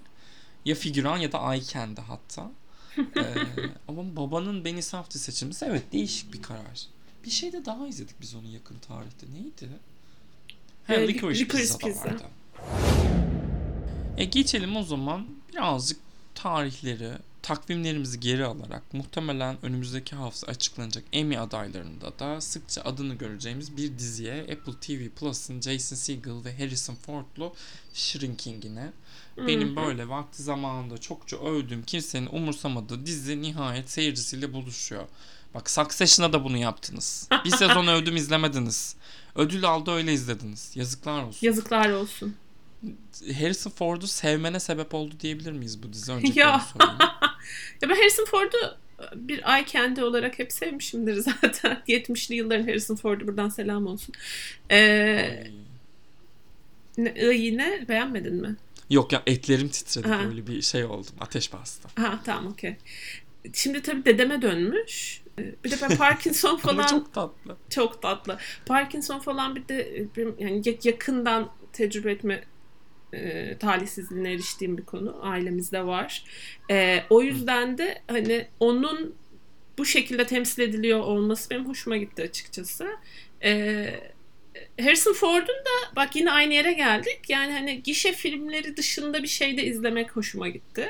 Ya 0.65 0.75
figüran 0.75 1.17
ya 1.17 1.31
da 1.31 1.59
candy 1.61 2.01
hatta. 2.01 2.51
ee, 3.17 3.23
ama 3.87 4.15
babanın 4.15 4.65
Beni 4.65 4.81
Safdie 4.83 5.19
seçilmesi 5.19 5.65
evet 5.65 5.91
değişik 5.91 6.33
bir 6.33 6.41
karar. 6.41 6.85
Bir 7.25 7.29
şey 7.29 7.53
de 7.53 7.65
daha 7.65 7.87
izledik 7.87 8.21
biz 8.21 8.35
onu 8.35 8.47
yakın 8.47 8.79
tarihte. 8.79 9.25
Neydi? 9.33 9.69
He, 10.87 10.95
Ee, 10.95 11.07
Licorice, 11.07 11.43
Licorice 11.43 11.67
Pizza 11.67 11.77
Pizza. 11.77 12.05
vardı. 12.05 12.23
E 14.17 14.25
geçelim 14.25 14.75
o 14.77 14.83
zaman 14.83 15.25
birazcık 15.53 15.99
tarihleri, 16.35 17.11
takvimlerimizi 17.41 18.19
geri 18.19 18.45
alarak 18.45 18.93
muhtemelen 18.93 19.57
önümüzdeki 19.61 20.15
hafta 20.15 20.47
açıklanacak 20.47 21.03
Emmy 21.13 21.37
adaylarında 21.39 22.19
da 22.19 22.41
sıkça 22.41 22.81
adını 22.81 23.13
göreceğimiz 23.15 23.77
bir 23.77 23.97
diziye 23.99 24.41
Apple 24.41 24.73
TV 24.81 25.09
Plus'ın 25.09 25.61
Jason 25.61 25.95
Segel 25.95 26.43
ve 26.45 26.57
Harrison 26.57 26.95
Ford'lu 26.95 27.53
Shrinking'ine 27.93 28.91
benim 29.47 29.75
böyle 29.75 30.09
vakti 30.09 30.43
zamanında 30.43 30.97
çokça 30.97 31.37
övdüğüm 31.37 31.83
kimsenin 31.83 32.29
umursamadığı 32.31 33.05
dizi 33.05 33.41
nihayet 33.41 33.89
seyircisiyle 33.89 34.53
buluşuyor. 34.53 35.03
Bak 35.53 35.69
Succession'a 35.69 36.33
da 36.33 36.43
bunu 36.43 36.57
yaptınız. 36.57 37.29
Bir 37.45 37.49
sezon 37.49 37.87
övdüm 37.97 38.15
izlemediniz. 38.15 38.95
Ödül 39.35 39.65
aldı 39.65 39.91
öyle 39.91 40.13
izlediniz. 40.13 40.71
Yazıklar 40.75 41.23
olsun. 41.23 41.47
Yazıklar 41.47 41.89
olsun. 41.89 42.35
Harrison 43.39 43.71
Ford'u 43.71 44.07
sevmene 44.07 44.59
sebep 44.59 44.93
oldu 44.93 45.15
diyebilir 45.19 45.51
miyiz 45.51 45.83
bu 45.83 45.93
dizi? 45.93 46.11
Öncelikle 46.11 46.41
Ya. 46.41 46.65
Ya 47.81 47.89
ben 47.89 47.95
Harrison 47.95 48.25
Ford'u 48.25 48.57
bir 49.15 49.43
eye 49.55 49.65
candy 49.65 50.03
olarak 50.03 50.39
hep 50.39 50.51
sevmişimdir 50.51 51.13
zaten. 51.41 51.81
70'li 51.87 52.35
yılların 52.35 52.63
Harrison 52.63 52.95
Ford'u 52.95 53.27
buradan 53.27 53.49
selam 53.49 53.87
olsun. 53.87 54.15
Ee, 54.71 54.77
Ay. 55.43 55.51
ne, 56.97 57.25
yine 57.35 57.85
beğenmedin 57.89 58.35
mi? 58.35 58.55
Yok 58.89 59.11
ya 59.13 59.23
etlerim 59.27 59.69
titredi 59.69 60.07
Ha. 60.07 60.21
böyle 60.29 60.47
bir 60.47 60.61
şey 60.61 60.85
oldum. 60.85 61.13
Ateş 61.19 61.53
bastı. 61.53 61.87
Ha 62.01 62.19
tamam 62.25 62.47
okey. 62.51 62.75
Şimdi 63.53 63.81
tabii 63.81 64.05
dedeme 64.05 64.41
dönmüş. 64.41 65.21
Ee, 65.39 65.55
Bir 65.63 65.71
de 65.71 65.75
ben 65.81 65.97
Parkinson 65.97 66.57
falan 66.57 66.87
çok... 66.87 66.89
çok 66.99 67.13
tatlı. 67.13 68.01
tatlı. 68.01 68.37
Parkinson 68.65 69.19
falan 69.19 69.55
bir 69.55 69.67
de 69.67 70.05
yani 70.39 70.61
ya- 70.65 70.73
yakından 70.83 71.49
tecrübe 71.73 72.11
etme 72.11 72.43
e, 73.13 73.57
talihsizliğine 73.57 74.33
eriştiğim 74.33 74.77
bir 74.77 74.85
konu. 74.85 75.19
Ailemizde 75.21 75.85
var. 75.85 76.23
E, 76.71 77.03
o 77.09 77.21
yüzden 77.21 77.77
de 77.77 78.01
hani 78.07 78.47
onun 78.59 79.15
bu 79.77 79.85
şekilde 79.85 80.25
temsil 80.27 80.61
ediliyor 80.61 80.99
olması 80.99 81.49
benim 81.49 81.67
hoşuma 81.67 81.97
gitti 81.97 82.21
açıkçası. 82.21 82.87
E, 83.43 84.11
Harrison 84.81 85.13
Ford'un 85.13 85.47
da 85.47 85.95
bak 85.95 86.15
yine 86.15 86.31
aynı 86.31 86.53
yere 86.53 86.73
geldik. 86.73 87.19
Yani 87.29 87.51
hani 87.51 87.83
gişe 87.83 88.11
filmleri 88.11 88.77
dışında 88.77 89.23
bir 89.23 89.27
şey 89.27 89.57
de 89.57 89.63
izlemek 89.63 90.15
hoşuma 90.15 90.49
gitti. 90.49 90.87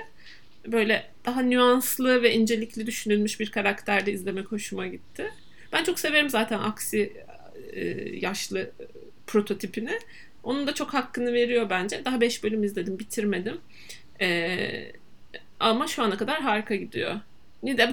Böyle 0.68 1.10
daha 1.26 1.42
nüanslı 1.42 2.24
ve 2.24 2.34
incelikli 2.34 2.86
düşünülmüş 2.88 3.40
bir 3.40 3.52
karakterde 3.52 4.12
izlemek 4.12 4.52
hoşuma 4.52 4.88
gitti. 4.88 5.32
Ben 5.74 5.84
çok 5.84 6.00
severim 6.00 6.30
zaten 6.30 6.60
aksi 6.60 7.14
e, 7.74 7.86
yaşlı 8.20 8.60
e, 8.60 8.72
prototipini. 9.28 10.00
Onun 10.44 10.68
da 10.68 10.74
çok 10.74 10.94
hakkını 10.94 11.34
veriyor 11.34 11.70
bence. 11.70 12.06
Daha 12.06 12.22
5 12.22 12.44
bölüm 12.44 12.64
izledim, 12.64 13.00
bitirmedim. 13.00 13.58
Ee, 14.22 14.92
ama 15.60 15.88
şu 15.88 16.04
ana 16.04 16.18
kadar 16.18 16.42
harika 16.42 16.76
gidiyor. 16.76 17.20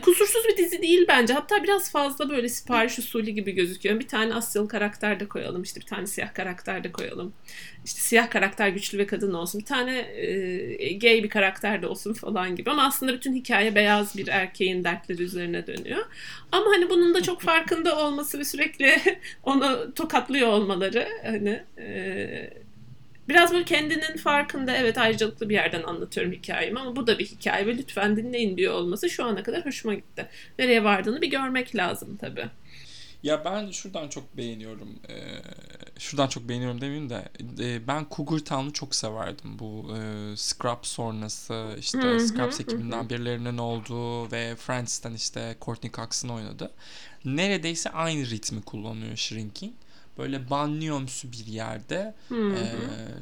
Kusursuz 0.03 0.45
bir 0.49 0.57
dizi 0.57 0.83
değil 0.83 1.05
bence. 1.09 1.35
Hatta 1.35 1.63
biraz 1.63 1.91
fazla 1.91 2.31
böyle 2.31 2.49
sipariş 2.49 2.99
usulü 2.99 3.31
gibi 3.31 3.53
gözüküyor. 3.53 4.01
Bir 4.01 4.09
tane 4.09 4.35
Asyalı 4.35 4.69
karakter 4.69 5.21
de 5.21 5.29
koyalım. 5.29 5.63
işte 5.63 5.81
bir 5.81 5.87
tane 5.87 6.07
siyah 6.07 6.35
karakter 6.35 6.85
de 6.85 6.93
koyalım. 6.93 7.33
İşte 7.85 8.01
siyah 8.01 8.31
karakter 8.31 8.69
güçlü 8.69 8.99
ve 8.99 9.07
kadın 9.07 9.35
olsun. 9.35 9.61
Bir 9.61 9.67
tane 9.67 9.99
e, 9.99 10.93
gay 10.93 11.23
bir 11.23 11.29
karakter 11.29 11.83
de 11.83 11.87
olsun 11.87 12.13
falan 12.13 12.57
gibi. 12.57 12.71
Ama 12.71 12.87
aslında 12.87 13.13
bütün 13.13 13.35
hikaye 13.35 13.75
beyaz 13.75 14.17
bir 14.17 14.29
erkeğin 14.29 14.85
dertleri 14.85 15.23
üzerine 15.23 15.67
dönüyor. 15.67 16.05
Ama 16.53 16.67
hani 16.67 16.91
bunun 16.91 17.15
da 17.15 17.23
çok 17.23 17.41
farkında 17.43 17.99
olması 17.99 18.39
ve 18.39 18.45
sürekli 18.45 18.97
onu 19.43 19.95
tokatlıyor 19.95 20.49
olmaları 20.49 21.09
hani 21.25 21.63
e, 21.79 22.66
biraz 23.29 23.53
böyle 23.53 23.65
kendinin 23.65 24.17
farkında 24.17 24.77
evet 24.77 24.99
ayrıcalıklı 24.99 25.49
bir 25.49 25.55
yerden 25.55 25.83
anlatıyorum 25.83 26.33
hikayemi 26.33 26.81
ama 26.81 26.97
bu 26.97 27.07
da 27.07 27.19
bir 27.19 27.27
hikaye 27.27 27.67
ve 27.67 27.77
lütfen 27.77 28.17
dinleyin 28.17 28.57
diyor 28.57 28.75
olması 28.75 29.11
şu 29.11 29.25
ana 29.25 29.43
kadar 29.43 29.67
hoşuma 29.67 29.95
gitti. 29.95 30.29
Nereye 30.59 30.85
vardığını 30.85 31.23
bir 31.23 31.31
görmek 31.31 31.77
lazım 31.77 32.17
tabii. 32.17 32.47
Ya 33.23 33.45
ben 33.45 33.71
şuradan 33.71 34.09
çok 34.09 34.37
beğeniyorum. 34.37 34.89
Ee, 35.09 35.15
şuradan 35.99 36.29
çok 36.29 36.49
beğeniyorum 36.49 36.81
demeyeyim 36.81 37.11
de 37.11 37.29
e, 37.61 37.87
ben 37.87 38.07
Cougar 38.11 38.39
Town'u 38.39 38.73
çok 38.73 38.95
severdim. 38.95 39.59
Bu 39.59 39.97
e, 39.97 40.37
Scrubs 40.37 40.89
sonrası 40.89 41.77
işte 41.79 41.99
hı 41.99 42.21
Scrubs 42.21 42.61
ekibinden 42.61 43.11
birilerinin 43.11 43.59
olduğu 43.59 44.33
ve 44.33 44.57
Friends'ten 44.57 45.13
işte 45.15 45.57
Courtney 45.63 45.93
Cox'ın 45.93 46.29
oynadı. 46.29 46.71
Neredeyse 47.25 47.91
aynı 47.91 48.31
ritmi 48.31 48.63
kullanıyor 48.63 49.17
Shrinking 49.17 49.75
böyle 50.19 50.51
banliyomsu 50.51 51.33
bir 51.33 51.47
yerde 51.47 52.15
e, 52.31 52.75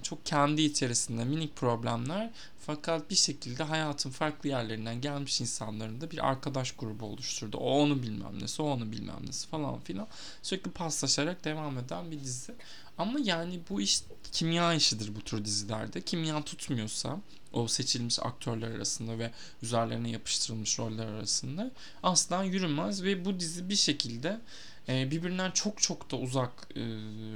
çok 0.02 0.26
kendi 0.26 0.62
içerisinde 0.62 1.24
minik 1.24 1.56
problemler 1.56 2.30
fakat 2.66 3.10
bir 3.10 3.14
şekilde 3.14 3.62
hayatın 3.62 4.10
farklı 4.10 4.48
yerlerinden 4.48 5.00
gelmiş 5.00 5.40
insanların 5.40 6.00
da 6.00 6.10
bir 6.10 6.28
arkadaş 6.28 6.72
grubu 6.72 7.06
oluşturdu. 7.06 7.56
O 7.56 7.80
onu 7.80 8.02
bilmem 8.02 8.42
nesi, 8.42 8.62
o 8.62 8.66
onu 8.66 8.92
bilmem 8.92 9.26
nesi 9.26 9.48
falan 9.48 9.80
filan. 9.80 10.06
Sürekli 10.42 10.70
paslaşarak 10.70 11.44
devam 11.44 11.78
eden 11.78 12.10
bir 12.10 12.20
dizi. 12.20 12.54
Ama 12.98 13.18
yani 13.22 13.60
bu 13.70 13.80
iş 13.80 14.02
kimya 14.32 14.74
işidir 14.74 15.16
bu 15.16 15.20
tür 15.20 15.44
dizilerde. 15.44 16.00
Kimya 16.00 16.42
tutmuyorsa 16.42 17.20
o 17.52 17.68
seçilmiş 17.68 18.18
aktörler 18.22 18.70
arasında 18.70 19.18
ve 19.18 19.30
üzerlerine 19.62 20.10
yapıştırılmış 20.10 20.78
roller 20.78 21.06
arasında 21.06 21.70
asla 22.02 22.44
yürümez 22.44 23.02
ve 23.02 23.24
bu 23.24 23.40
dizi 23.40 23.68
bir 23.68 23.76
şekilde 23.76 24.40
e, 24.88 25.10
birbirinden 25.10 25.50
çok 25.50 25.82
çok 25.82 26.10
da 26.10 26.16
uzak 26.16 26.68
e, 26.76 26.80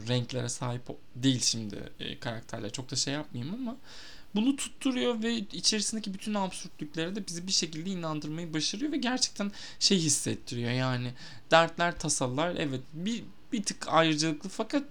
renklere 0.09 0.49
sahip 0.49 0.83
değil 1.17 1.41
şimdi 1.41 1.93
e, 2.01 2.19
karakterler. 2.19 2.73
Çok 2.73 2.91
da 2.91 2.97
şey 2.97 3.15
yapmayayım 3.15 3.55
ama 3.55 3.77
bunu 4.35 4.57
tutturuyor 4.57 5.23
ve 5.23 5.35
içerisindeki 5.35 6.15
bütün 6.15 6.35
absürtlüklere 6.35 7.17
de 7.17 7.27
bizi 7.27 7.47
bir 7.47 7.53
şekilde 7.53 7.91
inandırmayı 7.91 8.55
başarıyor 8.55 8.93
ve 8.93 8.97
gerçekten 8.97 9.53
şey 9.81 9.99
hissettiriyor. 9.99 10.71
Yani 10.71 11.13
dertler, 11.51 11.99
tasalar 11.99 12.55
evet 12.57 12.81
bir 12.93 13.25
bir 13.53 13.63
tık 13.63 13.89
ayrıcalıklı 13.89 14.49
fakat 14.49 14.83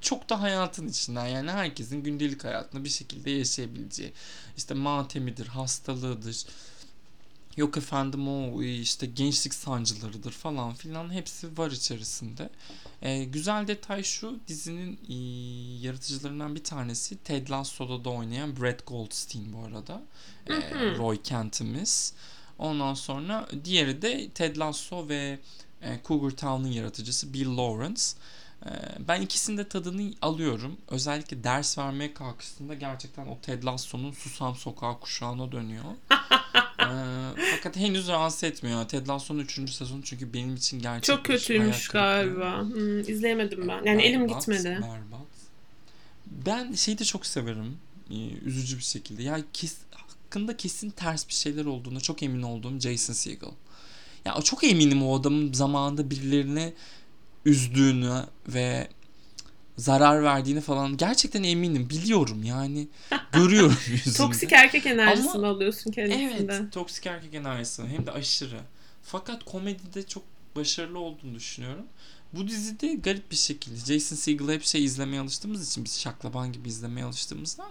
çok 0.00 0.30
da 0.30 0.42
hayatın 0.42 0.88
içinden 0.88 1.26
yani 1.26 1.50
herkesin 1.50 2.02
gündelik 2.02 2.44
hayatında 2.44 2.84
bir 2.84 2.88
şekilde 2.88 3.30
yaşayabileceği 3.30 4.12
işte 4.56 4.74
matemidir, 4.74 5.46
hastalığıdır, 5.46 6.44
Yok 7.56 7.76
efendim 7.76 8.28
o 8.28 8.62
işte 8.62 9.06
gençlik 9.06 9.54
sancılarıdır 9.54 10.32
falan 10.32 10.74
filan 10.74 11.12
hepsi 11.12 11.58
var 11.58 11.70
içerisinde. 11.70 12.50
Ee, 13.02 13.24
güzel 13.24 13.66
detay 13.66 14.02
şu 14.02 14.38
dizinin 14.48 14.98
e, 15.08 15.14
yaratıcılarından 15.86 16.54
bir 16.54 16.64
tanesi 16.64 17.16
Ted 17.16 17.50
Lasso'da 17.50 18.04
da 18.04 18.10
oynayan 18.10 18.60
Brett 18.60 18.86
Goldstein 18.86 19.52
bu 19.52 19.66
arada. 19.66 20.02
Ee, 20.46 20.96
Roy 20.96 21.22
Kent'imiz. 21.22 22.14
Ondan 22.58 22.94
sonra 22.94 23.48
diğeri 23.64 24.02
de 24.02 24.28
Ted 24.30 24.56
Lasso 24.56 25.08
ve 25.08 25.38
e, 25.82 26.00
Cougar 26.04 26.30
Town'un 26.30 26.68
yaratıcısı 26.68 27.34
Bill 27.34 27.56
Lawrence. 27.56 28.02
Ee, 28.66 28.68
ben 29.08 29.22
ikisinin 29.22 29.56
de 29.56 29.68
tadını 29.68 30.12
alıyorum. 30.22 30.76
Özellikle 30.88 31.44
ders 31.44 31.78
vermeye 31.78 32.14
kalkıştığında 32.14 32.74
gerçekten 32.74 33.26
o 33.26 33.38
Ted 33.42 33.64
Lasso'nun 33.64 34.12
Susam 34.12 34.56
Sokağı 34.56 35.00
kuşağına 35.00 35.52
dönüyor. 35.52 35.84
Ee, 36.92 37.42
fakat 37.56 37.76
henüz 37.76 38.08
rahatsız 38.08 38.44
etmiyor. 38.44 38.88
Ted 38.88 39.08
Lasso'nun 39.08 39.38
3. 39.38 39.70
sezonu 39.70 40.02
çünkü 40.02 40.32
benim 40.32 40.54
için 40.54 40.78
gerçekten 40.78 41.16
Çok 41.16 41.24
kötüymüş 41.24 41.88
galiba. 41.88 42.60
Hmm, 42.60 43.00
izleyemedim 43.00 43.68
ben. 43.68 43.74
Yani 43.74 43.86
berbat, 43.86 44.04
elim 44.04 44.28
gitmedi. 44.28 44.64
Berbat. 44.82 45.26
Ben 46.26 46.72
şeyi 46.72 46.98
de 46.98 47.04
çok 47.04 47.26
severim. 47.26 47.76
Ee, 48.10 48.14
üzücü 48.44 48.78
bir 48.78 48.82
şekilde. 48.82 49.22
Ya 49.22 49.40
kes, 49.52 49.76
hakkında 49.90 50.56
kesin 50.56 50.90
ters 50.90 51.28
bir 51.28 51.34
şeyler 51.34 51.64
olduğunu 51.64 52.00
çok 52.00 52.22
emin 52.22 52.42
olduğum 52.42 52.80
Jason 52.80 53.14
Segel. 53.14 53.50
Ya 54.24 54.40
çok 54.44 54.64
eminim 54.64 55.02
o 55.02 55.20
adamın 55.20 55.52
zamanında 55.52 56.10
birilerini 56.10 56.72
üzdüğünü 57.44 58.22
ve 58.48 58.88
zarar 59.76 60.22
verdiğini 60.22 60.60
falan 60.60 60.96
gerçekten 60.96 61.42
eminim. 61.42 61.90
Biliyorum 61.90 62.44
yani. 62.44 62.88
Görüyorum 63.32 63.76
yüzünde. 63.90 64.16
toksik 64.16 64.52
erkek 64.52 64.86
enerjisini 64.86 65.30
Ama, 65.30 65.48
alıyorsun 65.48 65.90
kendisinden. 65.90 66.60
Evet 66.60 66.72
toksik 66.72 67.06
erkek 67.06 67.34
enerjisini 67.34 67.88
hem 67.88 68.06
de 68.06 68.10
aşırı. 68.12 68.60
Fakat 69.02 69.44
komedide 69.44 70.06
çok 70.06 70.22
başarılı 70.56 70.98
olduğunu 70.98 71.34
düşünüyorum. 71.34 71.84
Bu 72.32 72.48
dizide 72.48 72.94
garip 72.94 73.30
bir 73.30 73.36
şekilde 73.36 73.76
Jason 73.78 74.16
Segel'ı 74.16 74.52
hep 74.52 74.64
şey 74.64 74.84
izlemeye 74.84 75.20
alıştığımız 75.22 75.68
için 75.70 75.84
biz 75.84 76.00
şaklaban 76.00 76.52
gibi 76.52 76.68
izlemeye 76.68 77.06
alıştığımızda 77.06 77.64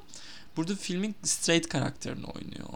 burada 0.57 0.75
filmin 0.75 1.15
straight 1.23 1.69
karakterini 1.69 2.25
oynuyor. 2.25 2.67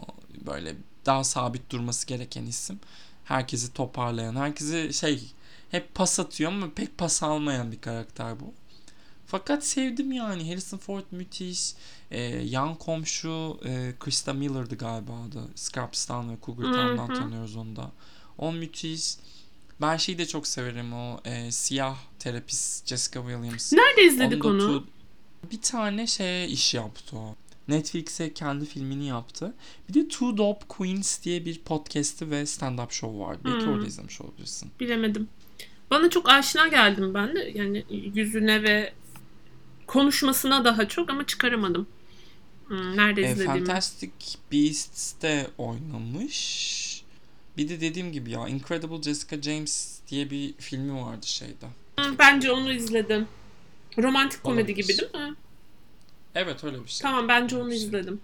Böyle 0.45 0.75
daha 1.05 1.23
sabit 1.23 1.69
durması 1.71 2.07
gereken 2.07 2.45
isim. 2.45 2.79
Herkesi 3.23 3.73
toparlayan, 3.73 4.35
herkesi 4.35 4.93
şey 4.93 5.23
hep 5.71 5.95
pas 5.95 6.19
atıyor 6.19 6.51
ama 6.51 6.69
pek 6.75 6.97
pas 6.97 7.23
almayan 7.23 7.71
bir 7.71 7.81
karakter 7.81 8.39
bu. 8.39 8.53
Fakat 9.27 9.65
sevdim 9.65 10.11
yani. 10.11 10.49
Harrison 10.49 10.77
Ford 10.77 11.03
müthiş. 11.11 11.73
Ee, 12.11 12.21
yan 12.23 12.75
komşu 12.75 13.59
e, 13.65 13.93
Krista 13.99 14.33
Miller'dı 14.33 14.75
galiba 14.75 15.11
adı. 15.29 15.47
Scraps'tan 15.55 16.31
ve 16.31 16.37
Cougar 16.45 16.63
Town'dan 16.63 17.07
tanıyoruz 17.07 17.55
onu 17.55 17.75
da. 17.75 17.91
O 18.37 18.51
müthiş. 18.51 19.15
Ben 19.81 19.97
şeyi 19.97 20.17
de 20.17 20.25
çok 20.25 20.47
severim 20.47 20.93
o 20.93 21.19
e, 21.25 21.51
siyah 21.51 21.97
terapist 22.19 22.87
Jessica 22.87 23.21
Williams. 23.21 23.73
Nerede 23.73 24.03
izledik 24.03 24.45
onu? 24.45 24.65
onu? 24.65 24.85
bir 25.51 25.61
tane 25.61 26.07
şeye 26.07 26.47
iş 26.47 26.73
yaptı 26.73 27.17
o. 27.17 27.35
Netflix'e 27.67 28.33
kendi 28.33 28.65
filmini 28.65 29.07
yaptı. 29.07 29.53
Bir 29.89 29.93
de 29.93 30.07
Two 30.07 30.37
Dope 30.37 30.65
Queens 30.67 31.23
diye 31.23 31.45
bir 31.45 31.59
podcast'i 31.59 32.31
ve 32.31 32.41
stand-up 32.41 32.91
show 32.91 33.19
var. 33.19 33.37
Belki 33.45 33.65
hmm. 33.65 33.73
orada 33.73 33.87
izlemiş 33.87 34.21
olabilirsin. 34.21 34.71
Bilemedim. 34.79 35.27
Bana 35.91 36.09
çok 36.09 36.29
aşina 36.29 36.67
geldim 36.67 37.13
ben 37.13 37.35
de. 37.35 37.51
Yani 37.55 37.85
yüzüne 37.89 38.63
ve 38.63 38.93
konuşmasına 39.87 40.65
daha 40.65 40.87
çok 40.87 41.09
ama 41.09 41.25
çıkaramadım. 41.25 41.87
Hmm, 42.67 42.97
nerede 42.97 43.21
e, 43.21 43.31
izlediğimi. 43.31 43.65
Fantastic 43.65 44.11
Beasts'te 44.51 45.47
oynamış. 45.57 47.03
Bir 47.57 47.69
de 47.69 47.81
dediğim 47.81 48.11
gibi 48.11 48.31
ya 48.31 48.47
Incredible 48.47 49.01
Jessica 49.01 49.41
James 49.41 49.99
diye 50.07 50.29
bir 50.29 50.53
filmi 50.53 51.01
vardı 51.01 51.27
şeyde. 51.27 51.65
Bence 52.19 52.51
onu 52.51 52.73
izledim. 52.73 53.27
Romantik 53.97 54.43
komedi 54.43 54.75
gibi 54.75 54.87
değil 54.87 55.13
mi? 55.13 55.35
Evet 56.35 56.63
öyle 56.63 56.83
bir 56.83 56.89
şey. 56.89 57.01
Tamam 57.01 57.27
bence 57.27 57.57
onu 57.57 57.73
izledim. 57.73 58.21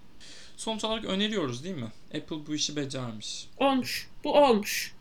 Sonuç 0.56 0.84
olarak 0.84 1.04
öneriyoruz 1.04 1.64
değil 1.64 1.76
mi? 1.76 1.92
Apple 2.14 2.46
bu 2.46 2.54
işi 2.54 2.76
becermiş. 2.76 3.48
Olmuş. 3.56 4.08
Bu 4.24 4.34
olmuş. 4.34 4.94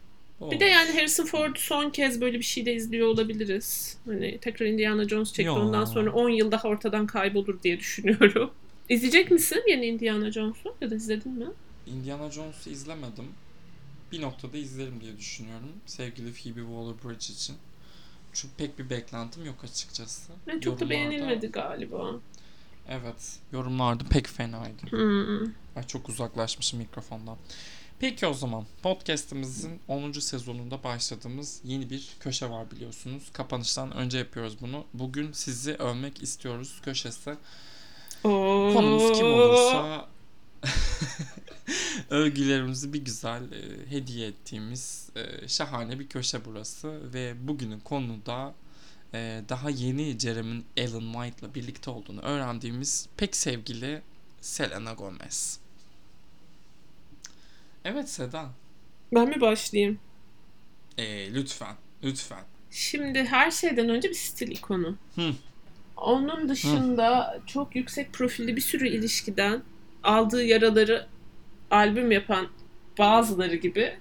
Bir 0.52 0.60
de 0.60 0.66
yani 0.66 0.92
Harrison 0.94 1.26
Ford 1.26 1.56
son 1.56 1.90
kez 1.90 2.22
böyle 2.22 2.38
bir 2.40 2.44
şey 2.44 2.66
de 2.66 2.74
izliyor 2.74 3.08
olabiliriz. 3.08 3.98
Hani 4.06 4.38
tekrar 4.38 4.66
Indiana 4.66 5.10
Jones 5.10 5.34
çekti 5.34 5.48
Yo. 5.48 5.56
ondan 5.56 5.86
sonra 5.86 6.12
10 6.12 6.30
yıl 6.30 6.52
daha 6.52 6.68
ortadan 6.68 7.08
kaybolur 7.08 7.62
diye 7.64 7.80
düşünüyorum. 7.80 8.52
İzleyecek 8.90 9.32
misin 9.32 9.64
yeni 9.70 9.86
Indiana 9.86 10.32
Jones'u 10.32 10.76
ya 10.82 10.92
da 10.92 10.96
izledin 10.96 11.32
mi? 11.32 11.46
Indiana 11.88 12.32
Jones'u 12.32 12.70
izlemedim. 12.70 13.26
Bir 14.12 14.22
noktada 14.22 14.58
izlerim 14.58 15.02
diye 15.02 15.18
düşünüyorum. 15.18 15.72
Sevgili 15.86 16.34
Phoebe 16.34 16.60
Waller-Bridge 16.60 17.34
için. 17.34 17.56
Çünkü 18.34 18.54
pek 18.58 18.80
bir 18.80 18.90
beklentim 18.90 19.46
yok 19.46 19.64
açıkçası. 19.64 20.32
Ne 20.48 20.62
çok 20.62 20.80
da 20.80 20.90
beğenilmedi 20.90 21.48
galiba. 21.48 22.16
Evet. 22.90 23.40
Yorumlarda 23.52 24.04
pek 24.04 24.28
fenaydı. 24.28 24.82
Hmm. 24.90 25.54
Ay 25.76 25.88
çok 25.88 26.10
uzaklaşmışım 26.10 26.80
mikrofondan. 26.80 27.38
Peki 28.04 28.28
o 28.28 28.34
zaman 28.34 28.66
podcast'imizin 28.82 29.80
10. 29.88 30.12
sezonunda 30.12 30.84
başladığımız 30.84 31.62
yeni 31.64 31.90
bir 31.90 32.10
köşe 32.20 32.50
var 32.50 32.72
biliyorsunuz. 32.72 33.24
Kapanıştan 33.34 33.92
önce 33.92 34.18
yapıyoruz 34.18 34.62
bunu. 34.62 34.86
Bugün 34.94 35.32
sizi 35.32 35.74
övmek 35.74 36.24
istiyoruz 36.24 36.82
köşesi. 36.82 37.36
Konumuz 38.24 39.18
kim 39.18 39.26
olursa 39.26 40.10
övgülerimizi 42.10 42.94
bir 42.94 43.06
güzel 43.06 43.52
e, 43.52 43.92
hediye 43.92 44.28
ettiğimiz 44.28 45.10
e, 45.16 45.48
şahane 45.48 46.00
bir 46.00 46.10
köşe 46.10 46.46
burası 46.46 47.14
ve 47.14 47.48
bugünün 47.48 47.80
konu 47.80 48.26
da 48.26 48.54
e, 49.14 49.44
daha 49.50 49.70
yeni 49.70 50.20
Jerem'in 50.20 50.66
Ellen 50.78 51.14
White'la 51.14 51.56
birlikte 51.56 51.92
olduğunu 51.92 52.22
öğrendiğimiz 52.22 53.08
pek 53.18 53.36
sevgili 53.36 54.02
Selena 54.42 54.94
Gomez. 54.94 55.63
Evet 57.86 58.10
Seda. 58.10 58.50
Ben 59.14 59.30
mi 59.30 59.42
başlayayım? 59.42 60.00
Ee, 60.98 61.34
lütfen. 61.34 61.76
Lütfen. 62.04 62.44
Şimdi 62.72 63.24
her 63.24 63.52
şeyden 63.52 63.90
önce 63.90 64.10
bir 64.10 64.14
stil 64.16 64.52
ikonu. 64.52 64.96
Hı. 65.16 65.32
Onun 65.98 66.50
dışında 66.50 67.40
çok 67.48 67.76
yüksek 67.76 68.14
profilli 68.14 68.56
bir 68.56 68.62
sürü 68.62 68.88
ilişkiden 68.88 69.64
aldığı 70.04 70.44
yaraları 70.44 71.08
albüm 71.72 72.12
yapan 72.12 72.48
bazıları 72.98 73.56
gibi 73.56 73.98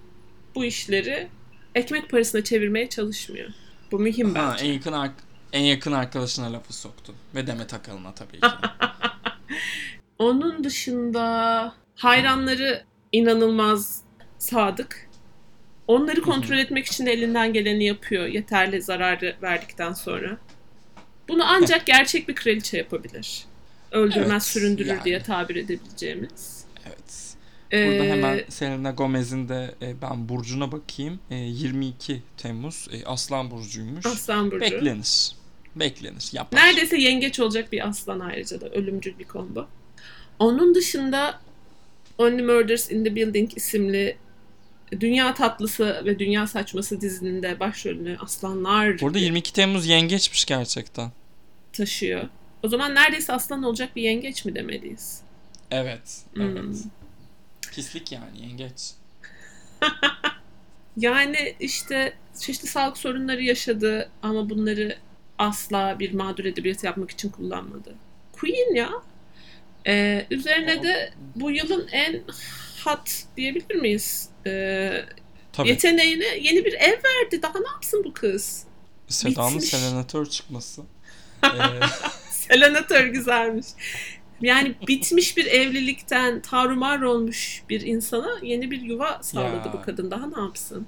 bu 0.55 0.64
işleri 0.64 1.28
ekmek 1.74 2.11
parasına 2.11 2.45
çevirmeye 2.45 2.89
çalışmıyor. 2.89 3.51
Bu 3.93 3.99
mühim 3.99 4.35
Ha, 4.35 4.53
bence. 4.53 4.66
en 4.66 4.72
yakın 4.72 5.12
en 5.53 5.62
yakın 5.62 5.93
arkadaşına 5.93 6.53
lafı 6.53 6.72
soktun. 6.72 7.14
Ve 7.35 7.47
Demet 7.47 7.74
Akalın'a 7.74 8.14
tabii 8.14 8.41
ki. 8.41 8.47
Onun 10.18 10.64
dışında 10.64 11.74
hayranları 11.95 12.85
inanılmaz 13.13 14.03
sadık. 14.39 15.09
Onları 15.87 16.21
kontrol 16.23 16.59
etmek 16.59 16.87
için 16.87 17.07
de 17.07 17.13
elinden 17.13 17.53
geleni 17.53 17.85
yapıyor 17.85 18.27
yeterli 18.27 18.83
zararı 18.83 19.37
verdikten 19.43 19.93
sonra. 19.93 20.39
Bunu 21.29 21.45
ancak 21.47 21.87
gerçek 21.87 22.29
bir 22.29 22.35
kraliçe 22.35 22.77
yapabilir. 22.79 23.45
Öldürmez 23.91 24.31
Evet, 24.31 24.43
süründürür 24.43 24.89
yani. 24.89 25.05
diye 25.05 25.23
tabir 25.23 25.57
edebileceğimiz. 25.57 26.65
evet. 26.87 27.35
Burada 27.73 28.05
Ee, 28.05 28.11
hemen 28.11 28.45
Selena 28.49 28.91
Gomez'in 28.91 29.49
de 29.49 29.75
e, 29.83 30.03
ben 30.03 30.29
burcuna 30.29 30.73
bakayım. 30.73 31.21
E, 31.31 31.35
22 31.35 32.23
Temmuz 32.37 32.89
e, 32.93 33.05
Aslan 33.05 33.51
burcuymuş. 33.51 34.07
Aslan 34.07 34.51
Burcu. 34.51 34.61
Beklenir. 34.61 35.33
Beklenir. 35.77 36.29
Yapar. 36.33 36.59
Neredeyse 36.61 36.99
yengeç 36.99 37.41
olacak 37.41 37.73
bir 37.73 37.89
aslan 37.89 38.21
ayrıca 38.21 38.61
da 38.61 38.69
ölümcül 38.69 39.19
bir 39.19 39.27
combo. 39.27 39.67
Onun 40.39 40.75
dışında 40.75 41.41
Only 42.23 42.43
Murders 42.43 42.91
in 42.91 43.05
the 43.05 43.16
Building 43.16 43.57
isimli 43.57 44.16
Dünya 45.01 45.35
Tatlısı 45.35 46.03
ve 46.05 46.18
Dünya 46.18 46.47
Saçması 46.47 47.01
dizinin 47.01 47.43
de 47.43 47.61
başrolünü 47.61 48.16
aslanlar 48.20 49.01
Burada 49.01 49.18
22 49.18 49.53
Temmuz 49.53 49.87
yengeçmiş 49.87 50.45
gerçekten. 50.45 51.11
taşıyor. 51.73 52.29
O 52.62 52.68
zaman 52.68 52.95
neredeyse 52.95 53.33
aslan 53.33 53.62
olacak 53.62 53.97
bir 53.97 54.03
yengeç 54.03 54.45
mi 54.45 54.55
demeliyiz? 54.55 55.20
Evet. 55.70 56.23
Hmm. 56.35 56.43
Evet. 56.57 56.77
Pislik 57.73 58.12
yani 58.12 58.41
yengeç. 58.41 58.91
Yani 60.97 61.55
işte 61.61 62.12
çeşitli 62.41 62.68
sağlık 62.68 62.99
sorunları 62.99 63.43
yaşadı 63.43 64.11
ama 64.23 64.51
bunları 64.51 64.97
asla 65.39 65.99
bir 65.99 66.12
mağdur 66.14 66.45
edebiyatı 66.45 66.87
yapmak 66.87 67.11
için 67.11 67.29
kullanmadı. 67.29 67.95
Queen 68.33 68.75
ya. 68.75 68.91
Ee, 69.87 70.26
üzerine 70.30 70.83
de 70.83 71.12
bu 71.35 71.51
yılın 71.51 71.89
en 71.93 72.22
hot 72.85 73.11
diyebilir 73.37 73.74
miyiz? 73.74 74.28
Ee, 74.47 75.05
Tabii. 75.53 75.68
yeteneğine 75.68 76.37
yeni 76.41 76.64
bir 76.64 76.72
ev 76.72 76.93
verdi. 77.05 77.43
Daha 77.43 77.59
ne 77.61 77.68
yapsın 77.74 78.03
bu 78.05 78.12
kız? 78.12 78.64
Seda'nın 79.09 79.59
selenatör 79.59 80.26
çıkması. 80.26 80.83
Ee, 81.45 81.49
Selenatör 82.30 83.07
güzelmiş. 83.07 83.66
Yani 84.41 84.74
bitmiş 84.89 85.37
bir 85.37 85.47
evlilikten 85.47 86.43
tarumar 86.43 87.01
olmuş 87.03 87.62
bir 87.68 87.80
insana 87.80 88.30
yeni 88.43 88.70
bir 88.70 88.80
yuva 88.80 89.18
sağladı 89.22 89.66
Ya. 89.68 89.72
bu 89.72 89.83
kadın. 89.83 90.11
Daha 90.11 90.26
ne 90.26 90.41
yapsın? 90.41 90.87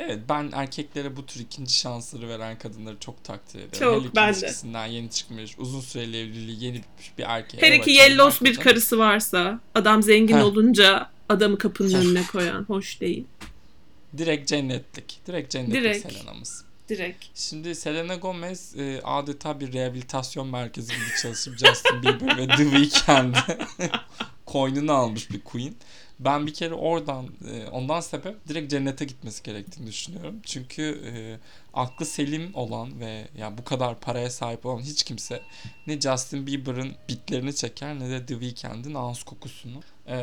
Evet 0.00 0.18
ben 0.28 0.50
erkeklere 0.52 1.16
bu 1.16 1.26
tür 1.26 1.40
ikinci 1.40 1.74
şansları 1.74 2.28
veren 2.28 2.58
kadınları 2.58 2.98
çok 2.98 3.24
takdir 3.24 3.58
ediyorum. 3.58 3.78
Çok, 3.78 4.04
Hele 4.04 4.16
ben 4.16 4.34
de. 4.34 4.38
ilişkisinden 4.38 4.86
yeni 4.86 5.10
çıkmış, 5.10 5.58
uzun 5.58 5.80
süreli 5.80 6.20
evliliği 6.20 6.64
yeni 6.64 6.80
bir 7.18 7.24
erkeğe. 7.26 7.60
Her 7.60 7.72
iki 7.72 7.90
yellos 7.90 8.40
bir 8.40 8.56
karısı 8.56 8.98
varsa 8.98 9.60
adam 9.74 10.02
zengin 10.02 10.36
Heh. 10.36 10.44
olunca 10.44 11.10
adamı 11.28 11.58
kapının 11.58 11.94
önüne 11.94 12.22
koyan 12.32 12.64
hoş 12.64 13.00
değil. 13.00 13.24
Direkt 14.18 14.48
cennetlik. 14.48 15.20
Direkt 15.26 15.50
cennetlik 15.50 15.82
Direkt. 15.82 16.12
Selena'mız. 16.12 16.64
Direkt. 16.88 17.24
Şimdi 17.34 17.74
Selena 17.74 18.14
Gomez 18.14 18.76
e, 18.76 19.00
adeta 19.04 19.60
bir 19.60 19.72
rehabilitasyon 19.72 20.48
merkezi 20.48 20.92
gibi 20.92 21.20
çalışıp 21.22 21.58
Justin 21.58 22.02
Bieber 22.02 22.36
ve 22.36 22.46
The 22.46 22.70
Weeknd'i 22.70 23.58
koynuna 24.46 24.92
almış 24.92 25.30
bir 25.30 25.40
queen. 25.40 25.74
Ben 26.24 26.46
bir 26.46 26.54
kere 26.54 26.74
oradan 26.74 27.26
e, 27.52 27.68
ondan 27.68 28.00
sebep 28.00 28.48
direkt 28.48 28.70
cennete 28.70 29.04
gitmesi 29.04 29.42
gerektiğini 29.42 29.86
düşünüyorum. 29.86 30.40
Çünkü 30.44 30.82
e, 30.82 31.12
aklı 31.74 32.06
selim 32.06 32.54
olan 32.54 33.00
ve 33.00 33.28
ya 33.38 33.58
bu 33.58 33.64
kadar 33.64 34.00
paraya 34.00 34.30
sahip 34.30 34.66
olan 34.66 34.80
hiç 34.80 35.02
kimse 35.02 35.42
ne 35.86 36.00
Justin 36.00 36.46
Bieber'ın 36.46 36.94
bitlerini 37.08 37.54
çeker 37.54 37.98
ne 37.98 38.10
de 38.10 38.26
The 38.26 38.34
Weeknd'in 38.40 38.94
ağız 38.94 39.22
kokusunu. 39.22 39.80
E, 40.08 40.16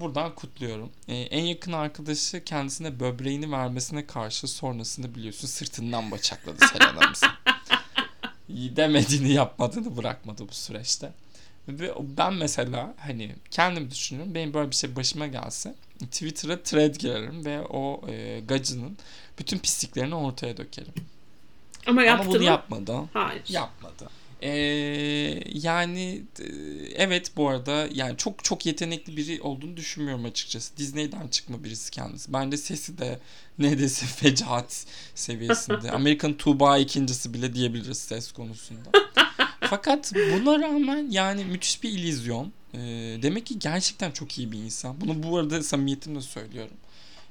buradan 0.00 0.34
kutluyorum. 0.34 0.90
E, 1.08 1.14
en 1.14 1.44
yakın 1.44 1.72
arkadaşı 1.72 2.44
kendisine 2.44 3.00
böbreğini 3.00 3.52
vermesine 3.52 4.06
karşı 4.06 4.48
sonrasında 4.48 5.14
biliyorsun 5.14 5.48
sırtından 5.48 6.10
bıçakladı 6.10 6.66
Selena'mızı. 6.66 7.26
Demediğini 8.76 9.32
yapmadığını 9.32 9.96
bırakmadı 9.96 10.48
bu 10.48 10.54
süreçte. 10.54 11.12
Ve 11.78 11.94
ben 12.16 12.34
mesela 12.34 12.94
hani 12.98 13.34
kendim 13.50 13.90
düşünüyorum. 13.90 14.34
Benim 14.34 14.54
böyle 14.54 14.70
bir 14.70 14.76
şey 14.76 14.96
başıma 14.96 15.26
gelse 15.26 15.74
Twitter'a 15.98 16.62
thread 16.62 16.94
girerim 16.94 17.44
ve 17.44 17.60
o 17.60 18.00
e, 18.08 18.40
gacının 18.40 18.96
bütün 19.38 19.58
pisliklerini 19.58 20.14
ortaya 20.14 20.56
dökerim. 20.56 20.92
Ama 21.86 22.02
yaptı 22.02 22.22
Ama 22.22 22.32
bunu 22.32 22.38
mı? 22.38 22.44
yapmadı. 22.44 23.00
Hayır. 23.12 23.42
Yapmadı. 23.48 24.10
Ee, 24.42 24.50
yani 25.52 26.22
e, 26.40 26.44
evet 26.94 27.36
bu 27.36 27.48
arada 27.48 27.88
yani 27.92 28.16
çok 28.16 28.44
çok 28.44 28.66
yetenekli 28.66 29.16
biri 29.16 29.42
olduğunu 29.42 29.76
düşünmüyorum 29.76 30.24
açıkçası. 30.24 30.76
Disney'den 30.76 31.28
çıkma 31.28 31.64
birisi 31.64 31.90
kendisi. 31.90 32.32
Bence 32.32 32.56
sesi 32.56 32.98
de 32.98 33.18
neredeyse 33.58 34.06
fecaat 34.06 34.86
seviyesinde. 35.14 35.90
Amerikan 35.92 36.36
Tuğba 36.36 36.78
ikincisi 36.78 37.34
bile 37.34 37.54
diyebiliriz 37.54 37.98
ses 37.98 38.32
konusunda. 38.32 38.90
Fakat 39.70 40.12
buna 40.14 40.60
rağmen 40.60 41.10
yani 41.10 41.44
müthiş 41.44 41.82
bir 41.82 41.90
illüzyon. 41.90 42.52
Ee, 42.74 42.78
demek 43.22 43.46
ki 43.46 43.58
gerçekten 43.58 44.10
çok 44.10 44.38
iyi 44.38 44.52
bir 44.52 44.58
insan. 44.58 45.00
Bunu 45.00 45.22
bu 45.22 45.38
arada 45.38 45.62
samimiyetimle 45.62 46.20
söylüyorum. 46.20 46.76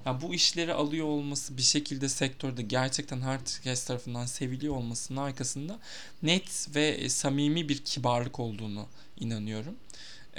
Ya 0.05 0.21
bu 0.21 0.33
işleri 0.33 0.73
alıyor 0.73 1.05
olması 1.05 1.57
bir 1.57 1.61
şekilde 1.61 2.09
sektörde 2.09 2.61
gerçekten 2.61 3.21
herkes 3.21 3.85
tarafından 3.85 4.25
seviliyor 4.25 4.75
olmasının 4.75 5.21
arkasında 5.21 5.79
net 6.23 6.75
ve 6.75 6.87
e, 6.87 7.09
samimi 7.09 7.69
bir 7.69 7.77
kibarlık 7.77 8.39
olduğunu 8.39 8.87
inanıyorum. 9.19 9.75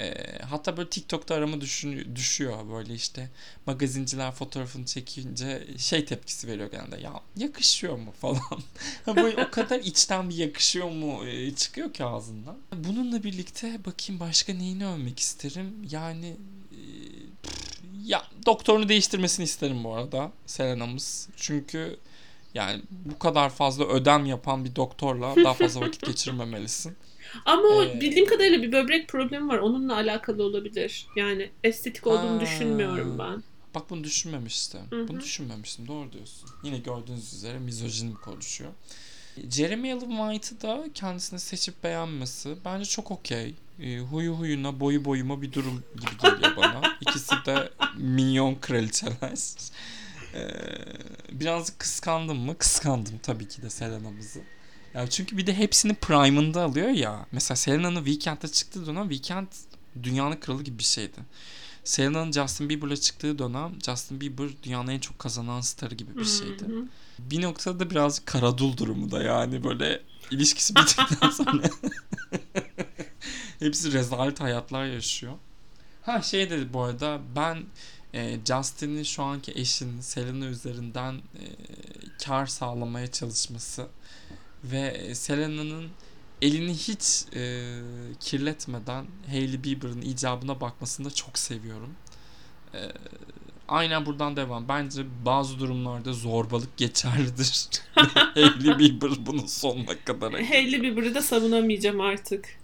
Ee, 0.01 0.13
hatta 0.49 0.77
böyle 0.77 0.89
TikTok'ta 0.89 1.35
arama 1.35 1.61
düşün, 1.61 2.15
düşüyor 2.15 2.69
böyle 2.73 2.93
işte 2.93 3.29
magazinciler 3.65 4.31
fotoğrafını 4.31 4.85
çekince 4.85 5.67
şey 5.77 6.05
tepkisi 6.05 6.47
veriyor 6.47 6.71
genelde 6.71 7.01
ya 7.01 7.13
yakışıyor 7.37 7.97
mu 7.97 8.13
falan. 8.21 8.61
Böyle 9.15 9.45
o 9.45 9.51
kadar 9.51 9.79
içten 9.79 10.29
bir 10.29 10.35
yakışıyor 10.35 10.89
mu 10.89 11.25
e, 11.25 11.55
çıkıyor 11.55 11.93
ki 11.93 12.05
ağzından. 12.05 12.57
Bununla 12.73 13.23
birlikte 13.23 13.85
bakayım 13.85 14.19
başka 14.19 14.53
neyini 14.53 14.87
övmek 14.87 15.19
isterim. 15.19 15.87
Yani 15.91 16.27
e, 16.71 16.81
ya 18.05 18.23
doktorunu 18.45 18.89
değiştirmesini 18.89 19.43
isterim 19.43 19.83
bu 19.83 19.93
arada 19.93 20.31
Selena'mız. 20.45 21.29
Çünkü 21.35 21.97
yani 22.53 22.81
bu 22.91 23.19
kadar 23.19 23.49
fazla 23.49 23.85
ödem 23.85 24.25
yapan 24.25 24.65
bir 24.65 24.75
doktorla 24.75 25.35
daha 25.43 25.53
fazla 25.53 25.81
vakit 25.81 26.01
geçirmemelisin. 26.05 26.97
Ama 27.45 27.63
o 27.67 27.83
Ee, 27.83 28.01
bildiğim 28.01 28.25
kadarıyla 28.25 28.61
bir 28.63 28.71
böbrek 28.71 29.07
problemi 29.07 29.47
var. 29.47 29.57
Onunla 29.57 29.95
alakalı 29.95 30.43
olabilir. 30.43 31.07
Yani 31.15 31.49
estetik 31.63 32.07
olduğunu 32.07 32.35
Ha. 32.35 32.41
düşünmüyorum 32.41 33.19
ben. 33.19 33.43
Bak 33.75 33.89
bunu 33.89 34.03
düşünmemiştim. 34.03 34.81
Hı 34.89 35.01
hı. 35.01 35.07
Bunu 35.07 35.19
düşünmemiştim. 35.19 35.87
Doğru 35.87 36.11
diyorsun. 36.11 36.49
Yine 36.63 36.77
gördüğünüz 36.77 37.33
üzere 37.33 37.59
mizojin 37.59 38.13
konuşuyor. 38.13 38.71
Jeremy 39.49 39.93
Allen 39.93 40.31
White'ı 40.33 40.61
da 40.61 40.85
kendisine 40.93 41.39
seçip 41.39 41.83
beğenmesi 41.83 42.55
bence 42.65 42.85
çok 42.85 43.11
okey. 43.11 43.55
E, 43.79 43.99
huyu 43.99 44.33
huyuna 44.33 44.79
boyu 44.79 45.05
boyuma 45.05 45.41
bir 45.41 45.53
durum 45.53 45.83
gibi 45.95 46.17
geliyor 46.21 46.55
bana. 46.57 46.81
İkisi 47.01 47.45
de 47.45 47.69
minyon 47.97 48.55
kraliçeler. 48.55 49.39
E, 50.33 50.41
birazcık 51.31 51.79
kıskandım 51.79 52.37
mı? 52.39 52.57
Kıskandım 52.57 53.17
tabii 53.23 53.47
ki 53.47 53.61
de 53.61 53.69
Selena'mızı. 53.69 54.39
Ya 54.93 55.09
çünkü 55.09 55.37
bir 55.37 55.47
de 55.47 55.53
hepsini 55.53 55.93
prime'ında 55.93 56.63
alıyor 56.63 56.89
ya. 56.89 57.25
Mesela 57.31 57.55
Selena'nın 57.55 58.05
Weekend'de 58.05 58.47
çıktığı 58.47 58.85
dönem 58.85 59.09
Weekend 59.09 59.47
dünyanın 60.03 60.35
kralı 60.35 60.63
gibi 60.63 60.79
bir 60.79 60.83
şeydi. 60.83 61.17
Selena'nın 61.83 62.31
Justin 62.31 62.69
Bieber'la 62.69 62.97
çıktığı 62.97 63.39
dönem 63.39 63.71
Justin 63.85 64.21
Bieber 64.21 64.47
dünyanın 64.63 64.87
en 64.87 64.99
çok 64.99 65.19
kazanan 65.19 65.61
starı 65.61 65.95
gibi 65.95 66.17
bir 66.17 66.25
şeydi. 66.25 66.65
Hı 66.67 66.79
hı. 66.79 66.85
Bir 67.19 67.41
noktada 67.41 67.79
da 67.79 67.89
birazcık 67.89 68.25
karadul 68.25 68.77
durumu 68.77 69.11
da 69.11 69.23
yani 69.23 69.63
böyle 69.63 70.01
ilişkisi 70.31 70.75
bittikten 70.75 71.29
sonra 71.29 71.61
hepsi 73.59 73.93
rezalet 73.93 74.41
hayatlar 74.41 74.85
yaşıyor. 74.85 75.33
Ha 76.01 76.21
şey 76.21 76.49
dedi 76.49 76.73
bu 76.73 76.81
arada 76.81 77.19
ben 77.35 77.63
e, 78.13 78.39
Justin'in 78.45 79.03
şu 79.03 79.23
anki 79.23 79.51
eşinin 79.51 80.01
Selena 80.01 80.45
üzerinden 80.45 81.13
e, 81.13 81.43
kar 82.25 82.45
sağlamaya 82.45 83.11
çalışması 83.11 83.87
ve 84.63 85.15
Selena'nın 85.15 85.89
elini 86.41 86.73
hiç 86.73 87.25
e, 87.35 87.71
kirletmeden 88.19 89.05
Hailey 89.29 89.63
Bieber'ın 89.63 90.01
icabına 90.01 90.61
bakmasını 90.61 91.05
da 91.05 91.11
çok 91.13 91.37
seviyorum. 91.37 91.95
E, 92.73 92.79
aynen 93.67 94.05
buradan 94.05 94.35
devam. 94.35 94.67
Bence 94.67 95.05
bazı 95.25 95.59
durumlarda 95.59 96.13
zorbalık 96.13 96.77
geçerlidir. 96.77 97.69
Hailey 98.33 98.79
Bieber 98.79 99.11
bunun 99.19 99.45
sonuna 99.45 100.05
kadar. 100.05 100.33
Hailey 100.33 100.81
Bieber'ı 100.81 101.15
da 101.15 101.21
savunamayacağım 101.21 102.01
artık. 102.01 102.61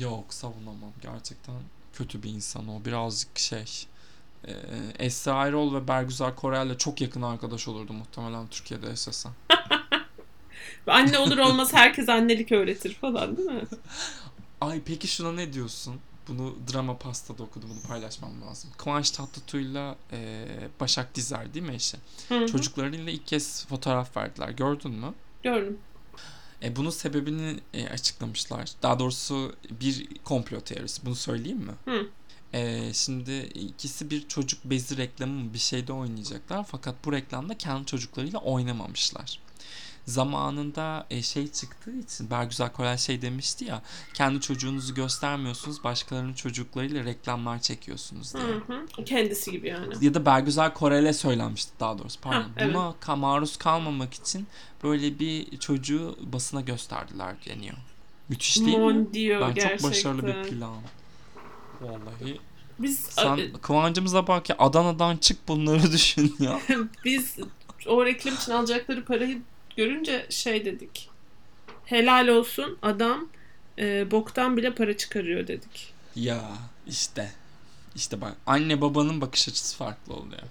Yok 0.00 0.34
savunamam. 0.34 0.92
Gerçekten 1.02 1.54
kötü 1.92 2.22
bir 2.22 2.30
insan 2.30 2.68
o. 2.68 2.84
Birazcık 2.84 3.38
şey. 3.38 3.86
E, 4.44 4.52
Esra 4.98 5.46
Erol 5.46 5.74
ve 5.74 5.88
Bergüzar 5.88 6.36
Korel'le 6.36 6.78
çok 6.78 7.00
yakın 7.00 7.22
arkadaş 7.22 7.68
olurdu 7.68 7.92
muhtemelen 7.92 8.46
Türkiye'de 8.48 8.86
yaşasa. 8.86 9.30
Anne 10.86 11.18
olur 11.18 11.38
olmaz 11.38 11.72
herkes 11.72 12.08
annelik 12.08 12.52
öğretir 12.52 12.94
falan 12.94 13.36
değil 13.36 13.50
mi? 13.50 13.62
Ay 14.60 14.80
peki 14.86 15.08
şuna 15.08 15.32
ne 15.32 15.52
diyorsun? 15.52 15.94
Bunu 16.28 16.54
drama 16.72 16.98
pastada 16.98 17.42
okudum 17.42 17.70
bunu 17.70 17.80
paylaşmam 17.88 18.42
lazım. 18.42 18.70
Kıvanç 18.76 19.10
Tatlıtuğ'yla 19.10 19.96
e, 20.12 20.46
Başak 20.80 21.14
Dizer 21.14 21.54
değil 21.54 21.66
mi 21.66 21.74
eşi? 21.74 21.96
Hı 22.28 22.38
hı. 22.38 22.46
Çocuklarıyla 22.46 23.12
ilk 23.12 23.26
kez 23.26 23.66
fotoğraf 23.66 24.16
verdiler. 24.16 24.48
Gördün 24.48 24.92
mü? 24.92 25.14
Gördüm. 25.42 25.78
E, 26.62 26.76
bunun 26.76 26.90
sebebini 26.90 27.60
e, 27.74 27.88
açıklamışlar. 27.88 28.70
Daha 28.82 28.98
doğrusu 28.98 29.56
bir 29.80 30.08
komplo 30.24 30.60
teorisi. 30.60 31.06
Bunu 31.06 31.14
söyleyeyim 31.14 31.58
mi? 31.58 31.72
Hı. 31.84 32.06
E, 32.52 32.92
şimdi 32.94 33.32
ikisi 33.54 34.10
bir 34.10 34.28
çocuk 34.28 34.64
bezi 34.64 34.96
reklamı 34.96 35.32
mı 35.32 35.54
bir 35.54 35.58
şeyde 35.58 35.92
oynayacaklar. 35.92 36.64
Fakat 36.64 36.94
bu 37.04 37.12
reklamda 37.12 37.58
kendi 37.58 37.86
çocuklarıyla 37.86 38.38
oynamamışlar. 38.38 39.40
Zamanında 40.08 41.06
e, 41.10 41.22
şey 41.22 41.48
çıktığı 41.52 41.98
için 41.98 42.30
Bergüzar 42.30 42.72
Korel 42.72 42.96
şey 42.96 43.22
demişti 43.22 43.64
ya 43.64 43.82
kendi 44.14 44.40
çocuğunuzu 44.40 44.94
göstermiyorsunuz 44.94 45.84
başkalarının 45.84 46.32
çocuklarıyla 46.34 47.04
reklamlar 47.04 47.58
çekiyorsunuz 47.60 48.34
diye. 48.34 48.44
Hı 48.44 48.56
hı. 49.00 49.04
Kendisi 49.04 49.50
gibi 49.50 49.68
yani. 49.68 49.94
Ya 50.00 50.14
da 50.14 50.26
Bergüzar 50.26 50.74
Korel'e 50.74 51.12
söylenmişti 51.12 51.72
daha 51.80 51.98
doğrusu 51.98 52.20
pardon. 52.20 52.40
Ha, 52.40 52.48
evet. 52.56 52.74
Buna 52.74 52.94
ka- 53.00 53.18
maruz 53.18 53.56
kalmamak 53.56 54.14
için 54.14 54.46
böyle 54.82 55.18
bir 55.18 55.58
çocuğu 55.58 56.16
basına 56.20 56.60
gösterdiler 56.60 57.34
deniyor. 57.46 57.76
Müthiş 58.28 58.56
değil 58.56 58.68
mi? 58.68 58.78
Mon 58.78 59.12
diyor 59.12 59.40
Ben 59.40 59.54
gerçekten. 59.54 59.76
çok 59.78 59.90
başarılı 59.90 60.26
bir 60.26 60.42
plan. 60.50 60.76
Vallahi. 61.80 62.40
Biz 62.78 62.98
Sen 63.00 63.52
Kıvancımıza 63.62 64.26
bak 64.26 64.48
ya 64.50 64.56
Adana'dan 64.58 65.16
çık 65.16 65.48
bunları 65.48 65.82
düşün 65.92 66.36
ya. 66.40 66.60
biz 67.04 67.36
o 67.86 68.04
reklam 68.06 68.34
için 68.34 68.52
alacakları 68.52 69.04
parayı 69.04 69.42
görünce 69.78 70.26
şey 70.30 70.64
dedik. 70.64 71.08
Helal 71.84 72.28
olsun 72.28 72.78
adam 72.82 73.28
e, 73.78 74.10
boktan 74.10 74.56
bile 74.56 74.74
para 74.74 74.96
çıkarıyor 74.96 75.46
dedik. 75.46 75.92
ya 76.16 76.40
işte. 76.86 77.32
İşte 77.94 78.20
bak 78.20 78.36
anne 78.46 78.80
babanın 78.80 79.20
bakış 79.20 79.48
açısı 79.48 79.76
farklı 79.76 80.14
oluyor. 80.14 80.42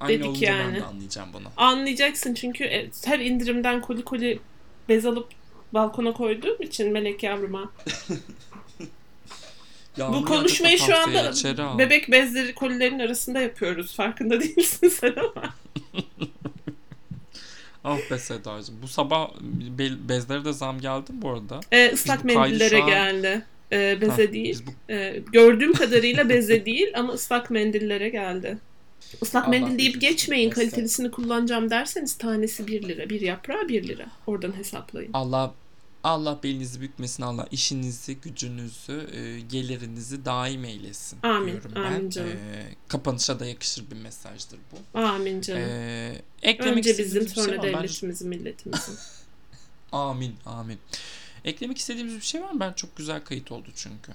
Anne 0.00 0.12
Dedik 0.12 0.26
olunca 0.26 0.48
ben 0.48 0.56
yani. 0.56 0.76
de 0.76 0.84
anlayacağım 0.84 1.28
bunu. 1.32 1.48
Anlayacaksın 1.56 2.34
çünkü 2.34 2.64
e, 2.64 2.90
her 3.04 3.18
indirimden 3.18 3.80
koli 3.80 4.04
koli 4.04 4.38
bez 4.88 5.06
alıp 5.06 5.28
balkona 5.74 6.12
koyduğum 6.12 6.62
için 6.62 6.92
melek 6.92 7.22
yavruma. 7.22 7.72
Yağmur 9.96 10.16
Bu 10.16 10.24
konuşmayı 10.24 10.78
şu 10.78 10.96
anda 10.96 11.32
bebek 11.78 12.10
bezleri 12.12 12.54
kolilerin 12.54 12.98
arasında 12.98 13.40
yapıyoruz. 13.40 13.94
Farkında 13.94 14.40
değilsin 14.40 14.88
sen 14.88 15.14
ama. 15.16 15.54
Ah 17.84 17.98
be 18.10 18.18
Sedacığım. 18.18 18.74
Bu 18.82 18.88
sabah 18.88 19.30
be- 19.78 20.08
bezlere 20.08 20.44
de 20.44 20.52
zam 20.52 20.80
geldi 20.80 21.12
mi 21.12 21.22
bu 21.22 21.30
arada? 21.30 21.60
E, 21.72 21.92
ıslak 21.92 22.24
mendillere 22.24 22.82
an- 22.82 22.88
geldi. 22.88 23.42
E, 23.72 24.00
beze 24.00 24.22
Heh, 24.28 24.32
değil. 24.32 24.62
Bu 24.66 24.92
E, 24.92 25.22
gördüğüm 25.32 25.72
kadarıyla 25.72 26.28
beze 26.28 26.64
değil 26.66 26.92
ama 26.96 27.12
ıslak 27.12 27.50
mendillere 27.50 28.08
geldi. 28.08 28.58
Islak 29.22 29.44
Allah 29.44 29.50
mendil 29.50 29.78
deyip 29.78 30.00
geçmeyin. 30.00 30.44
Neyse. 30.50 30.60
Kalitesini 30.60 31.10
kullanacağım 31.10 31.70
derseniz 31.70 32.18
tanesi 32.18 32.66
1 32.66 32.88
lira. 32.88 33.10
Bir 33.10 33.20
yaprağı 33.20 33.68
1 33.68 33.88
lira. 33.88 34.06
Oradan 34.26 34.56
hesaplayın. 34.56 35.10
Allah 35.12 35.54
Allah 36.08 36.42
belinizi 36.42 36.80
bükmesin. 36.80 37.22
Allah 37.22 37.46
işinizi, 37.50 38.16
gücünüzü, 38.16 39.08
e, 39.12 39.40
gelirinizi 39.40 40.24
daim 40.24 40.64
eylesin. 40.64 41.18
Amin, 41.22 41.52
diyorum 41.52 41.72
amin 41.76 42.04
ben. 42.04 42.10
canım. 42.10 42.30
E, 42.30 42.74
kapanışa 42.88 43.40
da 43.40 43.46
yakışır 43.46 43.90
bir 43.90 43.96
mesajdır 43.96 44.58
bu. 44.72 44.98
Amin 44.98 45.40
canım. 45.40 45.62
E, 45.62 46.22
eklemek 46.42 46.78
Önce 46.78 46.98
bizim 46.98 47.28
şey 47.28 47.44
sonra? 47.44 47.56
Bence- 47.56 47.68
devletimizin 47.68 48.28
milletimizin. 48.28 48.98
Amin, 49.92 50.34
amin. 50.46 50.78
Eklemek 51.44 51.78
istediğimiz 51.78 52.16
bir 52.16 52.20
şey 52.20 52.42
var 52.42 52.50
mı? 52.50 52.60
Ben 52.60 52.72
çok 52.72 52.96
güzel 52.96 53.24
kayıt 53.24 53.52
oldu 53.52 53.68
çünkü. 53.74 54.12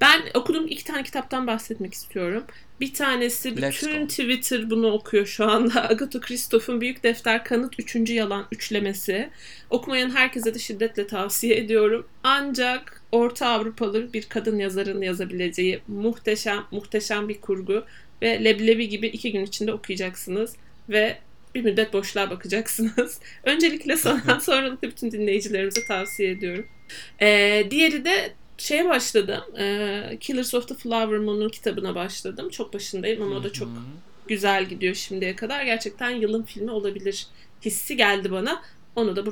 Ben 0.00 0.22
okuduğum 0.34 0.66
iki 0.66 0.84
tane 0.84 1.02
kitaptan 1.02 1.46
bahsetmek 1.46 1.94
istiyorum. 1.94 2.44
Bir 2.80 2.94
tanesi 2.94 3.62
Let's 3.62 3.82
bütün. 3.82 4.06
Twitter 4.06 4.70
bunu 4.70 4.92
okuyor 4.92 5.26
şu 5.26 5.50
anda. 5.50 5.88
Agatha 5.90 6.20
Christoph'un 6.20 6.80
Büyük 6.80 7.02
Defter 7.02 7.44
Kanıt 7.44 7.80
Üçüncü 7.80 8.12
Yalan 8.12 8.46
üçlemesi. 8.52 9.30
Okumayan 9.70 10.10
herkese 10.10 10.54
de 10.54 10.58
şiddetle 10.58 11.06
tavsiye 11.06 11.56
ediyorum. 11.56 12.06
Ancak 12.22 13.02
Orta 13.12 13.48
Avrupalı 13.48 14.12
bir 14.12 14.22
kadın 14.22 14.58
yazarın 14.58 15.02
yazabileceği 15.02 15.80
muhteşem 15.88 16.64
muhteşem 16.70 17.28
bir 17.28 17.40
kurgu 17.40 17.84
ve 18.22 18.44
leblebi 18.44 18.88
gibi 18.88 19.06
iki 19.06 19.32
gün 19.32 19.44
içinde 19.44 19.72
okuyacaksınız 19.72 20.56
ve 20.88 21.18
bir 21.54 21.62
müddet 21.62 21.92
boşluğa 21.92 22.30
bakacaksınız. 22.30 23.20
Öncelikle 23.44 23.96
sana 23.96 24.40
sonra 24.40 24.70
da 24.70 24.82
bütün 24.82 25.10
dinleyicilerimize 25.10 25.84
tavsiye 25.84 26.30
ediyorum. 26.30 26.66
Ee, 27.20 27.66
diğeri 27.70 28.04
de 28.04 28.32
şeye 28.58 28.88
başladım. 28.88 29.44
Ee, 29.58 30.18
Killers 30.20 30.54
of 30.54 30.68
the 30.68 30.74
Flower 30.74 31.18
Moon'un 31.18 31.48
kitabına 31.48 31.94
başladım. 31.94 32.48
Çok 32.48 32.74
başındayım 32.74 33.22
ama 33.22 33.36
o 33.36 33.44
da 33.44 33.52
çok 33.52 33.68
güzel 34.28 34.68
gidiyor 34.68 34.94
şimdiye 34.94 35.36
kadar. 35.36 35.64
Gerçekten 35.64 36.10
yılın 36.10 36.42
filmi 36.42 36.70
olabilir 36.70 37.26
hissi 37.64 37.96
geldi 37.96 38.32
bana. 38.32 38.62
Onu 38.96 39.16
da 39.16 39.30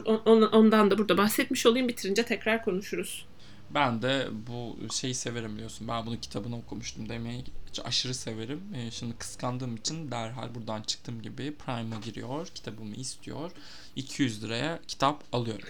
ondan 0.53 0.91
da 0.91 0.99
burada 0.99 1.19
bahsetmiş 1.19 1.67
olayım. 1.67 1.89
Bitirince 1.89 2.25
tekrar 2.25 2.65
konuşuruz. 2.65 3.27
Ben 3.75 4.03
de 4.03 4.27
bu 4.47 4.79
şeyi 4.93 5.15
severim 5.15 5.55
biliyorsun. 5.55 5.89
Ben 5.89 6.07
bunu 6.07 6.21
kitabını 6.21 6.57
okumuştum 6.57 7.09
demeyi 7.09 7.45
aşırı 7.85 8.15
severim. 8.15 8.61
Ee, 8.75 8.91
şimdi 8.91 9.17
kıskandığım 9.19 9.77
için 9.77 10.11
derhal 10.11 10.55
buradan 10.55 10.83
çıktığım 10.83 11.23
gibi 11.23 11.55
Prime'a 11.55 12.01
giriyor. 12.01 12.47
Kitabımı 12.47 12.95
istiyor. 12.95 13.51
200 13.97 14.45
liraya 14.45 14.81
kitap 14.89 15.25
alıyorum. 15.33 15.69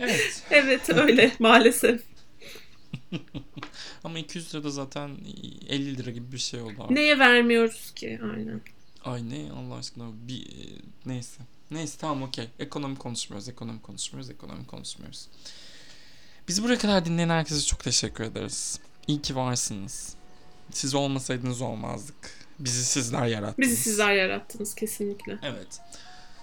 Evet. 0.00 0.42
Evet 0.50 0.90
öyle 0.90 1.32
maalesef. 1.38 2.02
Ama 4.04 4.18
200 4.18 4.54
lira 4.54 4.64
da 4.64 4.70
zaten 4.70 5.10
50 5.68 5.96
lira 5.96 6.10
gibi 6.10 6.32
bir 6.32 6.38
şey 6.38 6.60
oldu 6.60 6.74
abi. 6.78 6.94
Neye 6.94 7.18
vermiyoruz 7.18 7.92
ki? 7.94 8.20
Aynen. 8.22 8.60
Ay 9.04 9.30
ne 9.30 9.52
Allah 9.52 9.74
aşkına 9.74 10.10
bir 10.28 10.46
e, 10.46 10.64
neyse. 11.06 11.42
Neyse 11.70 11.98
tamam 12.00 12.22
okey. 12.22 12.48
Ekonomi 12.58 12.96
konuşmuyoruz, 12.98 13.48
ekonomi 13.48 13.82
konuşmuyoruz, 13.82 14.30
ekonomi 14.30 14.66
konuşmuyoruz. 14.66 15.28
Bizi 16.48 16.62
buraya 16.62 16.78
kadar 16.78 17.04
dinleyen 17.04 17.28
herkese 17.28 17.66
çok 17.66 17.84
teşekkür 17.84 18.24
ederiz. 18.24 18.80
İyi 19.06 19.22
ki 19.22 19.36
varsınız. 19.36 20.14
Siz 20.72 20.94
olmasaydınız 20.94 21.60
olmazdık. 21.60 22.30
Bizi 22.58 22.84
sizler 22.84 23.26
yarattınız. 23.26 23.68
Bizi 23.70 23.76
sizler 23.82 24.12
yarattınız 24.12 24.74
kesinlikle. 24.74 25.38
Evet. 25.42 25.80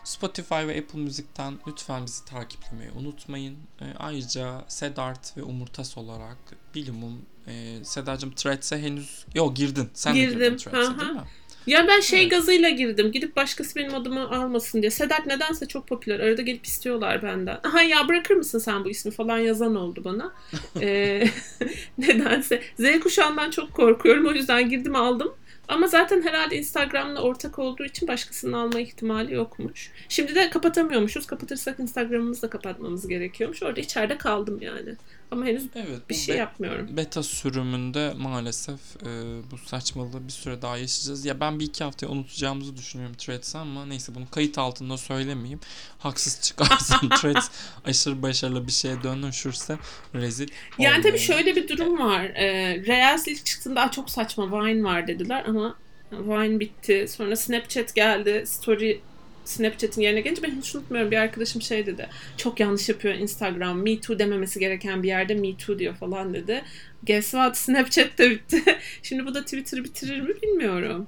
Spotify 0.06 0.56
ve 0.56 0.80
Apple 0.80 1.00
Müzik'ten 1.00 1.54
lütfen 1.68 2.06
bizi 2.06 2.26
takiplemeyi 2.26 2.92
unutmayın. 2.92 3.58
E, 3.82 3.86
ayrıca 4.00 4.66
Sedart 4.68 5.38
ve 5.38 5.44
Umurtas 5.44 5.98
olarak 5.98 6.38
bilimum 6.76 7.22
e, 7.48 7.84
Sedacığım 7.84 8.32
Threads'e 8.32 8.78
henüz... 8.82 9.26
Yok 9.36 9.56
girdin. 9.56 9.90
Sen 9.94 10.16
de 10.16 10.20
Girdim, 10.20 10.40
girdin 10.40 10.58
Threads'e 10.58 11.00
değil 11.00 11.12
mi? 11.12 11.22
Ya 11.68 11.88
ben 11.88 12.00
şey 12.00 12.22
Evet. 12.22 12.32
gazıyla 12.32 12.70
girdim. 12.70 13.12
Gidip 13.12 13.36
başkası 13.36 13.76
benim 13.76 13.96
adımı 13.96 14.30
almasın 14.30 14.82
diye. 14.82 14.92
Sedat 14.92 15.26
nedense 15.26 15.66
çok 15.66 15.88
popüler. 15.88 16.20
Arada 16.20 16.42
gelip 16.42 16.66
istiyorlar 16.66 17.24
benden. 17.24 17.60
Aha 17.64 17.82
ya 17.82 18.08
bırakır 18.08 18.36
mısın 18.36 18.60
sen 18.60 18.86
bu 18.86 18.90
ismi 18.90 19.12
falan 19.12 19.38
yazan 19.40 19.76
oldu 19.76 20.02
bana. 20.04 20.34
Ee, 20.82 21.28
nedense. 21.98 22.62
Z 22.80 23.00
kuşağından 23.00 23.50
çok 23.52 23.74
korkuyorum. 23.74 24.28
O 24.28 24.32
yüzden 24.32 24.70
girdim 24.70 24.96
aldım. 24.96 25.34
Ama 25.68 25.88
zaten 25.88 26.22
herhalde 26.22 26.58
Instagram'la 26.58 27.22
ortak 27.22 27.60
olduğu 27.60 27.86
için 27.86 28.08
başkasının 28.08 28.54
alma 28.54 28.80
ihtimali 28.80 29.34
yokmuş. 29.34 29.92
Şimdi 30.10 30.36
de 30.36 30.50
kapatamıyormuşuz. 30.50 31.28
Kapatırsak 31.28 31.80
Instagram'ımızı 31.80 32.42
da 32.42 32.50
kapatmamız 32.50 33.08
gerekiyormuş. 33.08 33.64
Orada 33.64 33.80
içeride 33.80 34.18
kaldım 34.18 34.62
yani. 34.62 34.96
Ama 35.36 35.46
henüz 35.46 35.64
Evet. 35.76 36.10
bir 36.10 36.16
şey 36.16 36.38
yapmıyorum. 36.38 36.98
Beta 36.98 37.24
sürümünde 37.24 38.14
maalesef 38.18 38.80
e, 39.04 39.08
bu 39.52 39.58
saçmalığı 39.58 40.28
bir 40.28 40.32
süre 40.32 40.62
daha 40.62 40.78
yaşayacağız. 40.78 41.26
Ya 41.26 41.40
ben 41.40 41.60
bir 41.60 41.66
iki 41.66 41.84
haftaya 41.84 42.08
unutacağımızı 42.12 42.78
düşünüyorum 42.78 43.16
Threads'i 43.18 43.58
ama 43.58 43.86
neyse 43.86 44.16
bunu 44.16 44.30
kayıt 44.32 44.58
altında 44.58 44.98
söylemeyeyim. 44.98 45.60
Haksız 46.00 46.42
çıkarsın 46.42 47.10
Threads 47.22 47.48
aşırı 47.86 48.22
başarılı 48.22 48.68
bir 48.68 48.72
şeye 48.72 49.04
dönüşürse 49.04 49.78
rezil 50.14 50.48
Yani 50.80 50.92
tabii 50.96 50.98
olmayalım. 51.00 51.20
şöyle 51.20 51.56
bir 51.56 51.68
durum 51.68 52.00
var. 52.00 52.24
Ee, 52.24 52.78
Reels 52.88 53.28
ilk 53.28 53.46
çıktığında 53.46 53.82
"Aa, 53.82 53.92
çok 53.92 54.10
saçma 54.10 54.52
Vine 54.66 54.84
var 54.84 55.08
dediler 55.08 55.44
ama 55.48 55.76
Vine 56.12 56.60
bitti. 56.60 57.06
Sonra 57.10 57.36
Snapchat 57.36 57.96
geldi. 57.96 58.44
Story 58.48 59.00
Snapchat'in 59.46 60.02
yerine 60.02 60.22
gelince 60.22 60.44
ben 60.44 60.52
hiç 60.62 60.76
unutmuyorum. 60.76 61.12
Bir 61.12 61.18
arkadaşım 61.18 61.62
şey 61.62 61.86
dedi. 61.86 62.10
Çok 62.38 62.60
yanlış 62.60 62.90
yapıyor 62.90 63.16
Instagram. 63.16 63.82
Me 63.82 64.00
too 64.00 64.20
dememesi 64.20 64.60
gereken 64.60 65.04
bir 65.04 65.08
yerde 65.08 65.36
me 65.36 65.58
too 65.58 65.80
diyor 65.80 65.96
falan 65.96 66.34
dedi. 66.34 66.64
Guess 67.04 67.32
what? 67.32 67.58
Snapchat 67.58 68.18
de 68.18 68.30
bitti. 68.30 68.64
Şimdi 69.04 69.26
bu 69.26 69.36
da 69.36 69.42
Twitter'ı 69.42 69.84
bitirir 69.84 70.22
mi 70.22 70.42
bilmiyorum. 70.42 71.08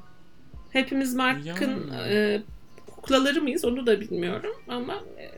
Hepimiz 0.69 1.13
Mark'ın 1.13 1.91
e, 2.09 2.41
kuklaları 2.88 3.41
mıyız 3.41 3.65
onu 3.65 3.88
da 3.88 4.01
bilmiyorum 4.01 4.55
ama 4.67 5.03
e, 5.17 5.31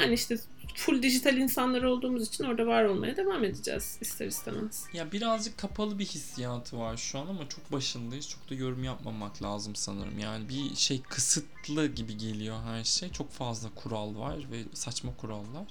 yani 0.00 0.14
işte 0.14 0.36
full 0.74 1.02
dijital 1.02 1.36
insanlar 1.36 1.82
olduğumuz 1.82 2.28
için 2.28 2.44
orada 2.44 2.66
var 2.66 2.84
olmaya 2.84 3.16
devam 3.16 3.44
edeceğiz 3.44 3.98
ister 4.00 4.26
istemez. 4.26 4.84
Ya 4.92 5.12
birazcık 5.12 5.58
kapalı 5.58 5.98
bir 5.98 6.06
hissiyatı 6.06 6.78
var 6.78 6.96
şu 6.96 7.18
an 7.18 7.26
ama 7.26 7.48
çok 7.48 7.72
başındayız. 7.72 8.28
Çok 8.28 8.50
da 8.50 8.54
yorum 8.54 8.84
yapmamak 8.84 9.42
lazım 9.42 9.76
sanırım. 9.76 10.18
Yani 10.18 10.48
bir 10.48 10.76
şey 10.76 11.02
kısıtlı 11.02 11.86
gibi 11.86 12.16
geliyor 12.16 12.56
her 12.62 12.84
şey. 12.84 13.10
Çok 13.10 13.32
fazla 13.32 13.68
kural 13.74 14.16
var 14.16 14.36
ve 14.50 14.64
saçma 14.74 15.16
kurallar. 15.16 15.66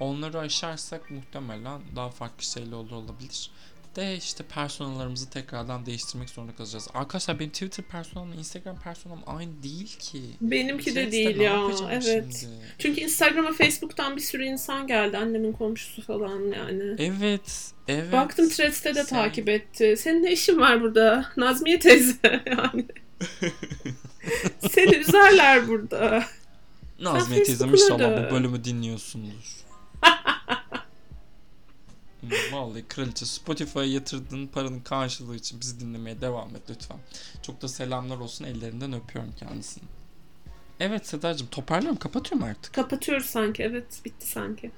Onları 0.00 0.38
aşarsak 0.38 1.10
muhtemelen 1.10 1.80
daha 1.96 2.10
farklı 2.10 2.44
şeyler 2.44 2.72
olur 2.72 2.90
olabilir. 2.90 3.50
De 3.96 4.16
işte 4.16 4.44
personalarımızı 4.44 5.30
tekrardan 5.30 5.86
değiştirmek 5.86 6.30
zorunda 6.30 6.54
kalacağız. 6.56 6.88
Arkadaşlar 6.94 7.38
benim 7.38 7.50
Twitter 7.50 7.84
personam, 7.84 8.32
Instagram 8.32 8.80
personam 8.80 9.22
aynı 9.26 9.62
değil 9.62 9.98
ki. 9.98 10.22
Benimki 10.40 10.86
de 10.86 10.94
Threads'te 10.94 11.12
değil 11.12 11.40
ya. 11.40 11.60
Evet. 11.90 12.04
şimdi? 12.04 12.54
Çünkü 12.78 13.00
Instagram'a 13.00 13.52
Facebook'tan 13.52 14.16
bir 14.16 14.20
sürü 14.20 14.44
insan 14.44 14.86
geldi. 14.86 15.18
Annemin 15.18 15.52
komşusu 15.52 16.02
falan 16.02 16.52
yani. 16.52 16.96
Evet, 16.98 17.72
evet. 17.88 18.12
Baktım 18.12 18.48
Threads'te 18.48 18.94
de 18.94 19.04
Sen- 19.04 19.16
takip 19.16 19.48
etti. 19.48 19.94
Senin 19.98 20.22
ne 20.22 20.32
işin 20.32 20.60
var 20.60 20.80
burada? 20.80 21.32
Nazmiye 21.36 21.78
teyze 21.78 22.16
yani. 22.46 22.86
Seni 24.70 24.96
üzerler 24.96 25.68
burada. 25.68 26.24
Nazmiye 27.00 27.42
teyzem 27.42 27.74
inşallah 27.74 28.30
bu 28.30 28.34
bölümü 28.34 28.64
dinliyorsundur. 28.64 29.66
Vallahi 32.52 32.84
kraliçe 32.88 33.26
Spotify'a 33.26 33.84
yatırdığın 33.84 34.46
paranın 34.46 34.80
karşılığı 34.80 35.36
için 35.36 35.60
bizi 35.60 35.80
dinlemeye 35.80 36.20
devam 36.20 36.56
et 36.56 36.62
lütfen. 36.70 36.98
Çok 37.42 37.62
da 37.62 37.68
selamlar 37.68 38.16
olsun 38.16 38.44
ellerinden 38.44 38.92
öpüyorum 38.92 39.32
kendisini. 39.38 39.84
Evet 40.80 41.06
Sedacığım 41.06 41.46
toparlıyorum 41.46 41.98
kapatıyorum 41.98 42.48
artık. 42.48 42.74
Kapatıyoruz 42.74 43.26
sanki. 43.26 43.62
Evet 43.62 44.00
bitti 44.04 44.26
sanki. 44.28 44.70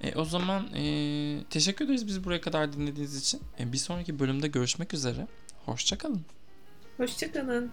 E, 0.00 0.14
o 0.14 0.24
zaman 0.24 0.74
e, 0.74 1.44
teşekkür 1.50 1.84
ederiz 1.84 2.06
bizi 2.06 2.24
buraya 2.24 2.40
kadar 2.40 2.72
dinlediğiniz 2.72 3.16
için. 3.16 3.40
E, 3.60 3.72
bir 3.72 3.78
sonraki 3.78 4.18
bölümde 4.18 4.48
görüşmek 4.48 4.94
üzere. 4.94 5.26
Hoşçakalın. 5.66 6.24
Hoşçakalın. 6.96 7.70